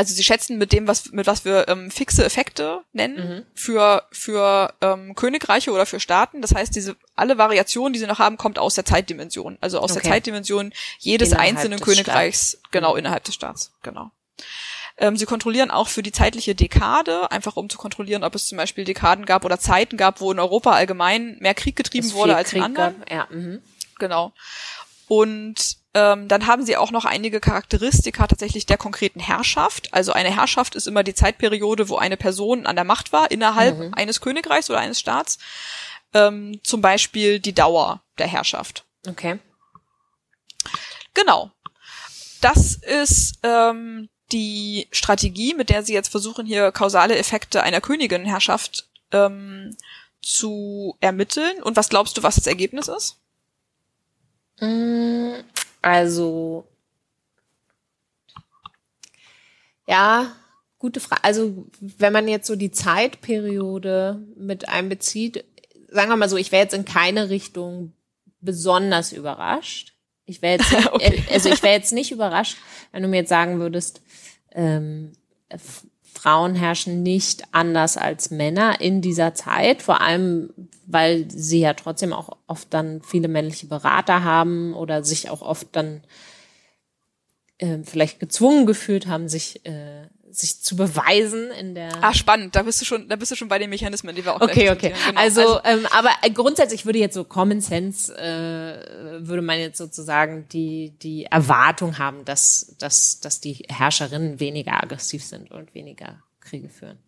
also 0.00 0.14
sie 0.14 0.24
schätzen 0.24 0.56
mit 0.56 0.72
dem, 0.72 0.88
was 0.88 1.12
mit 1.12 1.26
was 1.26 1.44
wir 1.44 1.68
ähm, 1.68 1.90
fixe 1.90 2.24
Effekte 2.24 2.80
nennen 2.94 3.16
Mhm. 3.16 3.46
für 3.54 4.04
für 4.12 4.72
ähm, 4.80 5.14
Königreiche 5.14 5.70
oder 5.72 5.84
für 5.84 6.00
Staaten. 6.00 6.40
Das 6.40 6.54
heißt, 6.54 6.74
diese 6.74 6.96
alle 7.14 7.36
Variationen, 7.36 7.92
die 7.92 7.98
sie 7.98 8.06
noch 8.06 8.18
haben, 8.18 8.38
kommt 8.38 8.58
aus 8.58 8.74
der 8.76 8.86
Zeitdimension, 8.86 9.58
also 9.60 9.78
aus 9.78 9.90
Okay. 9.92 10.00
der 10.02 10.10
Zeitdimension 10.12 10.72
jedes 11.00 11.28
Innerhalb 11.32 11.48
einzelnen 11.50 11.80
Königreichs, 11.80 12.58
genau 12.70 12.96
innerhalb 12.96 13.24
des 13.24 13.34
Staats, 13.34 13.72
genau. 13.82 14.10
Ähm, 14.96 15.16
sie 15.18 15.26
kontrollieren 15.26 15.70
auch 15.70 15.88
für 15.88 16.02
die 16.02 16.12
zeitliche 16.12 16.54
Dekade, 16.54 17.30
einfach 17.30 17.56
um 17.56 17.68
zu 17.68 17.76
kontrollieren, 17.76 18.24
ob 18.24 18.34
es 18.34 18.46
zum 18.48 18.56
Beispiel 18.56 18.84
Dekaden 18.84 19.26
gab 19.26 19.44
oder 19.44 19.58
Zeiten 19.58 19.96
gab, 19.98 20.20
wo 20.22 20.32
in 20.32 20.38
Europa 20.38 20.72
allgemein 20.72 21.36
mehr 21.40 21.54
Krieg 21.54 21.76
getrieben 21.76 22.12
wurde 22.12 22.36
als 22.36 22.52
in 22.54 22.58
Krieg 22.60 22.64
anderen. 22.64 22.98
gab. 23.00 23.10
Ja, 23.10 23.26
mhm. 23.30 23.60
Genau. 23.98 24.32
Und 25.08 25.76
ähm, 25.92 26.28
dann 26.28 26.46
haben 26.46 26.64
sie 26.64 26.76
auch 26.76 26.92
noch 26.92 27.04
einige 27.04 27.40
Charakteristika 27.40 28.26
tatsächlich 28.26 28.66
der 28.66 28.76
konkreten 28.76 29.18
Herrschaft. 29.18 29.92
Also 29.92 30.12
eine 30.12 30.34
Herrschaft 30.34 30.76
ist 30.76 30.86
immer 30.86 31.02
die 31.02 31.14
Zeitperiode, 31.14 31.88
wo 31.88 31.96
eine 31.96 32.16
Person 32.16 32.66
an 32.66 32.76
der 32.76 32.84
Macht 32.84 33.12
war, 33.12 33.30
innerhalb 33.30 33.76
eines 33.96 34.20
Königreichs 34.20 34.70
oder 34.70 34.78
eines 34.78 35.00
Staats. 35.00 35.38
Ähm, 36.14 36.60
zum 36.62 36.80
Beispiel 36.80 37.40
die 37.40 37.54
Dauer 37.54 38.02
der 38.18 38.28
Herrschaft. 38.28 38.84
Okay. 39.08 39.38
Genau. 41.14 41.50
Das 42.40 42.74
ist 42.74 43.38
ähm, 43.42 44.08
die 44.32 44.88
Strategie, 44.92 45.54
mit 45.54 45.70
der 45.70 45.82
sie 45.82 45.92
jetzt 45.92 46.08
versuchen, 46.08 46.46
hier 46.46 46.70
kausale 46.72 47.16
Effekte 47.16 47.62
einer 47.62 47.80
Königinherrschaft 47.80 48.88
ähm, 49.12 49.76
zu 50.22 50.96
ermitteln. 51.00 51.62
Und 51.62 51.76
was 51.76 51.88
glaubst 51.88 52.16
du, 52.16 52.22
was 52.22 52.36
das 52.36 52.46
Ergebnis 52.46 52.88
ist? 52.88 53.16
Also, 55.82 56.66
ja, 59.86 60.32
gute 60.78 61.00
Frage. 61.00 61.24
Also, 61.24 61.66
wenn 61.80 62.12
man 62.12 62.28
jetzt 62.28 62.46
so 62.46 62.56
die 62.56 62.70
Zeitperiode 62.70 64.22
mit 64.36 64.68
einbezieht, 64.68 65.44
sagen 65.88 66.10
wir 66.10 66.16
mal 66.16 66.28
so, 66.28 66.36
ich 66.36 66.52
wäre 66.52 66.62
jetzt 66.62 66.74
in 66.74 66.84
keine 66.84 67.30
Richtung 67.30 67.92
besonders 68.40 69.12
überrascht. 69.12 69.94
Ich 70.24 70.42
wäre 70.42 70.58
jetzt, 70.58 70.72
Okay. 70.92 71.24
also 71.32 71.48
ich 71.48 71.62
wäre 71.62 71.74
jetzt 71.74 71.92
nicht 71.92 72.12
überrascht, 72.12 72.56
wenn 72.92 73.02
du 73.02 73.08
mir 73.08 73.18
jetzt 73.18 73.28
sagen 73.28 73.58
würdest, 73.58 74.00
ähm, 74.52 75.12
Frauen 76.12 76.54
herrschen 76.54 77.02
nicht 77.02 77.44
anders 77.52 77.96
als 77.96 78.30
Männer 78.30 78.80
in 78.80 79.00
dieser 79.00 79.34
Zeit, 79.34 79.82
vor 79.82 80.00
allem 80.00 80.52
weil 80.92 81.30
sie 81.30 81.60
ja 81.60 81.74
trotzdem 81.74 82.12
auch 82.12 82.36
oft 82.46 82.72
dann 82.72 83.02
viele 83.02 83.28
männliche 83.28 83.66
Berater 83.66 84.24
haben 84.24 84.74
oder 84.74 85.04
sich 85.04 85.30
auch 85.30 85.42
oft 85.42 85.68
dann 85.72 86.02
ähm, 87.58 87.84
vielleicht 87.84 88.20
gezwungen 88.20 88.66
gefühlt 88.66 89.06
haben, 89.06 89.28
sich 89.28 89.64
äh, 89.66 90.08
sich 90.30 90.62
zu 90.62 90.76
beweisen 90.76 91.50
in 91.50 91.74
der 91.74 91.90
Ah, 92.02 92.14
spannend. 92.14 92.54
Da 92.54 92.62
bist 92.62 92.80
du 92.80 92.84
schon, 92.84 93.08
da 93.08 93.16
bist 93.16 93.32
du 93.32 93.36
schon 93.36 93.48
bei 93.48 93.58
den 93.58 93.70
Mechanismen, 93.70 94.14
die 94.14 94.24
wir 94.24 94.34
auch 94.34 94.40
Okay, 94.40 94.70
okay. 94.70 94.94
Genau. 95.06 95.20
Also, 95.20 95.60
ähm, 95.64 95.86
aber 95.90 96.10
äh, 96.22 96.30
grundsätzlich 96.30 96.86
würde 96.86 96.98
jetzt 96.98 97.14
so 97.14 97.24
Common 97.24 97.60
Sense, 97.60 98.16
äh, 98.16 99.26
würde 99.26 99.42
man 99.42 99.58
jetzt 99.58 99.78
sozusagen 99.78 100.46
die, 100.48 100.94
die 101.02 101.24
Erwartung 101.24 101.98
haben, 101.98 102.24
dass, 102.24 102.76
dass, 102.78 103.20
dass 103.20 103.40
die 103.40 103.64
Herrscherinnen 103.68 104.40
weniger 104.40 104.82
aggressiv 104.82 105.24
sind 105.24 105.50
und 105.50 105.74
weniger 105.74 106.22
Kriege 106.40 106.68
führen. 106.68 106.98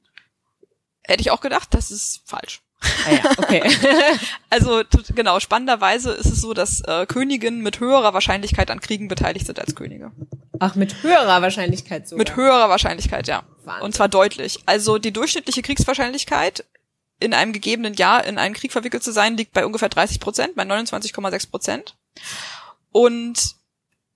hätte 1.05 1.21
ich 1.21 1.31
auch 1.31 1.41
gedacht, 1.41 1.73
das 1.75 1.91
ist 1.91 2.23
falsch. 2.27 2.61
Ah 3.07 3.13
ja, 3.13 3.31
okay. 3.37 3.63
Also 4.51 4.83
genau, 5.15 5.41
spannenderweise 5.41 6.13
ist 6.13 6.27
es 6.27 6.41
so, 6.41 6.53
dass 6.53 6.81
äh, 6.81 7.07
Königinnen 7.07 7.63
mit 7.63 7.81
höherer 7.81 8.13
Wahrscheinlichkeit 8.13 8.71
an 8.71 8.81
Kriegen 8.81 9.09
beteiligt 9.09 9.47
sind 9.47 9.59
als 9.59 9.75
Könige. 9.75 10.13
Ach, 10.59 10.75
mit 10.75 11.03
höherer 11.03 11.43
Wahrscheinlichkeit 11.43 12.09
sogar. 12.09 12.19
Mit 12.19 12.37
höherer 12.37 12.69
Wahrscheinlichkeit, 12.69 13.27
ja. 13.29 13.45
Wahnsinn. 13.65 13.85
Und 13.85 13.95
zwar 13.95 14.09
deutlich. 14.09 14.61
Also 14.67 14.99
die 14.99 15.13
durchschnittliche 15.13 15.63
Kriegswahrscheinlichkeit 15.63 16.65
in 17.19 17.35
einem 17.35 17.53
gegebenen 17.53 17.95
Jahr 17.95 18.25
in 18.25 18.39
einen 18.39 18.55
Krieg 18.55 18.73
verwickelt 18.73 19.03
zu 19.03 19.13
sein, 19.13 19.37
liegt 19.37 19.53
bei 19.53 19.65
ungefähr 19.65 19.89
30 19.89 20.21
Prozent, 20.21 20.55
bei 20.55 20.65
29,6 20.65 21.51
Prozent. 21.51 21.97
Und 22.91 23.57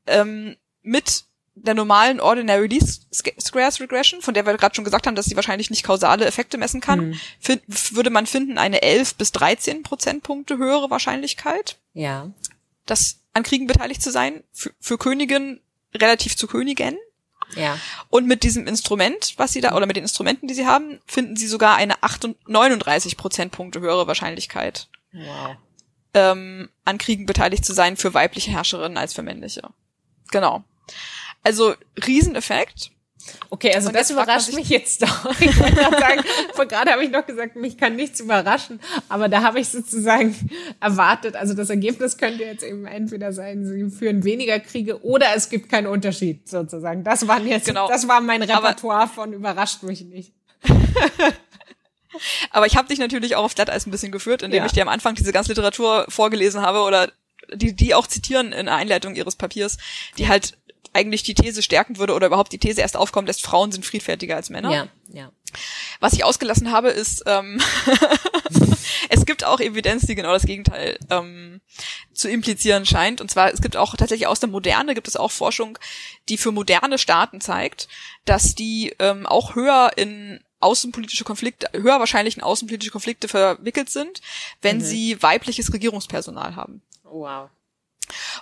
ähm, 0.06 0.56
mit 0.82 1.24
der 1.58 1.74
normalen 1.74 2.20
Ordinary 2.20 2.66
Least 2.66 3.06
Squares 3.40 3.80
Regression, 3.80 4.20
von 4.22 4.34
der 4.34 4.44
wir 4.46 4.56
gerade 4.56 4.74
schon 4.74 4.84
gesagt 4.84 5.06
haben, 5.06 5.16
dass 5.16 5.26
sie 5.26 5.36
wahrscheinlich 5.36 5.70
nicht 5.70 5.82
kausale 5.82 6.24
Effekte 6.26 6.58
messen 6.58 6.80
kann, 6.80 7.08
Mhm. 7.10 7.60
würde 7.90 8.10
man 8.10 8.26
finden 8.26 8.58
eine 8.58 8.82
11 8.82 9.14
bis 9.16 9.32
13 9.32 9.82
Prozentpunkte 9.82 10.58
höhere 10.58 10.90
Wahrscheinlichkeit, 10.90 11.76
Ja. 11.94 12.30
das 12.84 13.20
an 13.32 13.42
Kriegen 13.42 13.66
beteiligt 13.66 14.02
zu 14.02 14.10
sein, 14.10 14.44
für, 14.52 14.70
für 14.80 14.98
Königin 14.98 15.60
relativ 15.94 16.36
zu 16.36 16.46
Königin. 16.46 16.96
Ja. 17.54 17.78
Und 18.10 18.26
mit 18.26 18.42
diesem 18.42 18.66
Instrument, 18.66 19.34
was 19.36 19.52
sie 19.52 19.60
da, 19.60 19.74
oder 19.76 19.86
mit 19.86 19.96
den 19.96 20.04
Instrumenten, 20.04 20.48
die 20.48 20.54
sie 20.54 20.66
haben, 20.66 21.00
finden 21.06 21.36
sie 21.36 21.46
sogar 21.46 21.76
eine 21.76 22.02
38 22.02 22.46
39 22.48 23.16
Prozentpunkte 23.16 23.80
höhere 23.80 24.06
Wahrscheinlichkeit, 24.06 24.88
Wow. 25.12 25.56
ähm, 26.14 26.68
an 26.84 26.98
Kriegen 26.98 27.24
beteiligt 27.24 27.64
zu 27.64 27.72
sein 27.72 27.96
für 27.96 28.12
weibliche 28.14 28.50
Herrscherinnen 28.50 28.98
als 28.98 29.14
für 29.14 29.22
männliche. 29.22 29.62
Genau. 30.30 30.64
Also, 31.46 31.74
Rieseneffekt. 32.04 32.90
Okay, 33.50 33.72
also 33.74 33.90
das 33.90 34.10
überrascht 34.10 34.52
mich 34.54 34.68
jetzt 34.68 35.02
doch. 35.02 35.24
Ich 35.40 35.58
wollte 35.60 35.74
gerade 35.76 35.98
sagen, 35.98 36.24
von 36.54 36.66
gerade 36.68 36.90
habe 36.92 37.04
ich 37.04 37.10
noch 37.10 37.24
gesagt, 37.26 37.54
mich 37.56 37.76
kann 37.78 37.94
nichts 37.96 38.18
überraschen, 38.20 38.80
aber 39.08 39.28
da 39.28 39.42
habe 39.42 39.60
ich 39.60 39.68
sozusagen 39.68 40.34
erwartet, 40.80 41.34
also 41.36 41.54
das 41.54 41.70
Ergebnis 41.70 42.18
könnte 42.18 42.42
jetzt 42.44 42.62
eben 42.64 42.86
entweder 42.86 43.32
sein, 43.32 43.64
sie 43.64 43.90
führen 43.96 44.24
weniger 44.24 44.58
Kriege 44.60 45.04
oder 45.04 45.26
es 45.36 45.48
gibt 45.48 45.68
keinen 45.68 45.86
Unterschied 45.88 46.48
sozusagen. 46.48 47.02
Das 47.04 47.26
waren 47.28 47.46
jetzt, 47.46 47.66
Genau. 47.66 47.88
das 47.88 48.06
war 48.08 48.20
mein 48.20 48.42
Repertoire 48.42 49.08
von 49.08 49.32
überrascht 49.32 49.82
mich 49.84 50.02
nicht. 50.04 50.32
Aber 52.50 52.66
ich 52.66 52.76
habe 52.76 52.88
dich 52.88 52.98
natürlich 52.98 53.36
auch 53.36 53.44
auf 53.44 53.54
Glatteis 53.54 53.86
ein 53.86 53.90
bisschen 53.90 54.12
geführt, 54.12 54.42
indem 54.42 54.58
Ja. 54.58 54.66
ich 54.66 54.72
dir 54.72 54.82
am 54.82 54.88
Anfang 54.88 55.14
diese 55.14 55.32
ganze 55.32 55.50
Literatur 55.50 56.06
vorgelesen 56.08 56.62
habe 56.62 56.80
oder 56.80 57.10
die, 57.54 57.74
die 57.74 57.94
auch 57.94 58.06
zitieren 58.06 58.52
in 58.52 58.66
der 58.66 58.74
Einleitung 58.76 59.14
ihres 59.14 59.36
Papiers, 59.36 59.76
die 60.18 60.28
halt 60.28 60.56
eigentlich 60.96 61.22
die 61.22 61.34
These 61.34 61.62
stärken 61.62 61.98
würde 61.98 62.14
oder 62.14 62.26
überhaupt 62.26 62.52
die 62.52 62.58
These 62.58 62.80
erst 62.80 62.96
aufkommen 62.96 63.26
lässt, 63.26 63.42
Frauen 63.42 63.70
sind 63.70 63.84
friedfertiger 63.84 64.34
als 64.34 64.50
Männer. 64.50 64.72
Ja, 64.72 64.88
ja. 65.12 65.30
Was 66.00 66.14
ich 66.14 66.24
ausgelassen 66.24 66.72
habe, 66.72 66.88
ist, 66.88 67.22
ähm, 67.26 67.60
es 69.08 69.26
gibt 69.26 69.44
auch 69.44 69.60
Evidenz, 69.60 70.06
die 70.06 70.14
genau 70.14 70.32
das 70.32 70.44
Gegenteil 70.44 70.98
ähm, 71.10 71.60
zu 72.12 72.28
implizieren 72.28 72.86
scheint. 72.86 73.20
Und 73.20 73.30
zwar, 73.30 73.52
es 73.52 73.60
gibt 73.60 73.76
auch 73.76 73.96
tatsächlich 73.96 74.26
aus 74.26 74.40
der 74.40 74.48
Moderne, 74.48 74.94
gibt 74.94 75.08
es 75.08 75.16
auch 75.16 75.30
Forschung, 75.30 75.78
die 76.28 76.38
für 76.38 76.52
moderne 76.52 76.98
Staaten 76.98 77.40
zeigt, 77.40 77.88
dass 78.24 78.54
die 78.54 78.94
ähm, 78.98 79.26
auch 79.26 79.54
höher 79.54 79.92
in 79.96 80.40
außenpolitische 80.60 81.24
Konflikte, 81.24 81.68
höher 81.72 82.00
wahrscheinlich 82.00 82.36
in 82.36 82.42
außenpolitische 82.42 82.90
Konflikte 82.90 83.28
verwickelt 83.28 83.90
sind, 83.90 84.20
wenn 84.62 84.80
sie 84.80 85.22
weibliches 85.22 85.72
Regierungspersonal 85.72 86.56
haben. 86.56 86.82
Wow. 87.04 87.50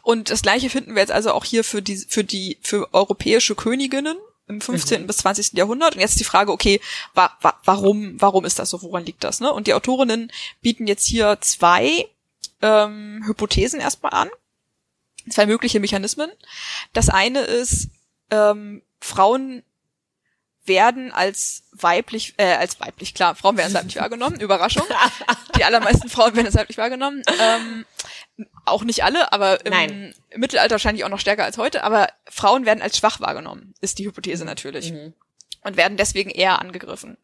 Und 0.03 0.31
das 0.31 0.43
gleiche 0.43 0.71
finden 0.71 0.95
wir 0.95 1.01
jetzt 1.01 1.13
also 1.13 1.33
auch 1.33 1.45
hier 1.45 1.65
für 1.65 1.83
die, 1.83 1.97
für 1.97 2.25
die, 2.25 2.59
für 2.63 2.93
europäische 2.93 3.55
Königinnen 3.55 4.17
im 4.47 4.61
15. 4.61 5.07
bis 5.07 5.19
20. 5.19 5.55
Jahrhundert. 5.55 5.95
Und 5.95 6.01
jetzt 6.01 6.21
die 6.21 6.25
Frage, 6.25 6.53
okay, 6.53 6.81
wa, 7.15 7.31
wa, 7.41 7.55
warum, 7.65 8.21
warum 8.21 8.45
ist 8.45 8.59
das 8.59 8.71
so? 8.71 8.83
Woran 8.83 9.07
liegt 9.07 9.25
das? 9.25 9.41
Ne? 9.41 9.53
Und 9.53 9.67
die 9.67 9.75
Autorinnen 9.75 10.31
bieten 10.61 10.87
jetzt 10.87 11.07
hier 11.07 11.39
zwei 11.41 12.09
ähm, 12.63 13.23
Hypothesen 13.27 13.81
erstmal 13.81 14.13
an. 14.13 14.31
Zwei 15.31 15.47
mögliche 15.47 15.81
Mechanismen. 15.81 16.31
Das 16.93 17.09
eine 17.09 17.41
ist, 17.41 17.89
ähm, 18.31 18.83
Frauen 19.01 19.63
werden 20.67 21.13
als 21.13 21.65
weiblich, 21.73 22.35
äh, 22.37 22.55
als 22.55 22.81
weiblich, 22.81 23.15
klar, 23.15 23.35
Frauen 23.35 23.57
werden 23.57 23.67
als 23.67 23.75
weiblich 23.75 23.97
wahrgenommen, 23.97 24.41
Überraschung. 24.41 24.87
Die 25.57 25.65
allermeisten 25.65 26.09
Frauen 26.09 26.35
werden 26.35 26.47
als 26.47 26.55
weiblich 26.55 26.79
wahrgenommen. 26.79 27.23
Ähm, 27.39 27.85
auch 28.65 28.83
nicht 28.83 29.05
alle, 29.05 29.33
aber 29.33 29.65
im, 29.65 29.73
Nein. 29.73 30.15
Mittelalter 30.35 30.73
wahrscheinlich 30.75 31.05
auch 31.05 31.09
noch 31.09 31.21
stärker 31.21 31.45
als 31.45 31.59
heute, 31.59 31.85
aber 31.85 32.09
Frauen 32.29 32.67
werden 32.67 32.83
als 32.83 32.99
schwach 32.99 33.21
wahrgenommen, 33.21 33.75
ist 33.81 33.99
die 33.99 34.07
Hypothese 34.07 34.45
natürlich. 34.45 34.93
Mhm. 34.93 35.15
Und 35.63 35.77
werden 35.77 35.97
deswegen 35.97 36.31
eher 36.31 36.61
angegriffen. 36.61 37.17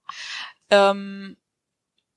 Ähm, 0.71 1.37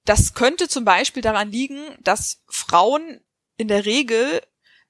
das 0.05 0.33
könnte 0.33 0.67
zum 0.69 0.85
Beispiel 0.85 1.21
daran 1.21 1.51
liegen, 1.51 1.79
dass 2.01 2.41
Frauen 2.47 3.19
in 3.57 3.67
der 3.67 3.85
Regel, 3.85 4.41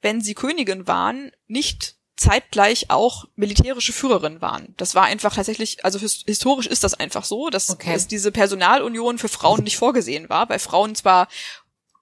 wenn 0.02 0.22
sie 0.22 0.36
Königin 0.36 0.86
waren, 0.88 1.32
nicht 1.48 1.96
zeitgleich 2.16 2.90
auch 2.92 3.26
militärische 3.36 3.94
Führerin 3.94 4.42
waren. 4.42 4.76
Das 4.78 4.94
war 4.94 5.06
einfach 5.06 5.36
tatsächlich, 5.36 5.84
also 5.84 5.98
his 5.98 6.24
historisch 6.26 6.68
ist 6.68 6.84
das 6.84 6.94
einfach 6.94 7.26
so, 7.26 7.50
dass 7.50 7.70
Okay. 7.72 7.94
es 7.96 8.08
diese 8.08 8.32
Personalunion 8.32 9.18
für 9.18 9.28
Frauen 9.30 9.64
nicht 9.64 9.78
vorgesehen 9.78 10.30
war. 10.30 10.46
Bei 10.46 10.60
Frauen 10.60 10.94
zwar 10.94 11.28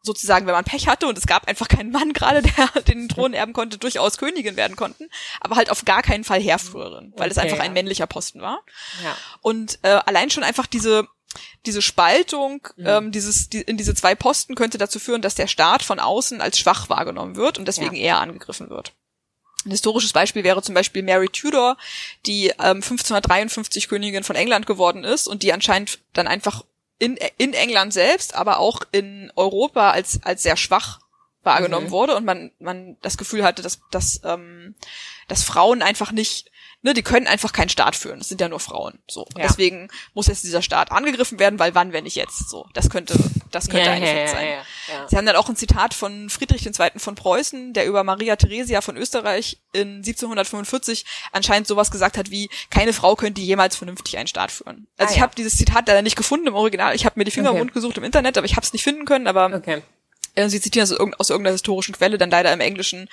sozusagen, 0.04 0.48
wenn 0.48 0.54
man 0.54 0.66
Pech 0.66 0.88
hatte 0.88 1.08
und 1.08 1.18
es 1.18 1.28
gab 1.28 1.48
einfach 1.48 1.68
keinen 1.68 1.92
Mann 1.92 2.14
gerade, 2.14 2.42
der 2.42 2.82
den 2.88 3.08
Thron 3.10 3.34
erben 3.34 3.54
konnte, 3.54 3.78
durchaus 3.78 4.18
Königin 4.18 4.56
werden 4.56 4.76
konnten, 4.76 5.10
aber 5.40 5.56
halt 5.56 5.70
auf 5.70 5.86
gar 5.86 6.02
keinen 6.02 6.24
Fall 6.24 6.42
Heerführerin, 6.42 7.14
weil 7.18 7.30
es 7.30 7.38
Okay, 7.38 7.46
einfach 7.46 7.58
ja. 7.58 7.64
ein 7.64 7.74
männlicher 7.74 8.08
Posten 8.08 8.42
war. 8.42 8.64
Ja. 9.04 9.16
Und 9.42 9.80
äh, 9.84 10.00
allein 10.06 10.30
schon 10.30 10.44
einfach 10.44 10.66
diese 10.68 11.08
diese 11.66 11.82
Spaltung, 11.82 12.68
Mhm. 12.76 12.88
ähm, 12.88 13.12
dieses 13.14 13.48
die, 13.48 13.62
in 13.62 13.78
diese 13.78 13.96
zwei 13.96 14.16
Posten 14.16 14.56
könnte 14.56 14.78
dazu 14.78 15.00
führen, 15.00 15.22
dass 15.22 15.36
der 15.36 15.48
Staat 15.48 15.82
von 15.82 15.98
außen 16.00 16.42
als 16.42 16.60
schwach 16.60 16.90
wahrgenommen 16.90 17.38
wird 17.38 17.58
und 17.58 17.68
deswegen 17.70 17.96
Ja. 17.96 18.02
eher 18.02 18.20
angegriffen 18.20 18.70
wird. 18.70 18.92
Ein 19.64 19.72
historisches 19.72 20.12
Beispiel 20.12 20.44
wäre 20.44 20.62
zum 20.62 20.74
Beispiel 20.76 21.04
Mary 21.04 21.30
Tudor, 21.30 21.78
die 22.26 22.48
ähm, 22.60 22.82
1553 22.82 23.88
Königin 23.88 24.24
von 24.24 24.36
England 24.36 24.66
geworden 24.66 25.04
ist 25.04 25.28
und 25.28 25.44
die 25.44 25.54
anscheinend 25.54 26.00
dann 26.14 26.28
einfach 26.28 26.66
in, 27.02 27.18
in 27.40 27.54
England 27.54 27.94
selbst, 27.94 28.36
aber 28.36 28.60
auch 28.60 28.82
in 28.92 29.32
Europa 29.36 29.90
als, 29.90 30.20
als 30.24 30.44
sehr 30.44 30.56
schwach 30.56 31.00
wahrgenommen 31.42 31.88
Mhm. 31.88 31.92
wurde 31.92 32.16
und 32.16 32.26
man, 32.26 32.52
man 32.60 32.98
das 33.02 33.18
Gefühl 33.18 33.44
hatte, 33.44 33.64
dass, 33.64 33.82
dass, 33.90 34.22
ähm, 34.24 34.76
dass 35.28 35.44
Frauen 35.44 35.82
einfach 35.82 36.12
nicht, 36.12 36.51
ne, 36.84 36.94
die 36.94 37.04
können 37.04 37.28
einfach 37.28 37.54
keinen 37.54 37.70
Staat 37.70 37.96
führen. 37.96 38.20
Das 38.20 38.30
sind 38.30 38.42
ja 38.42 38.50
nur 38.50 38.60
Frauen. 38.60 39.00
So. 39.10 39.22
Und 39.22 39.38
Ja. 39.38 39.48
deswegen 39.48 39.90
muss 40.14 40.28
jetzt 40.28 40.44
dieser 40.44 40.62
Staat 40.62 40.92
angegriffen 40.92 41.40
werden, 41.40 41.60
weil 41.60 41.76
wann, 41.76 41.94
wenn 41.94 42.04
nicht 42.06 42.16
jetzt? 42.16 42.50
So. 42.50 42.68
Das 42.74 42.90
könnte, 42.90 43.16
das 43.52 43.70
könnte 43.70 43.90
ein 43.90 44.02
Effekt 44.04 44.30
sein. 44.30 44.48
ja, 44.48 44.54
ja. 44.94 45.08
Sie 45.08 45.16
haben 45.18 45.26
dann 45.26 45.36
auch 45.36 45.48
ein 45.50 45.56
Zitat 45.56 45.94
von 45.94 46.30
Friedrich 46.30 46.66
II. 46.66 46.92
von 46.98 47.16
Preußen, 47.16 47.74
der 47.74 47.86
über 47.86 48.04
Maria 48.04 48.36
Theresia 48.36 48.82
von 48.82 48.98
Österreich 48.98 49.60
in 49.74 50.02
1745 50.04 51.06
anscheinend 51.32 51.68
sowas 51.68 51.92
gesagt 51.92 52.18
hat 52.18 52.32
wie, 52.32 52.50
keine 52.70 52.94
Frau 52.94 53.16
könnte 53.16 53.42
jemals 53.42 53.76
vernünftig 53.76 54.18
einen 54.18 54.28
Staat 54.28 54.52
führen. 54.52 54.88
Also 54.98 55.10
Ah, 55.10 55.12
ich 55.12 55.18
ja. 55.18 55.24
habe 55.24 55.36
dieses 55.36 55.58
Zitat 55.58 55.88
leider 55.88 56.02
nicht 56.02 56.16
gefunden 56.16 56.48
im 56.48 56.56
Original. 56.56 56.96
Ich 56.96 57.06
habe 57.06 57.20
mir 57.20 57.26
die 57.26 57.32
Finger 57.32 57.52
Okay. 57.52 57.60
wund 57.60 57.74
gesucht 57.74 57.98
im 57.98 58.04
Internet, 58.04 58.38
aber 58.38 58.46
ich 58.46 58.56
habe 58.56 58.66
es 58.66 58.74
nicht 58.74 58.84
finden 58.84 59.06
können. 59.06 59.28
Aber 59.28 59.54
Okay. 59.56 59.82
äh, 60.36 60.50
sie 60.50 60.60
zitieren 60.62 60.90
das 60.90 60.98
aus 61.20 61.30
irgendeiner 61.30 61.54
historischen 61.54 61.94
Quelle, 61.96 62.18
dann 62.18 62.32
leider 62.32 62.52
im 62.54 62.60
Englischen. 62.60 63.08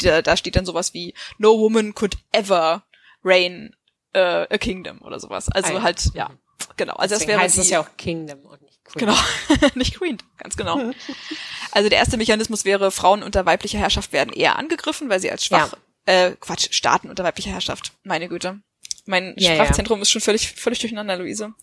Da, 0.00 0.22
da 0.22 0.36
steht 0.36 0.56
dann 0.56 0.64
sowas 0.66 0.94
wie, 0.94 1.14
no 1.38 1.58
woman 1.58 1.94
could 1.94 2.16
ever 2.32 2.82
reign 3.24 3.74
uh, 4.16 4.46
a 4.50 4.58
kingdom 4.58 5.00
oder 5.02 5.18
sowas. 5.20 5.48
Also 5.48 5.70
Ah, 5.72 5.76
ja. 5.76 5.82
halt, 5.82 6.10
ja, 6.14 6.30
genau. 6.76 6.94
Also 6.94 7.14
das 7.14 7.26
wäre 7.26 7.40
heißt 7.40 7.56
die, 7.56 7.60
es 7.60 7.70
ja 7.70 7.80
auch 7.80 7.96
Kingdom 7.96 8.40
und 8.40 8.60
nicht 8.62 8.84
Queen. 8.84 9.06
Genau, 9.06 9.16
nicht 9.74 9.98
Queen, 9.98 10.18
ganz 10.38 10.56
genau. 10.56 10.92
Also 11.74 11.88
der 11.88 11.98
erste 11.98 12.18
Mechanismus 12.18 12.66
wäre, 12.66 12.90
Frauen 12.90 13.22
unter 13.22 13.46
weiblicher 13.46 13.78
Herrschaft 13.78 14.12
werden 14.12 14.30
eher 14.34 14.56
angegriffen, 14.58 15.08
weil 15.08 15.20
sie 15.20 15.30
als 15.30 15.46
schwach, 15.46 15.72
äh, 16.04 16.32
Quatsch, 16.38 16.68
Staaten 16.72 17.08
unter 17.08 17.24
weiblicher 17.24 17.50
Herrschaft, 17.50 17.92
meine 18.02 18.28
Güte. 18.28 18.60
Mein 19.06 19.34
Ja, 19.38 19.54
Sprachzentrum 19.54 20.02
ist 20.02 20.10
schon 20.10 20.20
völlig, 20.20 20.50
völlig 20.52 20.80
durcheinander, 20.80 21.16
Luise. 21.16 21.54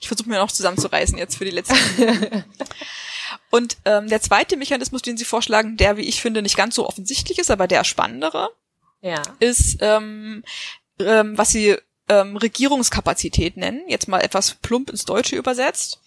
Ich 0.00 0.08
versuche 0.08 0.28
mir 0.28 0.38
noch 0.38 0.52
zusammenzureißen 0.52 1.16
jetzt 1.16 1.36
für 1.36 1.46
die 1.46 1.50
letzten. 1.50 1.74
Und 3.50 3.78
ähm, 3.84 4.08
der 4.08 4.20
zweite 4.20 4.56
Mechanismus, 4.56 5.02
den 5.02 5.16
Sie 5.16 5.24
vorschlagen, 5.24 5.76
der, 5.76 5.96
wie 5.96 6.02
ich 6.02 6.20
finde, 6.20 6.42
nicht 6.42 6.56
ganz 6.56 6.74
so 6.74 6.86
offensichtlich 6.86 7.38
ist, 7.38 7.50
aber 7.50 7.66
der 7.66 7.84
spannendere, 7.84 8.50
Ja. 9.00 9.22
ist, 9.40 9.78
ähm, 9.80 10.44
ähm, 11.00 11.36
was 11.38 11.50
sie 11.50 11.76
ähm, 12.08 12.36
Regierungskapazität 12.36 13.56
nennen, 13.56 13.82
jetzt 13.88 14.08
mal 14.08 14.20
etwas 14.20 14.54
plump 14.56 14.90
ins 14.90 15.04
Deutsche 15.04 15.36
übersetzt. 15.36 16.00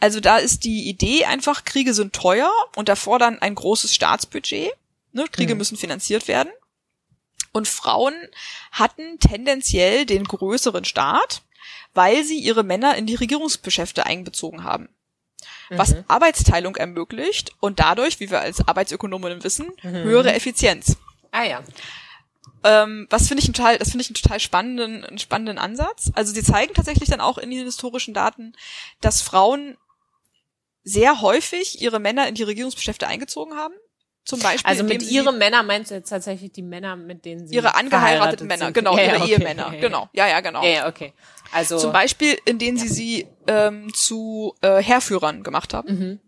Also 0.00 0.20
da 0.20 0.38
ist 0.38 0.64
die 0.64 0.88
Idee 0.88 1.24
einfach, 1.24 1.64
Kriege 1.64 1.94
sind 1.94 2.12
teuer 2.14 2.50
und 2.76 2.88
erfordern 2.88 3.38
ein 3.40 3.54
großes 3.54 3.94
Staatsbudget. 3.94 4.72
Ne? 5.12 5.24
Kriege 5.30 5.54
Mhm. 5.54 5.58
müssen 5.58 5.76
finanziert 5.76 6.28
werden. 6.28 6.52
Und 7.52 7.68
Frauen 7.68 8.14
hatten 8.72 9.18
tendenziell 9.20 10.06
den 10.06 10.24
größeren 10.24 10.84
Staat, 10.84 11.42
weil 11.94 12.24
sie 12.24 12.38
ihre 12.38 12.64
Männer 12.64 12.96
in 12.96 13.06
die 13.06 13.14
Regierungsgeschäfte 13.14 14.06
einbezogen 14.06 14.64
haben. 14.64 14.88
Was 15.70 15.94
Mhm. 15.94 16.04
Arbeitsteilung 16.08 16.76
ermöglicht 16.76 17.52
und 17.60 17.80
dadurch, 17.80 18.20
wie 18.20 18.30
wir 18.30 18.40
als 18.40 18.66
Arbeitsökonominnen 18.66 19.42
wissen, 19.44 19.70
Mhm. 19.82 19.88
höhere 20.02 20.32
Effizienz. 20.34 20.96
Ah 21.30 21.44
ja. 21.44 21.62
Ähm, 22.64 23.06
was 23.10 23.28
finde 23.28 23.42
ich 23.42 23.46
total, 23.46 23.78
das 23.78 23.90
finde 23.90 24.02
ich 24.02 24.08
einen 24.08 24.14
total 24.16 24.40
spannenden, 24.40 25.04
einen 25.04 25.18
spannenden 25.18 25.58
Ansatz. 25.58 26.10
Also 26.14 26.32
sie 26.32 26.42
zeigen 26.42 26.74
tatsächlich 26.74 27.08
dann 27.08 27.20
auch 27.20 27.38
in 27.38 27.50
den 27.50 27.64
historischen 27.64 28.14
Daten, 28.14 28.54
dass 29.00 29.20
Frauen 29.22 29.76
sehr 30.82 31.20
häufig 31.20 31.80
ihre 31.80 31.98
Männer 31.98 32.26
in 32.26 32.34
die 32.34 32.42
Regierungsgeschäfte 32.42 33.06
eingezogen 33.06 33.54
haben. 33.54 33.74
Zum 34.24 34.40
Beispiel, 34.40 34.70
Also 34.70 34.84
mit 34.84 35.02
ihren 35.02 35.36
Männern 35.36 35.66
meinst 35.66 35.90
du 35.90 35.96
jetzt 35.96 36.08
tatsächlich 36.08 36.52
die 36.52 36.62
Männer, 36.62 36.96
mit 36.96 37.26
denen 37.26 37.46
sie 37.46 37.54
ihre 37.54 37.74
angeheirateten 37.74 38.46
Männer, 38.46 38.66
sind? 38.66 38.74
genau, 38.74 38.96
Ja, 38.96 39.04
ihre 39.04 39.22
okay. 39.22 39.32
Ehemänner, 39.32 39.66
Ja, 39.68 39.74
ja. 39.74 39.80
genau, 39.80 40.08
ja, 40.14 40.28
ja, 40.28 40.40
genau. 40.40 40.64
Ja, 40.64 40.88
okay. 40.88 41.12
Also 41.52 41.78
Zum 41.78 41.92
Beispiel, 41.92 42.38
indem 42.46 42.78
sie 42.78 42.88
sie 42.88 43.26
ähm, 43.46 43.92
zu 43.92 44.54
äh, 44.62 44.82
Heerführern 44.82 45.42
gemacht 45.42 45.74
haben. 45.74 45.92
Mhm. 45.94 46.20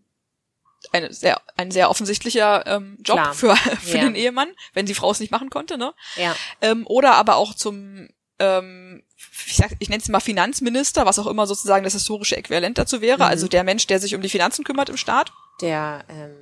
Eine 0.93 1.13
sehr, 1.13 1.41
ein 1.57 1.71
sehr 1.71 1.91
offensichtlicher 1.91 2.67
ähm, 2.67 2.97
Job 3.03 3.17
Klar. 3.19 3.35
für, 3.35 3.57
für 3.81 3.97
Ja. 3.99 4.05
den 4.05 4.15
Ehemann, 4.15 4.49
wenn 4.75 4.87
die 4.87 4.95
Frau 4.95 5.11
es 5.11 5.21
nicht 5.21 5.31
machen 5.33 5.51
konnte, 5.51 5.79
ne? 5.79 5.93
ja. 6.17 6.35
ähm, 6.61 6.87
oder 6.87 7.15
aber 7.15 7.37
auch 7.37 7.55
zum, 7.55 8.09
ähm, 8.39 9.03
ich, 9.47 9.57
sag, 9.57 9.73
ich 9.79 9.89
nenne 9.89 10.03
es 10.03 10.09
mal 10.09 10.21
Finanzminister, 10.21 11.07
was 11.07 11.19
auch 11.19 11.27
immer 11.27 11.47
sozusagen 11.47 11.85
das 11.85 11.95
historische 11.95 12.37
Äquivalent 12.37 12.79
dazu 12.79 13.01
wäre, 13.01 13.19
Mhm. 13.19 13.23
also 13.31 13.49
der 13.49 13.65
Mensch, 13.65 13.87
der 13.87 13.99
sich 14.01 14.15
um 14.15 14.21
die 14.23 14.29
Finanzen 14.29 14.65
kümmert 14.65 14.89
im 14.89 14.97
Staat, 14.97 15.33
Der 15.61 16.05
ähm, 16.09 16.37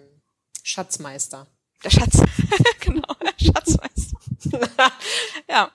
Schatzmeister. 0.63 1.47
der 1.83 1.91
Schatz, 1.91 2.19
genau, 2.81 3.15
der 3.23 3.45
Schatzmeister. 3.47 4.19
ja. 5.49 5.71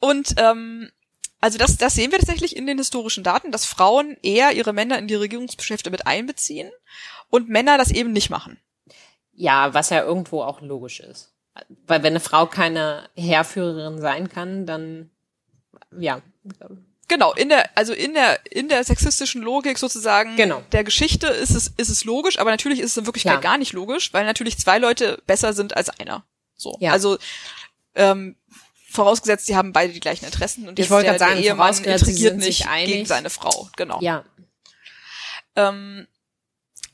Und 0.00 0.34
ähm, 0.36 0.90
also 1.40 1.58
das, 1.58 1.76
das 1.76 1.94
sehen 1.94 2.10
wir 2.10 2.18
tatsächlich 2.18 2.56
in 2.56 2.66
den 2.66 2.78
historischen 2.78 3.24
Daten, 3.24 3.52
dass 3.52 3.64
Frauen 3.64 4.16
eher 4.22 4.52
ihre 4.52 4.72
Männer 4.72 4.98
in 4.98 5.08
die 5.08 5.14
Regierungsgeschäfte 5.14 5.90
mit 5.90 6.06
einbeziehen 6.06 6.70
und 7.30 7.48
Männer 7.48 7.78
das 7.78 7.90
eben 7.90 8.12
nicht 8.12 8.30
machen. 8.30 8.58
Ja, 9.32 9.72
was 9.72 9.90
ja 9.90 10.02
irgendwo 10.02 10.42
auch 10.42 10.60
logisch 10.60 11.00
ist. 11.00 11.32
Weil 11.86 12.02
wenn 12.02 12.12
eine 12.12 12.20
Frau 12.20 12.46
keine 12.46 13.08
Heerführerin 13.14 14.00
sein 14.00 14.28
kann, 14.28 14.66
dann 14.66 15.10
ja. 15.96 16.20
Genau, 17.08 17.32
in 17.32 17.48
der, 17.48 17.70
also 17.76 17.94
in 17.94 18.12
der, 18.14 18.38
in 18.50 18.68
der 18.68 18.84
sexistischen 18.84 19.40
Logik 19.40 19.78
sozusagen 19.78 20.36
Genau. 20.36 20.62
der 20.72 20.84
Geschichte 20.84 21.28
ist 21.28 21.54
es, 21.54 21.68
ist 21.76 21.88
es 21.88 22.04
logisch, 22.04 22.38
aber 22.38 22.50
natürlich 22.50 22.80
ist 22.80 22.90
es 22.90 22.96
in 22.98 23.06
Wirklichkeit 23.06 23.40
Klar. 23.40 23.52
gar 23.52 23.58
nicht 23.58 23.72
logisch, 23.72 24.12
weil 24.12 24.26
natürlich 24.26 24.58
zwei 24.58 24.78
Leute 24.78 25.22
besser 25.26 25.54
sind 25.54 25.76
als 25.76 25.88
einer. 25.88 26.24
So. 26.54 26.76
Ja. 26.80 26.92
Also, 26.92 27.16
ähm, 27.94 28.36
vorausgesetzt, 28.98 29.46
sie 29.46 29.56
haben 29.56 29.72
beide 29.72 29.92
die 29.92 30.00
gleichen 30.00 30.24
Interessen 30.24 30.68
und 30.68 30.78
Ich 30.78 30.84
jetzt 30.84 30.90
wollte 30.90 31.04
der, 31.04 31.12
gerade 31.14 31.30
sagen, 31.30 31.42
der 31.42 31.52
Ehemann 31.52 31.84
intrigiert 31.84 32.36
nicht 32.36 32.66
einig. 32.68 32.92
gegen 32.92 33.06
seine 33.06 33.30
Frau. 33.30 33.68
Genau. 33.76 34.00
Ja. 34.00 34.24
Ähm, 35.56 36.06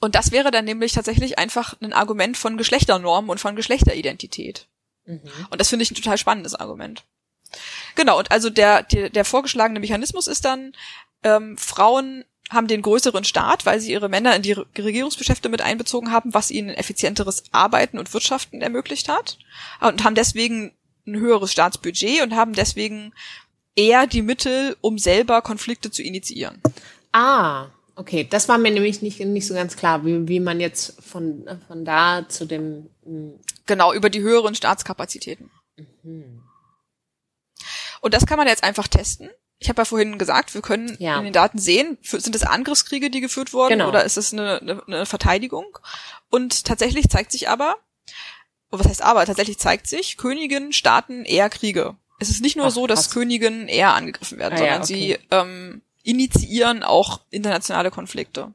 und 0.01 0.15
das 0.15 0.31
wäre 0.31 0.51
dann 0.51 0.65
nämlich 0.67 0.93
tatsächlich 0.93 1.39
einfach 1.39 1.75
ein 1.81 1.93
Argument 1.93 2.37
von 2.37 2.57
Geschlechternormen 2.59 3.31
und 3.31 3.39
von 3.39 3.57
Geschlechteridentität. 3.57 4.67
Mhm. 5.07 5.21
Und 5.51 5.61
das 5.61 5.69
finde 5.71 5.83
ich 5.83 5.91
ein 5.91 5.95
total 5.95 6.19
spannendes 6.19 6.55
Argument. 6.55 7.05
Genau, 7.95 8.19
und 8.19 8.31
also 8.31 8.51
der, 8.51 8.83
der, 8.83 9.11
der 9.11 9.25
vorgeschlagene 9.25 9.81
Mechanismus 9.81 10.27
ist 10.27 10.45
dann, 10.45 10.73
ähm, 11.23 11.57
Frauen 11.57 12.25
haben 12.51 12.67
den 12.67 12.83
größeren 12.83 13.25
Staat, 13.25 13.65
weil 13.65 13.81
sie 13.81 13.93
ihre 13.93 14.11
Männer 14.11 14.37
in 14.37 14.43
die 14.43 14.53
Re- 14.53 14.67
Regierungsgeschäfte 14.77 15.49
mit 15.49 15.63
einbezogen 15.63 16.11
haben, 16.11 16.35
was 16.35 16.51
ihnen 16.51 16.71
effizienteres 16.71 17.45
Arbeiten 17.53 17.99
und 17.99 18.13
Wirtschaften 18.13 18.61
ermöglicht 18.61 19.09
hat. 19.09 19.39
Und 19.81 20.05
haben 20.05 20.15
deswegen 20.15 20.73
ein 21.07 21.17
höheres 21.19 21.53
Staatsbudget 21.53 22.23
und 22.23 22.35
haben 22.35 22.53
deswegen 22.55 23.13
eher 23.77 24.07
die 24.07 24.23
Mittel, 24.23 24.77
um 24.81 24.99
selber 24.99 25.43
Konflikte 25.43 25.91
zu 25.91 26.03
initiieren. 26.03 26.61
Ah, 27.13 27.67
okay. 27.97 28.27
Das 28.29 28.49
war 28.49 28.59
mir 28.59 28.71
nämlich 28.71 29.03
nicht, 29.03 29.21
nicht 29.21 29.47
so 29.47 29.55
ganz 29.55 29.77
klar, 29.77 30.05
wie, 30.05 30.29
wie 30.29 30.41
man 30.41 30.61
jetzt 30.61 31.03
von, 31.03 31.47
von 31.69 31.85
da 31.85 32.27
zu 32.29 32.47
dem 32.47 32.89
mm, 33.05 33.31
Genau, 33.67 33.93
über 33.95 34.11
die 34.11 34.21
höheren 34.21 34.55
Staatskapazitäten. 34.55 35.51
Und 38.01 38.15
das 38.15 38.27
kann 38.27 38.37
man 38.39 38.47
jetzt 38.49 38.63
einfach 38.65 38.89
testen. 38.89 39.31
Ich 39.59 39.69
habe 39.69 39.81
ja 39.81 39.85
vorhin 39.87 40.19
gesagt, 40.19 40.53
wir 40.55 40.61
können 40.61 40.95
Ja. 40.99 41.17
in 41.19 41.25
den 41.25 41.33
Daten 41.33 41.59
sehen, 41.59 41.97
sind 42.03 42.35
es 42.37 42.43
Angriffskriege, 42.43 43.09
die 43.09 43.21
geführt 43.21 43.53
wurden, 43.53 43.71
Genau. 43.79 43.89
oder 43.89 44.05
ist 44.05 44.19
es 44.19 44.33
eine, 44.33 44.61
eine, 44.61 44.83
eine 44.87 45.07
Verteidigung? 45.07 45.79
Und 46.29 46.65
tatsächlich 46.65 47.09
zeigt 47.09 47.33
sich 47.33 47.49
aber, 47.49 47.77
was 48.79 48.87
heißt 48.89 49.03
aber, 49.03 49.25
tatsächlich 49.27 49.59
zeigt 49.59 49.87
sich, 49.87 50.17
Königinnen 50.17 50.73
starten 50.73 51.25
eher 51.25 51.49
Kriege. 51.51 51.97
Es 52.21 52.31
ist 52.31 52.41
nicht 52.43 52.57
nur 52.57 52.67
Ach, 52.67 52.71
so, 52.71 52.87
dass. 52.87 53.11
Königinnen 53.11 53.69
eher 53.69 53.95
angegriffen 53.95 54.39
werden, 54.39 54.55
Ah, 54.55 54.59
sondern 54.59 54.77
ja, 54.77 54.85
okay. 54.85 54.95
sie 54.95 55.19
ähm, 55.31 55.83
initiieren 56.03 56.83
auch 56.83 57.21
internationale 57.31 57.91
Konflikte. 57.91 58.53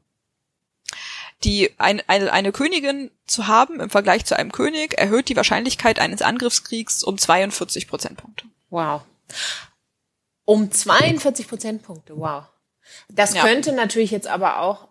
Die 1.44 1.70
ein, 1.78 2.02
eine, 2.06 2.32
eine 2.32 2.52
Königin 2.52 3.10
zu 3.26 3.46
haben 3.46 3.80
im 3.80 3.88
Vergleich 3.90 4.24
zu 4.26 4.36
einem 4.36 4.52
König 4.52 4.98
erhöht 4.98 5.28
die 5.28 5.36
Wahrscheinlichkeit 5.36 5.98
eines 5.98 6.20
Angriffskriegs 6.22 7.02
um 7.02 7.16
42 7.16 7.88
Prozentpunkte. 7.88 8.44
Wow. 8.68 9.02
Um 10.44 10.70
42 10.70 11.48
Prozentpunkte, 11.48 12.16
wow. 12.18 12.44
Das 13.08 13.34
Ja. 13.34 13.42
könnte 13.42 13.72
natürlich 13.72 14.10
jetzt 14.10 14.26
aber 14.26 14.60
auch, 14.60 14.88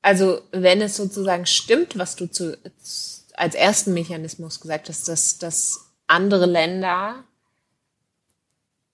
also 0.00 0.40
wenn 0.52 0.80
es 0.80 0.96
sozusagen 0.96 1.44
stimmt, 1.46 1.98
was 1.98 2.16
du 2.16 2.30
zu, 2.30 2.56
als 3.34 3.54
ersten 3.54 3.94
Mechanismus 3.94 4.60
gesagt 4.60 4.88
hast, 4.88 5.08
dass, 5.08 5.38
dass 5.38 5.90
andere 6.06 6.46
Länder, 6.46 7.24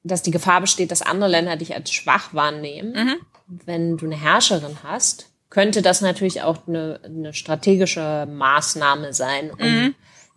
dass 0.03 0.23
die 0.23 0.31
Gefahr 0.31 0.61
besteht, 0.61 0.91
dass 0.91 1.03
andere 1.03 1.29
Länder 1.31 1.57
dich 1.57 1.75
als 1.75 1.93
schwach 1.93 2.33
wahrnehmen, 2.33 3.17
wenn 3.47 3.97
du 3.97 4.07
eine 4.07 4.17
Herrscherin 4.17 4.79
hast, 4.83 5.27
könnte 5.51 5.83
das 5.83 6.01
natürlich 6.01 6.43
auch 6.43 6.67
eine, 6.69 7.01
eine 7.05 7.35
strategische 7.35 8.27
Maßnahme 8.31 9.13
sein, 9.13 9.51
um 9.51 9.95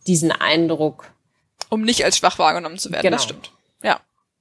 diesen 0.08 0.32
Eindruck 0.32 1.06
Um 1.70 1.84
nicht 1.84 2.04
als 2.04 2.18
schwach 2.18 2.40
wahrgenommen 2.40 2.78
zu 2.78 2.92
werden. 2.92 3.04
Genau. 3.04 3.16
Das 3.18 3.24
stimmt. 3.24 3.52
Ja, 3.84 4.00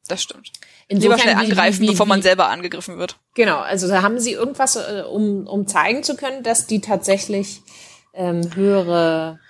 das 0.08 0.22
stimmt. 0.22 0.50
Insofern, 0.88 1.18
Lieber 1.18 1.22
schnell 1.22 1.36
wie- 1.46 1.50
angreifen, 1.50 1.80
wie- 1.82 1.86
bevor 1.88 2.06
man 2.06 2.18
wie- 2.20 2.22
selber 2.24 2.48
angegriffen 2.48 2.98
wird. 2.98 3.16
Genau, 3.34 3.58
also 3.58 3.86
da 3.86 4.02
haben 4.02 4.18
sie 4.18 4.32
irgendwas, 4.32 4.76
äh, 4.76 5.04
um, 5.08 5.46
um 5.46 5.66
zeigen 5.68 6.02
zu 6.02 6.16
können, 6.16 6.42
dass 6.42 6.66
die 6.66 6.80
tatsächlich 6.80 7.60
ähm, 8.14 8.54
höhere 8.54 9.40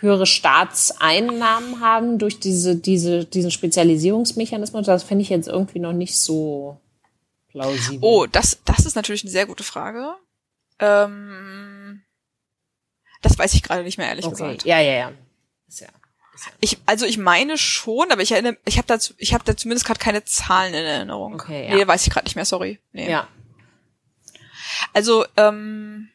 höhere 0.00 0.26
Staatseinnahmen 0.26 1.80
haben 1.80 2.18
durch 2.18 2.38
diese, 2.38 2.76
diese, 2.76 3.24
diesen 3.24 3.50
Spezialisierungsmechanismus. 3.50 4.86
Das 4.86 5.02
finde 5.02 5.22
ich 5.22 5.28
jetzt 5.28 5.48
irgendwie 5.48 5.80
noch 5.80 5.92
nicht 5.92 6.16
so 6.16 6.80
plausibel. 7.48 7.98
Oh, 8.02 8.26
das, 8.26 8.60
das 8.64 8.86
ist 8.86 8.94
natürlich 8.94 9.24
eine 9.24 9.32
sehr 9.32 9.46
gute 9.46 9.64
Frage. 9.64 10.14
Ähm, 10.78 12.02
das 13.22 13.36
weiß 13.36 13.54
ich 13.54 13.62
gerade 13.62 13.82
nicht 13.82 13.98
mehr, 13.98 14.08
ehrlich 14.08 14.24
okay. 14.24 14.34
gesagt. 14.34 14.64
Ja, 14.64 14.78
ja, 14.80 14.92
ja. 14.92 15.12
Ist 15.66 15.80
ja. 15.80 15.88
Ich, 16.60 16.78
also 16.86 17.04
ich 17.04 17.18
meine 17.18 17.58
schon, 17.58 18.12
aber 18.12 18.22
ich 18.22 18.30
erinnere, 18.30 18.56
ich 18.64 18.78
habe 18.78 18.86
dazu, 18.86 19.12
ich 19.18 19.34
habe 19.34 19.42
da 19.44 19.56
zumindest 19.56 19.84
gerade 19.84 19.98
keine 19.98 20.24
Zahlen 20.24 20.72
in 20.72 20.84
Erinnerung. 20.84 21.34
Okay, 21.34 21.68
ja. 21.68 21.74
Nee, 21.74 21.86
weiß 21.86 22.06
ich 22.06 22.12
gerade 22.12 22.26
nicht 22.26 22.36
mehr, 22.36 22.44
sorry. 22.44 22.78
Nee. 22.92 23.10
Ja. 23.10 23.26
Also, 24.92 25.26
ähm, 25.36 26.10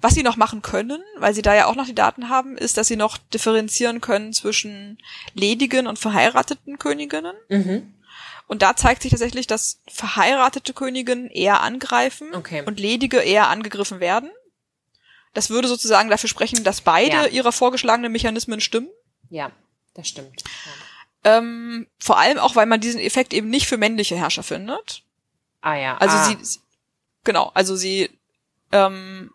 was 0.00 0.14
sie 0.14 0.22
noch 0.22 0.36
machen 0.36 0.62
können, 0.62 1.02
weil 1.18 1.34
sie 1.34 1.42
da 1.42 1.54
ja 1.54 1.66
auch 1.66 1.74
noch 1.74 1.86
die 1.86 1.94
Daten 1.94 2.28
haben, 2.28 2.56
ist, 2.56 2.76
dass 2.76 2.88
sie 2.88 2.96
noch 2.96 3.18
differenzieren 3.18 4.00
können 4.00 4.32
zwischen 4.32 4.98
ledigen 5.34 5.86
und 5.86 5.98
verheirateten 5.98 6.78
Königinnen. 6.78 7.36
Mhm. 7.48 7.94
Und 8.46 8.62
da 8.62 8.74
zeigt 8.74 9.02
sich 9.02 9.10
tatsächlich, 9.10 9.46
dass 9.46 9.80
verheiratete 9.88 10.72
Königinnen 10.72 11.28
eher 11.30 11.60
angreifen 11.60 12.34
Okay. 12.34 12.62
und 12.66 12.80
ledige 12.80 13.18
eher 13.18 13.48
angegriffen 13.48 14.00
werden. 14.00 14.30
Das 15.34 15.50
würde 15.50 15.68
sozusagen 15.68 16.10
dafür 16.10 16.28
sprechen, 16.28 16.64
dass 16.64 16.80
beide 16.80 17.14
Ja. 17.16 17.26
ihrer 17.26 17.52
vorgeschlagenen 17.52 18.10
Mechanismen 18.10 18.60
stimmen. 18.60 18.88
Ja, 19.28 19.52
das 19.94 20.08
stimmt. 20.08 20.42
Ja. 21.24 21.38
Ähm, 21.38 21.86
vor 21.98 22.18
allem 22.18 22.38
auch, 22.38 22.56
weil 22.56 22.66
man 22.66 22.80
diesen 22.80 23.00
Effekt 23.00 23.34
eben 23.34 23.50
nicht 23.50 23.68
für 23.68 23.76
männliche 23.76 24.16
Herrscher 24.16 24.42
findet. 24.42 25.02
Ah 25.60 25.74
ja. 25.76 25.96
Also 25.98 26.16
ah. 26.16 26.24
sie, 26.24 26.58
genau, 27.22 27.52
also 27.54 27.76
sie 27.76 28.10
ähm, 28.72 29.30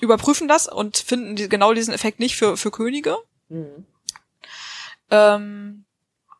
überprüfen 0.00 0.48
das 0.48 0.66
und 0.68 0.96
finden 0.96 1.36
die, 1.36 1.48
genau 1.48 1.72
diesen 1.74 1.94
Effekt 1.94 2.20
nicht 2.20 2.36
für, 2.36 2.56
für 2.56 2.70
Könige. 2.70 3.16
Mhm. 3.48 3.86
Ähm, 5.10 5.84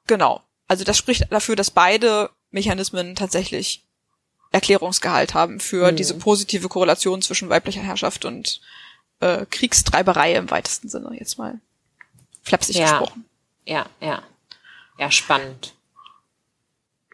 genau. 0.07 0.43
Also 0.67 0.85
das 0.85 0.97
spricht 0.99 1.31
dafür, 1.33 1.57
dass 1.57 1.71
beide 1.71 2.31
Mechanismen 2.51 3.15
tatsächlich 3.15 3.85
Erklärungsgehalt 4.53 5.35
haben 5.35 5.61
für 5.61 5.93
Mhm. 5.93 5.97
diese 5.97 6.15
positive 6.15 6.69
Korrelation 6.69 7.21
zwischen 7.23 7.49
weiblicher 7.49 7.83
Herrschaft 7.83 8.25
und 8.25 8.61
äh, 9.21 9.45
Kriegstreiberei 9.47 10.35
im 10.35 10.51
weitesten 10.51 10.89
Sinne, 10.89 11.11
jetzt 11.19 11.39
mal 11.39 11.61
flapsig 12.43 12.77
Ja. 12.77 12.99
gesprochen. 12.99 13.25
Ja, 13.67 13.87
ja. 14.01 14.23
Ja, 14.99 15.11
spannend. 15.11 15.75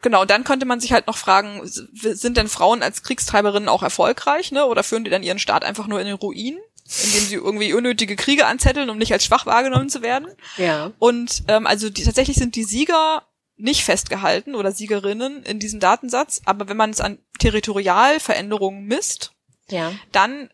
Genau, 0.05 0.21
und 0.21 0.31
dann 0.31 0.45
könnte 0.45 0.67
man 0.67 0.81
sich 0.81 0.93
halt 0.93 1.07
noch 1.07 1.17
fragen, 1.17 1.63
sind 1.65 2.37
denn 2.37 2.49
Frauen 2.49 2.83
als 2.83 3.03
Kriegstreiberinnen 3.03 3.71
auch 3.71 3.83
erfolgreich, 3.83 4.53
ne? 4.53 4.67
Oder 4.67 4.83
führen 4.83 5.03
die 5.03 5.11
dann 5.11 5.23
ihren 5.23 5.39
Staat 5.39 5.65
einfach 5.65 5.87
nur 5.87 5.99
in 5.99 6.05
den 6.07 6.15
Ruin, 6.17 6.59
indem 7.03 7.25
sie 7.25 7.37
irgendwie 7.37 7.73
unnötige 7.73 8.15
Kriege 8.15 8.45
anzetteln, 8.45 8.91
um 8.91 8.99
nicht 8.99 9.15
als 9.15 9.25
schwach 9.25 9.47
wahrgenommen 9.47 9.89
zu 9.89 10.03
werden? 10.03 10.29
Ja. 10.59 10.93
Und 10.99 11.45
ähm, 11.49 11.67
also 11.67 11.89
die, 11.89 12.05
tatsächlich 12.05 12.37
sind 12.37 12.55
die 12.55 12.65
Sieger 12.65 13.23
nicht 13.57 13.83
festgehalten 13.83 14.55
oder 14.55 14.73
Siegerinnen 14.73 15.43
in 15.43 15.59
diesem 15.59 15.81
Datensatz, 15.81 16.43
aber 16.45 16.69
wenn 16.69 16.77
man 16.77 16.91
es 16.91 17.01
an 17.01 17.17
Territorialveränderungen 17.39 18.85
misst, 18.85 19.33
Ja. 19.71 19.93
dann 20.13 20.51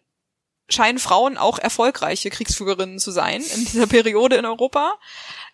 scheinen 0.69 1.01
Frauen 1.01 1.37
auch 1.39 1.59
erfolgreiche 1.59 2.31
Kriegsführerinnen 2.31 3.01
zu 3.01 3.11
sein 3.11 3.43
in 3.43 3.65
dieser 3.65 3.89
Periode 3.89 4.37
in 4.37 4.45
Europa. 4.47 4.95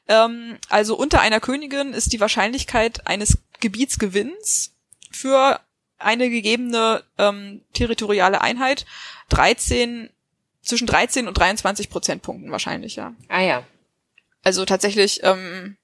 Ähm, 0.08 0.58
also 0.68 0.96
unter 0.96 1.20
einer 1.20 1.40
Königin 1.40 1.92
ist 1.92 2.12
die 2.12 2.20
Wahrscheinlichkeit 2.20 3.06
eines 3.06 3.38
Gebietsgewinns 3.60 4.74
für 5.10 5.60
eine 5.98 6.30
gegebene 6.30 7.02
ähm, 7.18 7.62
territoriale 7.72 8.40
Einheit 8.40 8.86
13 9.30 10.10
zwischen 10.62 10.86
13 10.86 11.28
und 11.28 11.38
23 11.38 11.88
Prozentpunkten 11.88 12.50
wahrscheinlich, 12.50 12.96
ja. 12.96 13.14
Ah 13.28 13.40
ja. 13.40 13.62
Also 14.42 14.64
tatsächlich 14.64 15.20
ähm, 15.22 15.76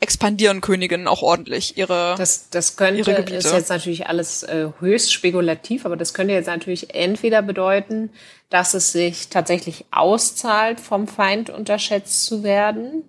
expandieren 0.00 0.60
Königinnen 0.60 1.08
auch 1.08 1.22
ordentlich 1.22 1.76
ihre. 1.76 2.14
Das, 2.16 2.50
das 2.50 2.76
könnte, 2.76 3.00
ihre 3.00 3.16
Gebiete. 3.16 3.36
ist 3.36 3.52
jetzt 3.52 3.68
natürlich 3.68 4.06
alles 4.06 4.44
äh, 4.44 4.68
höchst 4.78 5.12
spekulativ, 5.12 5.84
aber 5.84 5.96
das 5.96 6.14
könnte 6.14 6.34
jetzt 6.34 6.46
natürlich 6.46 6.94
entweder 6.94 7.42
bedeuten, 7.42 8.10
dass 8.48 8.74
es 8.74 8.92
sich 8.92 9.28
tatsächlich 9.28 9.86
auszahlt, 9.90 10.78
vom 10.78 11.08
Feind 11.08 11.50
unterschätzt 11.50 12.24
zu 12.24 12.42
werden 12.44 13.04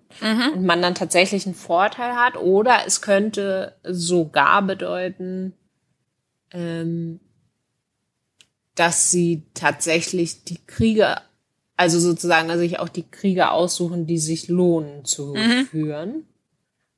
und 0.54 0.66
man 0.66 0.82
dann 0.82 0.96
tatsächlich 0.96 1.46
einen 1.46 1.56
Vorteil 1.56 2.16
hat, 2.16 2.38
oder 2.38 2.80
es 2.88 3.02
könnte 3.02 3.76
sogar 3.84 4.64
bedeuten, 4.64 5.54
ähm, 6.52 7.20
dass 8.74 9.12
sie 9.12 9.44
tatsächlich 9.54 10.44
die 10.44 10.60
Kriege, 10.66 11.18
also 11.78 12.00
sozusagen 12.00 12.50
also 12.50 12.62
sich 12.62 12.80
auch 12.80 12.90
die 12.90 13.10
Kriege 13.10 13.52
aussuchen, 13.52 14.08
die 14.08 14.18
sich 14.18 14.48
lohnen 14.48 15.06
zu 15.06 15.36
führen. 15.70 16.26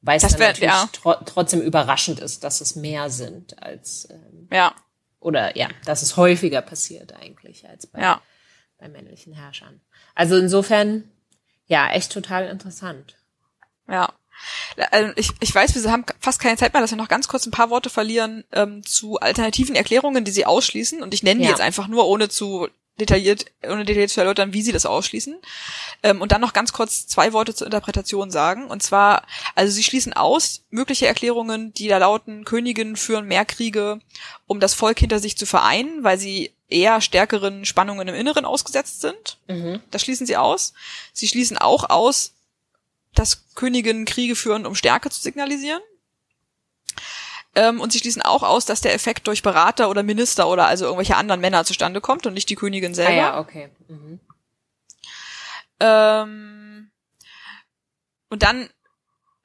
Weil 0.02 0.18
es 0.18 0.24
natürlich 0.24 0.60
ja. 0.60 0.90
tro 0.92 1.14
trotzdem 1.26 1.62
überraschend 1.62 2.20
ist, 2.20 2.44
dass 2.44 2.62
es 2.62 2.76
mehr 2.76 3.10
sind 3.10 3.62
als 3.62 4.08
ähm, 4.10 4.48
ja, 4.52 4.74
oder 5.20 5.56
ja, 5.56 5.70
dass 5.86 6.02
es 6.02 6.18
häufiger 6.18 6.62
passiert 6.62 7.14
eigentlich 7.14 7.70
als 7.70 7.86
bei, 7.86 8.02
ja. 8.02 8.22
bei 8.80 8.90
männlichen 8.90 9.34
Herrschern. 9.34 9.80
Also 10.16 10.38
insofern 10.38 11.10
ja 11.68 11.92
echt 11.92 12.12
total 12.12 12.48
interessant. 12.48 13.16
Ja. 13.88 14.12
Also 14.90 15.14
Ich, 15.18 15.30
ich 15.40 15.54
weiß, 15.54 15.76
wir 15.76 15.92
haben 15.92 16.06
fast 16.20 16.40
keine 16.40 16.58
Zeit 16.58 16.74
mehr, 16.74 16.82
dass 16.82 16.92
wir 16.92 16.98
noch 16.98 17.08
ganz 17.08 17.28
kurz 17.28 17.46
ein 17.46 17.52
paar 17.52 17.70
Worte 17.70 17.92
verlieren 17.92 18.44
ähm, 18.52 18.84
zu 18.84 19.20
alternativen 19.20 19.76
Erklärungen, 19.76 20.26
die 20.26 20.32
sie 20.32 20.48
ausschließen. 20.48 21.04
Und 21.04 21.14
ich 21.14 21.22
nenne 21.22 21.42
die 21.42 21.46
Ja. 21.46 21.52
jetzt 21.52 21.62
einfach 21.62 21.88
nur, 21.88 22.08
ohne 22.08 22.28
zu 22.28 22.68
detailliert, 23.00 23.46
ohne 23.64 23.86
detailliert 23.86 24.12
zu 24.12 24.20
erläutern, 24.20 24.54
wie 24.54 24.62
sie 24.62 24.72
das 24.72 24.86
ausschließen. 24.86 25.38
Ähm, 26.04 26.22
und 26.22 26.32
dann 26.32 26.42
noch 26.42 26.54
ganz 26.54 26.74
kurz 26.74 27.08
zwei 27.08 27.34
Worte 27.34 27.56
zur 27.56 27.68
Interpretation 27.68 28.32
sagen. 28.32 28.66
Und 28.68 28.84
zwar, 28.84 29.26
also 29.56 29.72
sie 29.72 29.84
schließen 29.84 30.14
aus 30.14 30.64
mögliche 30.70 31.08
Erklärungen, 31.08 31.74
die 31.74 31.88
da 31.88 31.98
lauten, 31.98 32.46
Königinnen 32.46 32.96
führen 32.96 33.28
mehr 33.28 33.46
Kriege, 33.46 34.00
um 34.48 34.60
das 34.60 34.74
Volk 34.74 35.00
hinter 35.00 35.20
sich 35.20 35.38
zu 35.38 35.46
vereinen, 35.46 36.04
weil 36.04 36.18
sie 36.18 36.54
eher 36.70 37.02
stärkeren 37.02 37.66
Spannungen 37.66 38.08
im 38.08 38.16
Inneren 38.16 38.46
ausgesetzt 38.46 39.02
sind. 39.02 39.38
Das 39.92 40.02
schließen 40.02 40.28
sie 40.28 40.38
aus. 40.38 40.74
Sie 41.14 41.28
schließen 41.28 41.58
auch 41.58 41.90
aus, 41.90 42.34
dass 43.14 43.44
Königinnen 43.56 44.06
Kriege 44.06 44.36
führen, 44.36 44.66
um 44.66 44.76
Stärke 44.76 45.10
zu 45.10 45.22
signalisieren. 45.22 45.82
Ähm, 47.56 47.82
und 47.82 47.92
sie 47.92 48.00
schließen 48.00 48.22
auch 48.22 48.44
aus, 48.44 48.66
dass 48.66 48.80
der 48.82 48.94
Effekt 48.94 49.28
durch 49.28 49.42
Berater 49.44 49.90
oder 49.90 50.04
Minister 50.04 50.48
oder 50.48 50.68
also 50.68 50.86
irgendwelche 50.86 51.18
anderen 51.18 51.42
Männer 51.42 51.66
zustande 51.66 52.00
kommt 52.00 52.26
und 52.26 52.34
nicht 52.34 52.50
die 52.50 52.56
Königin 52.56 52.92
Ah 52.94 52.96
selber. 52.96 53.12
ja, 53.14 53.40
okay. 53.40 53.70
Mhm. 53.90 54.20
Ähm, 55.82 56.92
und 58.30 58.44
dann 58.44 58.70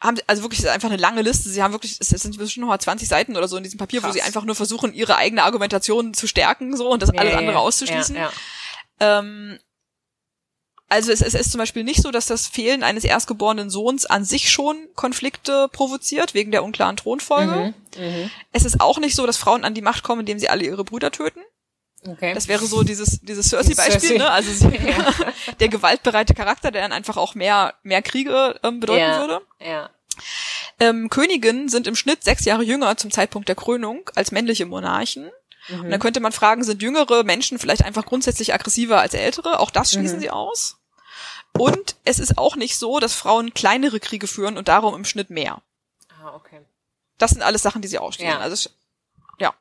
haben 0.01 0.17
sie, 0.17 0.23
also 0.27 0.43
wirklich, 0.43 0.61
es 0.61 0.67
ist 0.67 0.71
einfach 0.71 0.89
eine 0.89 0.99
lange 0.99 1.23
Liste. 1.23 1.49
Sie 1.49 1.63
haben 1.63 1.73
wirklich, 1.73 1.97
es 1.99 2.09
sind 2.09 2.37
bestimmt 2.39 2.63
noch 2.63 2.69
mal 2.69 2.79
20 2.79 3.09
Seiten 3.09 3.37
oder 3.37 3.49
so 3.49 3.57
in 3.57 3.63
diesem 3.65 3.79
Papier, 3.79 4.03
wo 4.03 4.07
Krass. 4.07 4.15
sie 4.15 4.23
einfach 4.23 4.45
nur 4.45 4.55
versuchen, 4.55 4.93
ihre 4.93 5.17
eigene 5.17 5.43
Argumentation 5.43 6.15
zu 6.15 6.27
stärken, 6.29 6.77
so, 6.77 6.91
und 6.91 7.03
das 7.03 7.11
Ja, 7.13 7.21
alles 7.21 7.35
andere 7.35 7.55
ja. 7.55 7.59
auszuschließen. 7.59 8.15
Ja. 8.15 8.31
Ähm, 9.01 9.59
also 10.89 11.11
es, 11.13 11.21
es 11.21 11.35
ist 11.35 11.51
zum 11.51 11.59
Beispiel 11.59 11.83
nicht 11.85 12.03
so, 12.03 12.11
dass 12.11 12.27
das 12.27 12.47
Fehlen 12.47 12.83
eines 12.83 13.05
erstgeborenen 13.05 13.71
Sohns 13.71 14.07
an 14.07 14.25
sich 14.25 14.51
schon 14.51 14.77
Konflikte 14.95 15.69
provoziert, 15.73 16.35
wegen 16.35 16.51
der 16.53 16.63
unklaren 16.65 16.97
Thronfolge. 16.97 17.75
Mhm. 17.97 18.03
Mhm. 18.03 18.31
Es 18.53 18.65
ist 18.65 18.81
auch 18.81 18.99
nicht 18.99 19.17
so, 19.17 19.27
dass 19.27 19.37
Frauen 19.37 19.65
an 19.65 19.75
die 19.75 19.83
Macht 19.83 20.03
kommen, 20.05 20.21
indem 20.21 20.39
sie 20.39 20.49
alle 20.49 20.65
ihre 20.65 20.85
Brüder 20.85 21.11
töten. 21.11 21.41
Okay. 22.07 22.35
Das 22.35 22.47
wäre 22.47 22.65
so 22.67 22.85
dieses, 22.85 23.21
dieses 23.23 23.49
Cersei-Beispiel, 23.51 24.01
Cersei. 24.01 24.19
ne? 24.19 24.31
Also 24.31 24.53
sie, 24.53 24.71
der 25.61 25.69
gewaltbereite 25.69 26.35
Charakter, 26.35 26.71
der 26.71 26.83
dann 26.83 26.93
einfach 26.93 27.17
auch 27.17 27.35
mehr, 27.35 27.75
mehr 27.83 28.03
Kriege 28.03 28.59
ähm, 28.63 28.79
bedeuten 28.81 29.01
Ja. 29.01 29.19
würde. 29.21 29.41
ja. 29.61 29.91
Ähm, 30.79 31.09
Königinnen 31.11 31.69
sind 31.69 31.87
im 31.87 31.97
Schnitt 31.97 32.23
sechs 32.23 32.45
Jahre 32.45 32.63
jünger 32.63 32.97
zum 32.97 33.11
Zeitpunkt 33.11 33.49
der 33.49 33.57
Krönung 33.57 34.09
als 34.15 34.31
männliche 34.31 34.67
Monarchen. 34.67 35.31
Und 35.69 35.91
dann 35.91 36.01
könnte 36.01 36.21
man 36.21 36.33
fragen, 36.33 36.63
sind 36.65 36.83
jüngere 36.83 37.25
Menschen 37.25 37.59
vielleicht 37.59 37.85
einfach 37.85 38.07
grundsätzlich 38.07 38.55
aggressiver 38.55 39.01
als 39.01 39.15
ältere? 39.15 39.59
Auch 39.59 39.71
das 39.71 39.93
schließen 39.93 40.21
sie 40.21 40.31
aus. 40.31 40.77
Und 41.59 41.97
es 42.05 42.19
ist 42.19 42.39
auch 42.39 42.57
nicht 42.57 42.77
so, 42.79 43.01
dass 43.01 43.15
Frauen 43.15 43.55
kleinere 43.55 43.99
Kriege 44.01 44.27
führen 44.27 44.59
und 44.59 44.69
darum 44.69 44.95
im 44.95 45.05
Schnitt 45.05 45.31
mehr. 45.31 45.63
Ah, 46.23 46.35
okay. 46.35 46.61
Das 47.19 47.31
sind 47.31 47.43
alles 47.43 47.63
Sachen, 47.63 47.83
die 47.83 47.89
sie 47.89 47.99
ausschließen. 47.99 48.33
Ja. 48.33 48.39
Also 48.41 48.71
ja. 49.39 49.55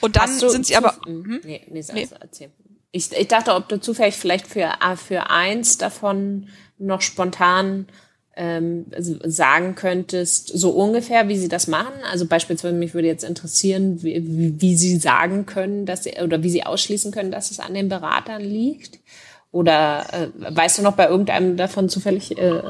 Und 0.00 0.16
dann 0.16 0.38
du 0.38 0.48
sind 0.48 0.66
sie 0.66 0.76
aber. 0.76 0.96
Mhm. 1.06 1.40
Nee, 1.44 1.66
nee, 1.68 1.84
Nee. 1.92 2.08
erzähl. 2.20 2.52
Ich, 2.92 3.10
ich 3.12 3.28
dachte, 3.28 3.54
ob 3.54 3.68
du 3.68 3.80
zufällig 3.80 4.16
vielleicht 4.16 4.46
für, 4.46 4.80
ah, 4.82 4.96
für 4.96 5.30
eins 5.30 5.78
davon 5.78 6.50
noch 6.78 7.00
spontan 7.00 7.88
ähm, 8.34 8.86
s- 8.92 9.18
sagen 9.24 9.74
könntest, 9.74 10.48
so 10.48 10.70
ungefähr, 10.70 11.28
wie 11.28 11.36
sie 11.38 11.48
das 11.48 11.66
machen. 11.66 11.92
Also 12.10 12.26
beispielsweise 12.26 12.74
mich 12.74 12.94
würde 12.94 13.08
jetzt 13.08 13.24
interessieren, 13.24 14.02
wie, 14.02 14.22
wie, 14.60 14.76
sie 14.76 14.96
sagen 14.96 15.44
können, 15.46 15.84
dass 15.86 16.04
sie, 16.04 16.12
oder 16.22 16.42
wie 16.42 16.50
sie 16.50 16.64
ausschließen 16.64 17.12
können, 17.12 17.30
dass 17.30 17.50
es 17.50 17.60
an 17.60 17.74
den 17.74 17.88
Beratern 17.88 18.40
liegt. 18.42 18.98
Oder 19.50 20.06
äh, 20.14 20.28
weißt 20.56 20.78
du 20.78 20.82
noch 20.82 20.96
bei 20.96 21.08
irgendeinem 21.08 21.56
davon 21.58 21.88
zufällig, 21.90 22.36
äh, 22.38 22.62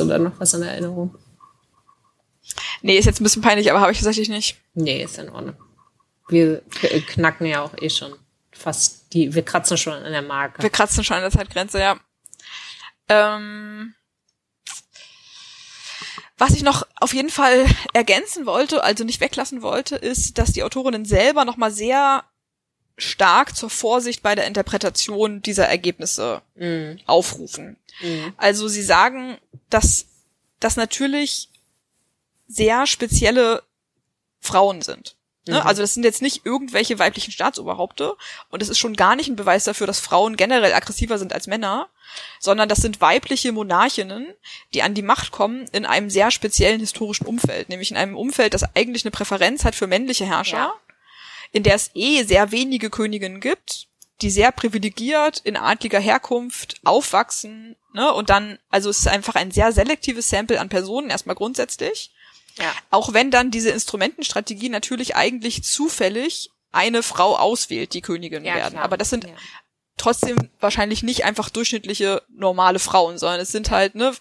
du 0.00 0.04
da 0.04 0.18
noch 0.18 0.38
was 0.38 0.52
in 0.52 0.62
Erinnerung? 0.62 1.14
Nee, 2.82 2.98
ist 2.98 3.06
jetzt 3.06 3.20
ein 3.20 3.24
bisschen 3.24 3.42
peinlich, 3.42 3.70
aber 3.70 3.80
habe 3.80 3.92
ich 3.92 3.98
tatsächlich 3.98 4.28
nicht. 4.28 4.58
Nee, 4.74 5.02
ist 5.02 5.18
in 5.18 5.30
Ordnung. 5.30 5.56
Wir 6.28 6.60
knacken 7.06 7.46
ja 7.46 7.62
auch 7.62 7.72
eh 7.80 7.88
schon 7.88 8.12
fast 8.52 9.12
die, 9.12 9.34
wir 9.34 9.42
kratzen 9.44 9.76
schon 9.78 9.94
an 9.94 10.12
der 10.12 10.22
Marke. 10.22 10.62
Wir 10.62 10.70
kratzen 10.70 11.04
schon 11.04 11.16
an 11.16 11.22
der 11.22 11.30
Zeitgrenze, 11.30 11.78
ja. 11.80 11.96
Ähm, 13.08 13.94
was 16.38 16.52
ich 16.52 16.62
noch 16.62 16.86
auf 17.00 17.14
jeden 17.14 17.30
Fall 17.30 17.66
ergänzen 17.92 18.46
wollte, 18.46 18.84
also 18.84 19.04
nicht 19.04 19.20
weglassen 19.20 19.62
wollte, 19.62 19.96
ist, 19.96 20.38
dass 20.38 20.52
die 20.52 20.62
Autorinnen 20.62 21.04
selber 21.04 21.44
nochmal 21.44 21.70
sehr 21.72 22.24
stark 22.98 23.54
zur 23.56 23.68
Vorsicht 23.70 24.22
bei 24.22 24.34
der 24.34 24.46
Interpretation 24.46 25.42
dieser 25.42 25.66
Ergebnisse 25.68 26.40
Mhm. 26.54 26.98
aufrufen. 27.06 27.76
Mhm. 28.00 28.32
Also 28.36 28.68
sie 28.68 28.82
sagen, 28.82 29.36
dass 29.70 30.06
das 30.60 30.76
natürlich 30.76 31.48
sehr 32.48 32.86
spezielle 32.86 33.62
Frauen 34.40 34.80
sind. 34.80 35.15
Ne? 35.48 35.60
Mhm. 35.60 35.66
Also 35.66 35.82
das 35.82 35.94
sind 35.94 36.04
jetzt 36.04 36.22
nicht 36.22 36.44
irgendwelche 36.44 36.98
weiblichen 36.98 37.30
Staatsoberhaupte 37.32 38.16
und 38.50 38.62
es 38.62 38.68
ist 38.68 38.78
schon 38.78 38.94
gar 38.94 39.14
nicht 39.16 39.28
ein 39.28 39.36
Beweis 39.36 39.64
dafür, 39.64 39.86
dass 39.86 40.00
Frauen 40.00 40.36
generell 40.36 40.74
aggressiver 40.74 41.18
sind 41.18 41.32
als 41.32 41.46
Männer, 41.46 41.88
sondern 42.40 42.68
das 42.68 42.78
sind 42.78 43.00
weibliche 43.00 43.52
Monarchinnen, 43.52 44.26
die 44.74 44.82
an 44.82 44.94
die 44.94 45.02
Macht 45.02 45.30
kommen 45.30 45.66
in 45.72 45.86
einem 45.86 46.10
sehr 46.10 46.30
speziellen 46.30 46.80
historischen 46.80 47.26
Umfeld, 47.26 47.68
nämlich 47.68 47.90
in 47.90 47.96
einem 47.96 48.16
Umfeld, 48.16 48.54
das 48.54 48.64
eigentlich 48.74 49.04
eine 49.04 49.12
Präferenz 49.12 49.64
hat 49.64 49.74
für 49.74 49.86
männliche 49.86 50.26
Herrscher, 50.26 50.56
Ja. 50.56 50.74
in 51.52 51.62
der 51.62 51.74
es 51.74 51.90
eh 51.94 52.24
sehr 52.24 52.50
wenige 52.50 52.90
Königinnen 52.90 53.40
gibt, 53.40 53.86
die 54.22 54.30
sehr 54.30 54.50
privilegiert 54.50 55.40
in 55.44 55.56
adliger 55.56 56.00
Herkunft 56.00 56.80
aufwachsen, 56.84 57.76
ne, 57.92 58.12
und 58.12 58.30
dann, 58.30 58.58
also 58.70 58.88
es 58.90 59.00
ist 59.00 59.08
einfach 59.08 59.34
ein 59.34 59.50
sehr 59.50 59.72
selektives 59.72 60.28
Sample 60.30 60.58
an 60.58 60.70
Personen, 60.70 61.10
erstmal 61.10 61.36
grundsätzlich. 61.36 62.10
Ja. 62.58 62.72
Auch 62.90 63.12
wenn 63.12 63.30
dann 63.30 63.50
diese 63.50 63.70
Instrumentenstrategie 63.70 64.68
natürlich 64.68 65.14
eigentlich 65.16 65.62
zufällig 65.64 66.50
eine 66.72 67.02
Frau 67.02 67.36
auswählt, 67.36 67.92
die 67.94 68.00
Königin 68.02 68.44
Ja, 68.44 68.54
werden. 68.54 68.72
klar. 68.74 68.84
Aber 68.84 68.96
das 68.96 69.10
sind 69.10 69.24
Ja. 69.24 69.30
trotzdem 69.96 70.36
wahrscheinlich 70.60 71.02
nicht 71.02 71.24
einfach 71.24 71.48
durchschnittliche 71.50 72.22
normale 72.28 72.78
Frauen, 72.78 73.18
sondern 73.18 73.40
es 73.40 73.52
sind 73.52 73.70
halt, 73.70 73.94
ne, 73.94 74.12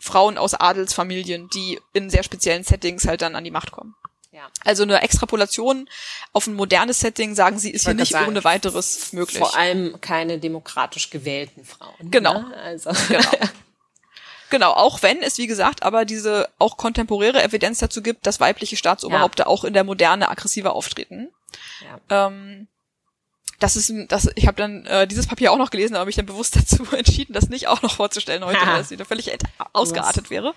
Frauen 0.00 0.38
aus 0.38 0.54
Adelsfamilien, 0.54 1.48
die 1.50 1.80
in 1.92 2.08
sehr 2.08 2.22
speziellen 2.22 2.62
Settings 2.62 3.06
halt 3.06 3.20
dann 3.22 3.34
an 3.34 3.42
die 3.42 3.50
Macht 3.50 3.72
kommen. 3.72 3.96
Ja. 4.30 4.48
Also 4.64 4.84
eine 4.84 5.02
Extrapolation 5.02 5.88
auf 6.32 6.46
ein 6.46 6.54
modernes 6.54 7.00
Setting, 7.00 7.34
sagen 7.34 7.58
sie, 7.58 7.70
ist 7.70 7.86
hier 7.86 7.94
nicht 7.94 8.12
sagen, 8.12 8.28
ohne 8.28 8.44
weiteres 8.44 9.12
möglich. 9.12 9.38
Vor 9.38 9.56
allem 9.56 10.00
keine 10.00 10.38
demokratisch 10.38 11.10
gewählten 11.10 11.64
Frauen. 11.64 12.10
Genau. 12.12 12.42
Ne? 12.42 12.56
Also. 12.56 12.90
Genau. 13.08 13.28
Genau, 14.50 14.72
auch 14.72 15.02
wenn 15.02 15.22
es, 15.22 15.38
wie 15.38 15.46
gesagt, 15.46 15.82
aber 15.82 16.04
diese 16.04 16.48
auch 16.58 16.76
kontemporäre 16.76 17.42
Evidenz 17.42 17.78
dazu 17.78 18.02
gibt, 18.02 18.26
dass 18.26 18.40
weibliche 18.40 18.76
Staatsoberhaupte 18.76 19.46
auch 19.46 19.64
in 19.64 19.74
der 19.74 19.84
Moderne 19.84 20.28
aggressiver 20.28 20.74
auftreten. 20.74 21.28
Ja. 22.08 22.26
Ähm, 22.26 22.68
das 23.58 23.74
ist, 23.74 23.92
das, 24.08 24.30
ich 24.36 24.46
habe 24.46 24.56
dann 24.56 24.86
äh, 24.86 25.06
dieses 25.06 25.26
Papier 25.26 25.52
auch 25.52 25.58
noch 25.58 25.70
gelesen, 25.70 25.96
aber 25.96 26.06
mich 26.06 26.16
dann 26.16 26.26
bewusst 26.26 26.56
dazu 26.56 26.84
entschieden, 26.94 27.32
das 27.32 27.48
nicht 27.48 27.68
auch 27.68 27.82
noch 27.82 27.94
vorzustellen 27.94 28.44
heute, 28.44 28.60
weil 28.66 28.80
es 28.80 28.90
wieder 28.90 29.04
völlig 29.04 29.30
ausgeartet 29.72 30.30
wäre. 30.30 30.54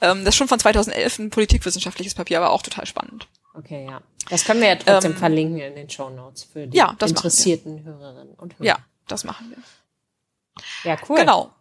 Ähm, 0.00 0.24
das 0.24 0.34
ist 0.34 0.36
schon 0.36 0.48
von 0.48 0.60
2011 0.60 1.18
ein 1.18 1.30
politikwissenschaftliches 1.30 2.14
Papier, 2.14 2.38
aber 2.38 2.50
auch 2.50 2.62
total 2.62 2.86
spannend. 2.86 3.28
Okay, 3.54 3.86
ja. 3.86 4.00
Das 4.30 4.44
können 4.44 4.60
wir 4.60 4.68
ja 4.68 4.76
trotzdem 4.76 5.12
Ähm, 5.12 5.18
verlinken 5.18 5.58
in 5.58 5.74
den 5.74 5.90
Show 5.90 6.08
Notes 6.08 6.44
für 6.44 6.66
die 6.66 6.76
Ja, 6.76 6.96
interessierten 6.98 7.84
Hörerinnen 7.84 8.34
und 8.34 8.54
Hörer. 8.58 8.64
Ja, 8.64 8.78
das 9.08 9.24
machen 9.24 9.50
wir. 9.50 10.90
Ja, 10.90 10.96
cool. 11.08 11.16
Genau. 11.18 11.52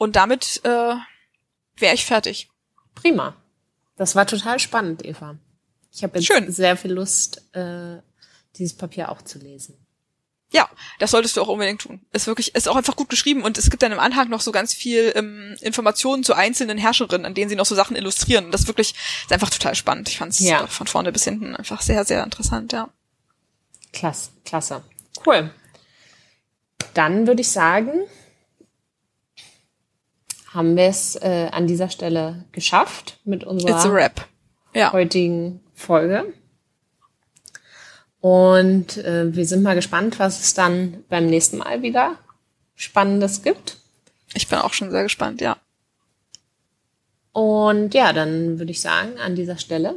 Und 0.00 0.16
damit 0.16 0.62
äh, 0.64 0.94
wäre 1.76 1.94
ich 1.94 2.06
fertig. 2.06 2.48
Prima. 2.94 3.36
Das 3.96 4.16
war 4.16 4.26
total 4.26 4.58
spannend, 4.58 5.04
Eva. 5.04 5.36
Ich 5.92 6.02
habe 6.02 6.18
jetzt 6.18 6.26
Schön. 6.26 6.50
sehr 6.50 6.78
viel 6.78 6.92
Lust, 6.92 7.42
äh, 7.54 7.98
dieses 8.56 8.74
Papier 8.74 9.10
auch 9.10 9.20
zu 9.20 9.38
lesen. 9.38 9.76
Ja, 10.52 10.70
das 11.00 11.10
solltest 11.10 11.36
du 11.36 11.42
auch 11.42 11.48
unbedingt 11.48 11.82
tun. 11.82 12.00
Ist 12.14 12.26
wirklich, 12.26 12.54
ist 12.54 12.66
auch 12.66 12.76
einfach 12.76 12.96
gut 12.96 13.10
geschrieben 13.10 13.42
und 13.42 13.58
es 13.58 13.68
gibt 13.68 13.82
dann 13.82 13.92
im 13.92 14.00
Anhang 14.00 14.30
noch 14.30 14.40
so 14.40 14.52
ganz 14.52 14.72
viel 14.72 15.12
ähm, 15.14 15.54
Informationen 15.60 16.24
zu 16.24 16.32
einzelnen 16.32 16.78
Herrscherinnen, 16.78 17.26
an 17.26 17.34
denen 17.34 17.50
sie 17.50 17.56
noch 17.56 17.66
so 17.66 17.74
Sachen 17.74 17.94
illustrieren. 17.94 18.46
Und 18.46 18.52
das 18.52 18.62
ist 18.62 18.68
wirklich, 18.68 18.94
ist 19.24 19.32
einfach 19.34 19.50
total 19.50 19.74
spannend. 19.74 20.08
Ich 20.08 20.16
fand 20.16 20.32
es 20.32 20.38
Ja. 20.40 20.66
von 20.66 20.86
vorne 20.86 21.12
bis 21.12 21.24
hinten 21.24 21.54
einfach 21.54 21.82
sehr, 21.82 22.06
sehr 22.06 22.24
interessant, 22.24 22.72
ja. 22.72 22.88
Klasse, 23.92 24.30
klasse. 24.46 24.82
Cool. 25.26 25.50
Dann 26.94 27.26
würde 27.26 27.42
ich 27.42 27.50
sagen, 27.50 27.92
haben 30.52 30.76
wir 30.76 30.84
es 30.84 31.16
äh, 31.16 31.48
an 31.52 31.66
dieser 31.66 31.90
Stelle 31.90 32.44
geschafft 32.52 33.18
mit 33.24 33.44
unserer. 33.44 33.70
Ja. 34.74 34.92
heutigen 34.92 35.60
Folge. 35.74 36.32
Und 38.20 38.98
äh, 38.98 39.34
wir 39.34 39.46
sind 39.46 39.62
mal 39.62 39.74
gespannt, 39.74 40.18
was 40.18 40.40
es 40.40 40.54
dann 40.54 41.04
beim 41.08 41.26
nächsten 41.26 41.58
Mal 41.58 41.82
wieder 41.82 42.18
Spannendes 42.74 43.42
gibt. 43.42 43.78
Ich 44.34 44.48
bin 44.48 44.58
auch 44.58 44.72
schon 44.72 44.90
sehr 44.90 45.02
gespannt, 45.02 45.40
ja. 45.40 45.56
Und 47.32 47.94
ja, 47.94 48.12
dann 48.12 48.58
würde 48.58 48.72
ich 48.72 48.80
sagen, 48.80 49.18
an 49.18 49.36
dieser 49.36 49.56
Stelle 49.56 49.94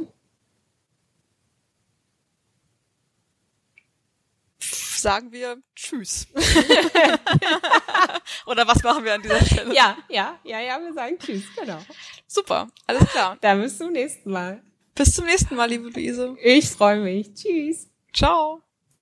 Sagen 5.04 5.30
wir 5.32 5.58
Tschüss. 5.76 6.26
Oder 8.46 8.66
was 8.66 8.82
machen 8.82 9.04
wir 9.04 9.12
an 9.12 9.20
dieser 9.20 9.44
Stelle? 9.44 9.74
Ja, 9.74 9.98
ja, 10.08 10.40
ja, 10.44 10.60
ja, 10.60 10.80
wir 10.80 10.94
sagen 10.94 11.18
Tschüss, 11.18 11.42
genau. 11.54 11.78
Super, 12.26 12.70
alles 12.86 13.10
klar. 13.10 13.36
Dann 13.42 13.60
bis 13.60 13.76
zum 13.76 13.92
nächsten 13.92 14.30
Mal. 14.30 14.62
Bis 14.94 15.14
zum 15.14 15.26
nächsten 15.26 15.56
Mal, 15.56 15.68
liebe 15.68 15.90
Luise. 15.90 16.34
Ich 16.42 16.70
freue 16.70 17.02
mich. 17.02 17.34
Tschüss. 17.34 17.90
Ciao. 18.14 18.62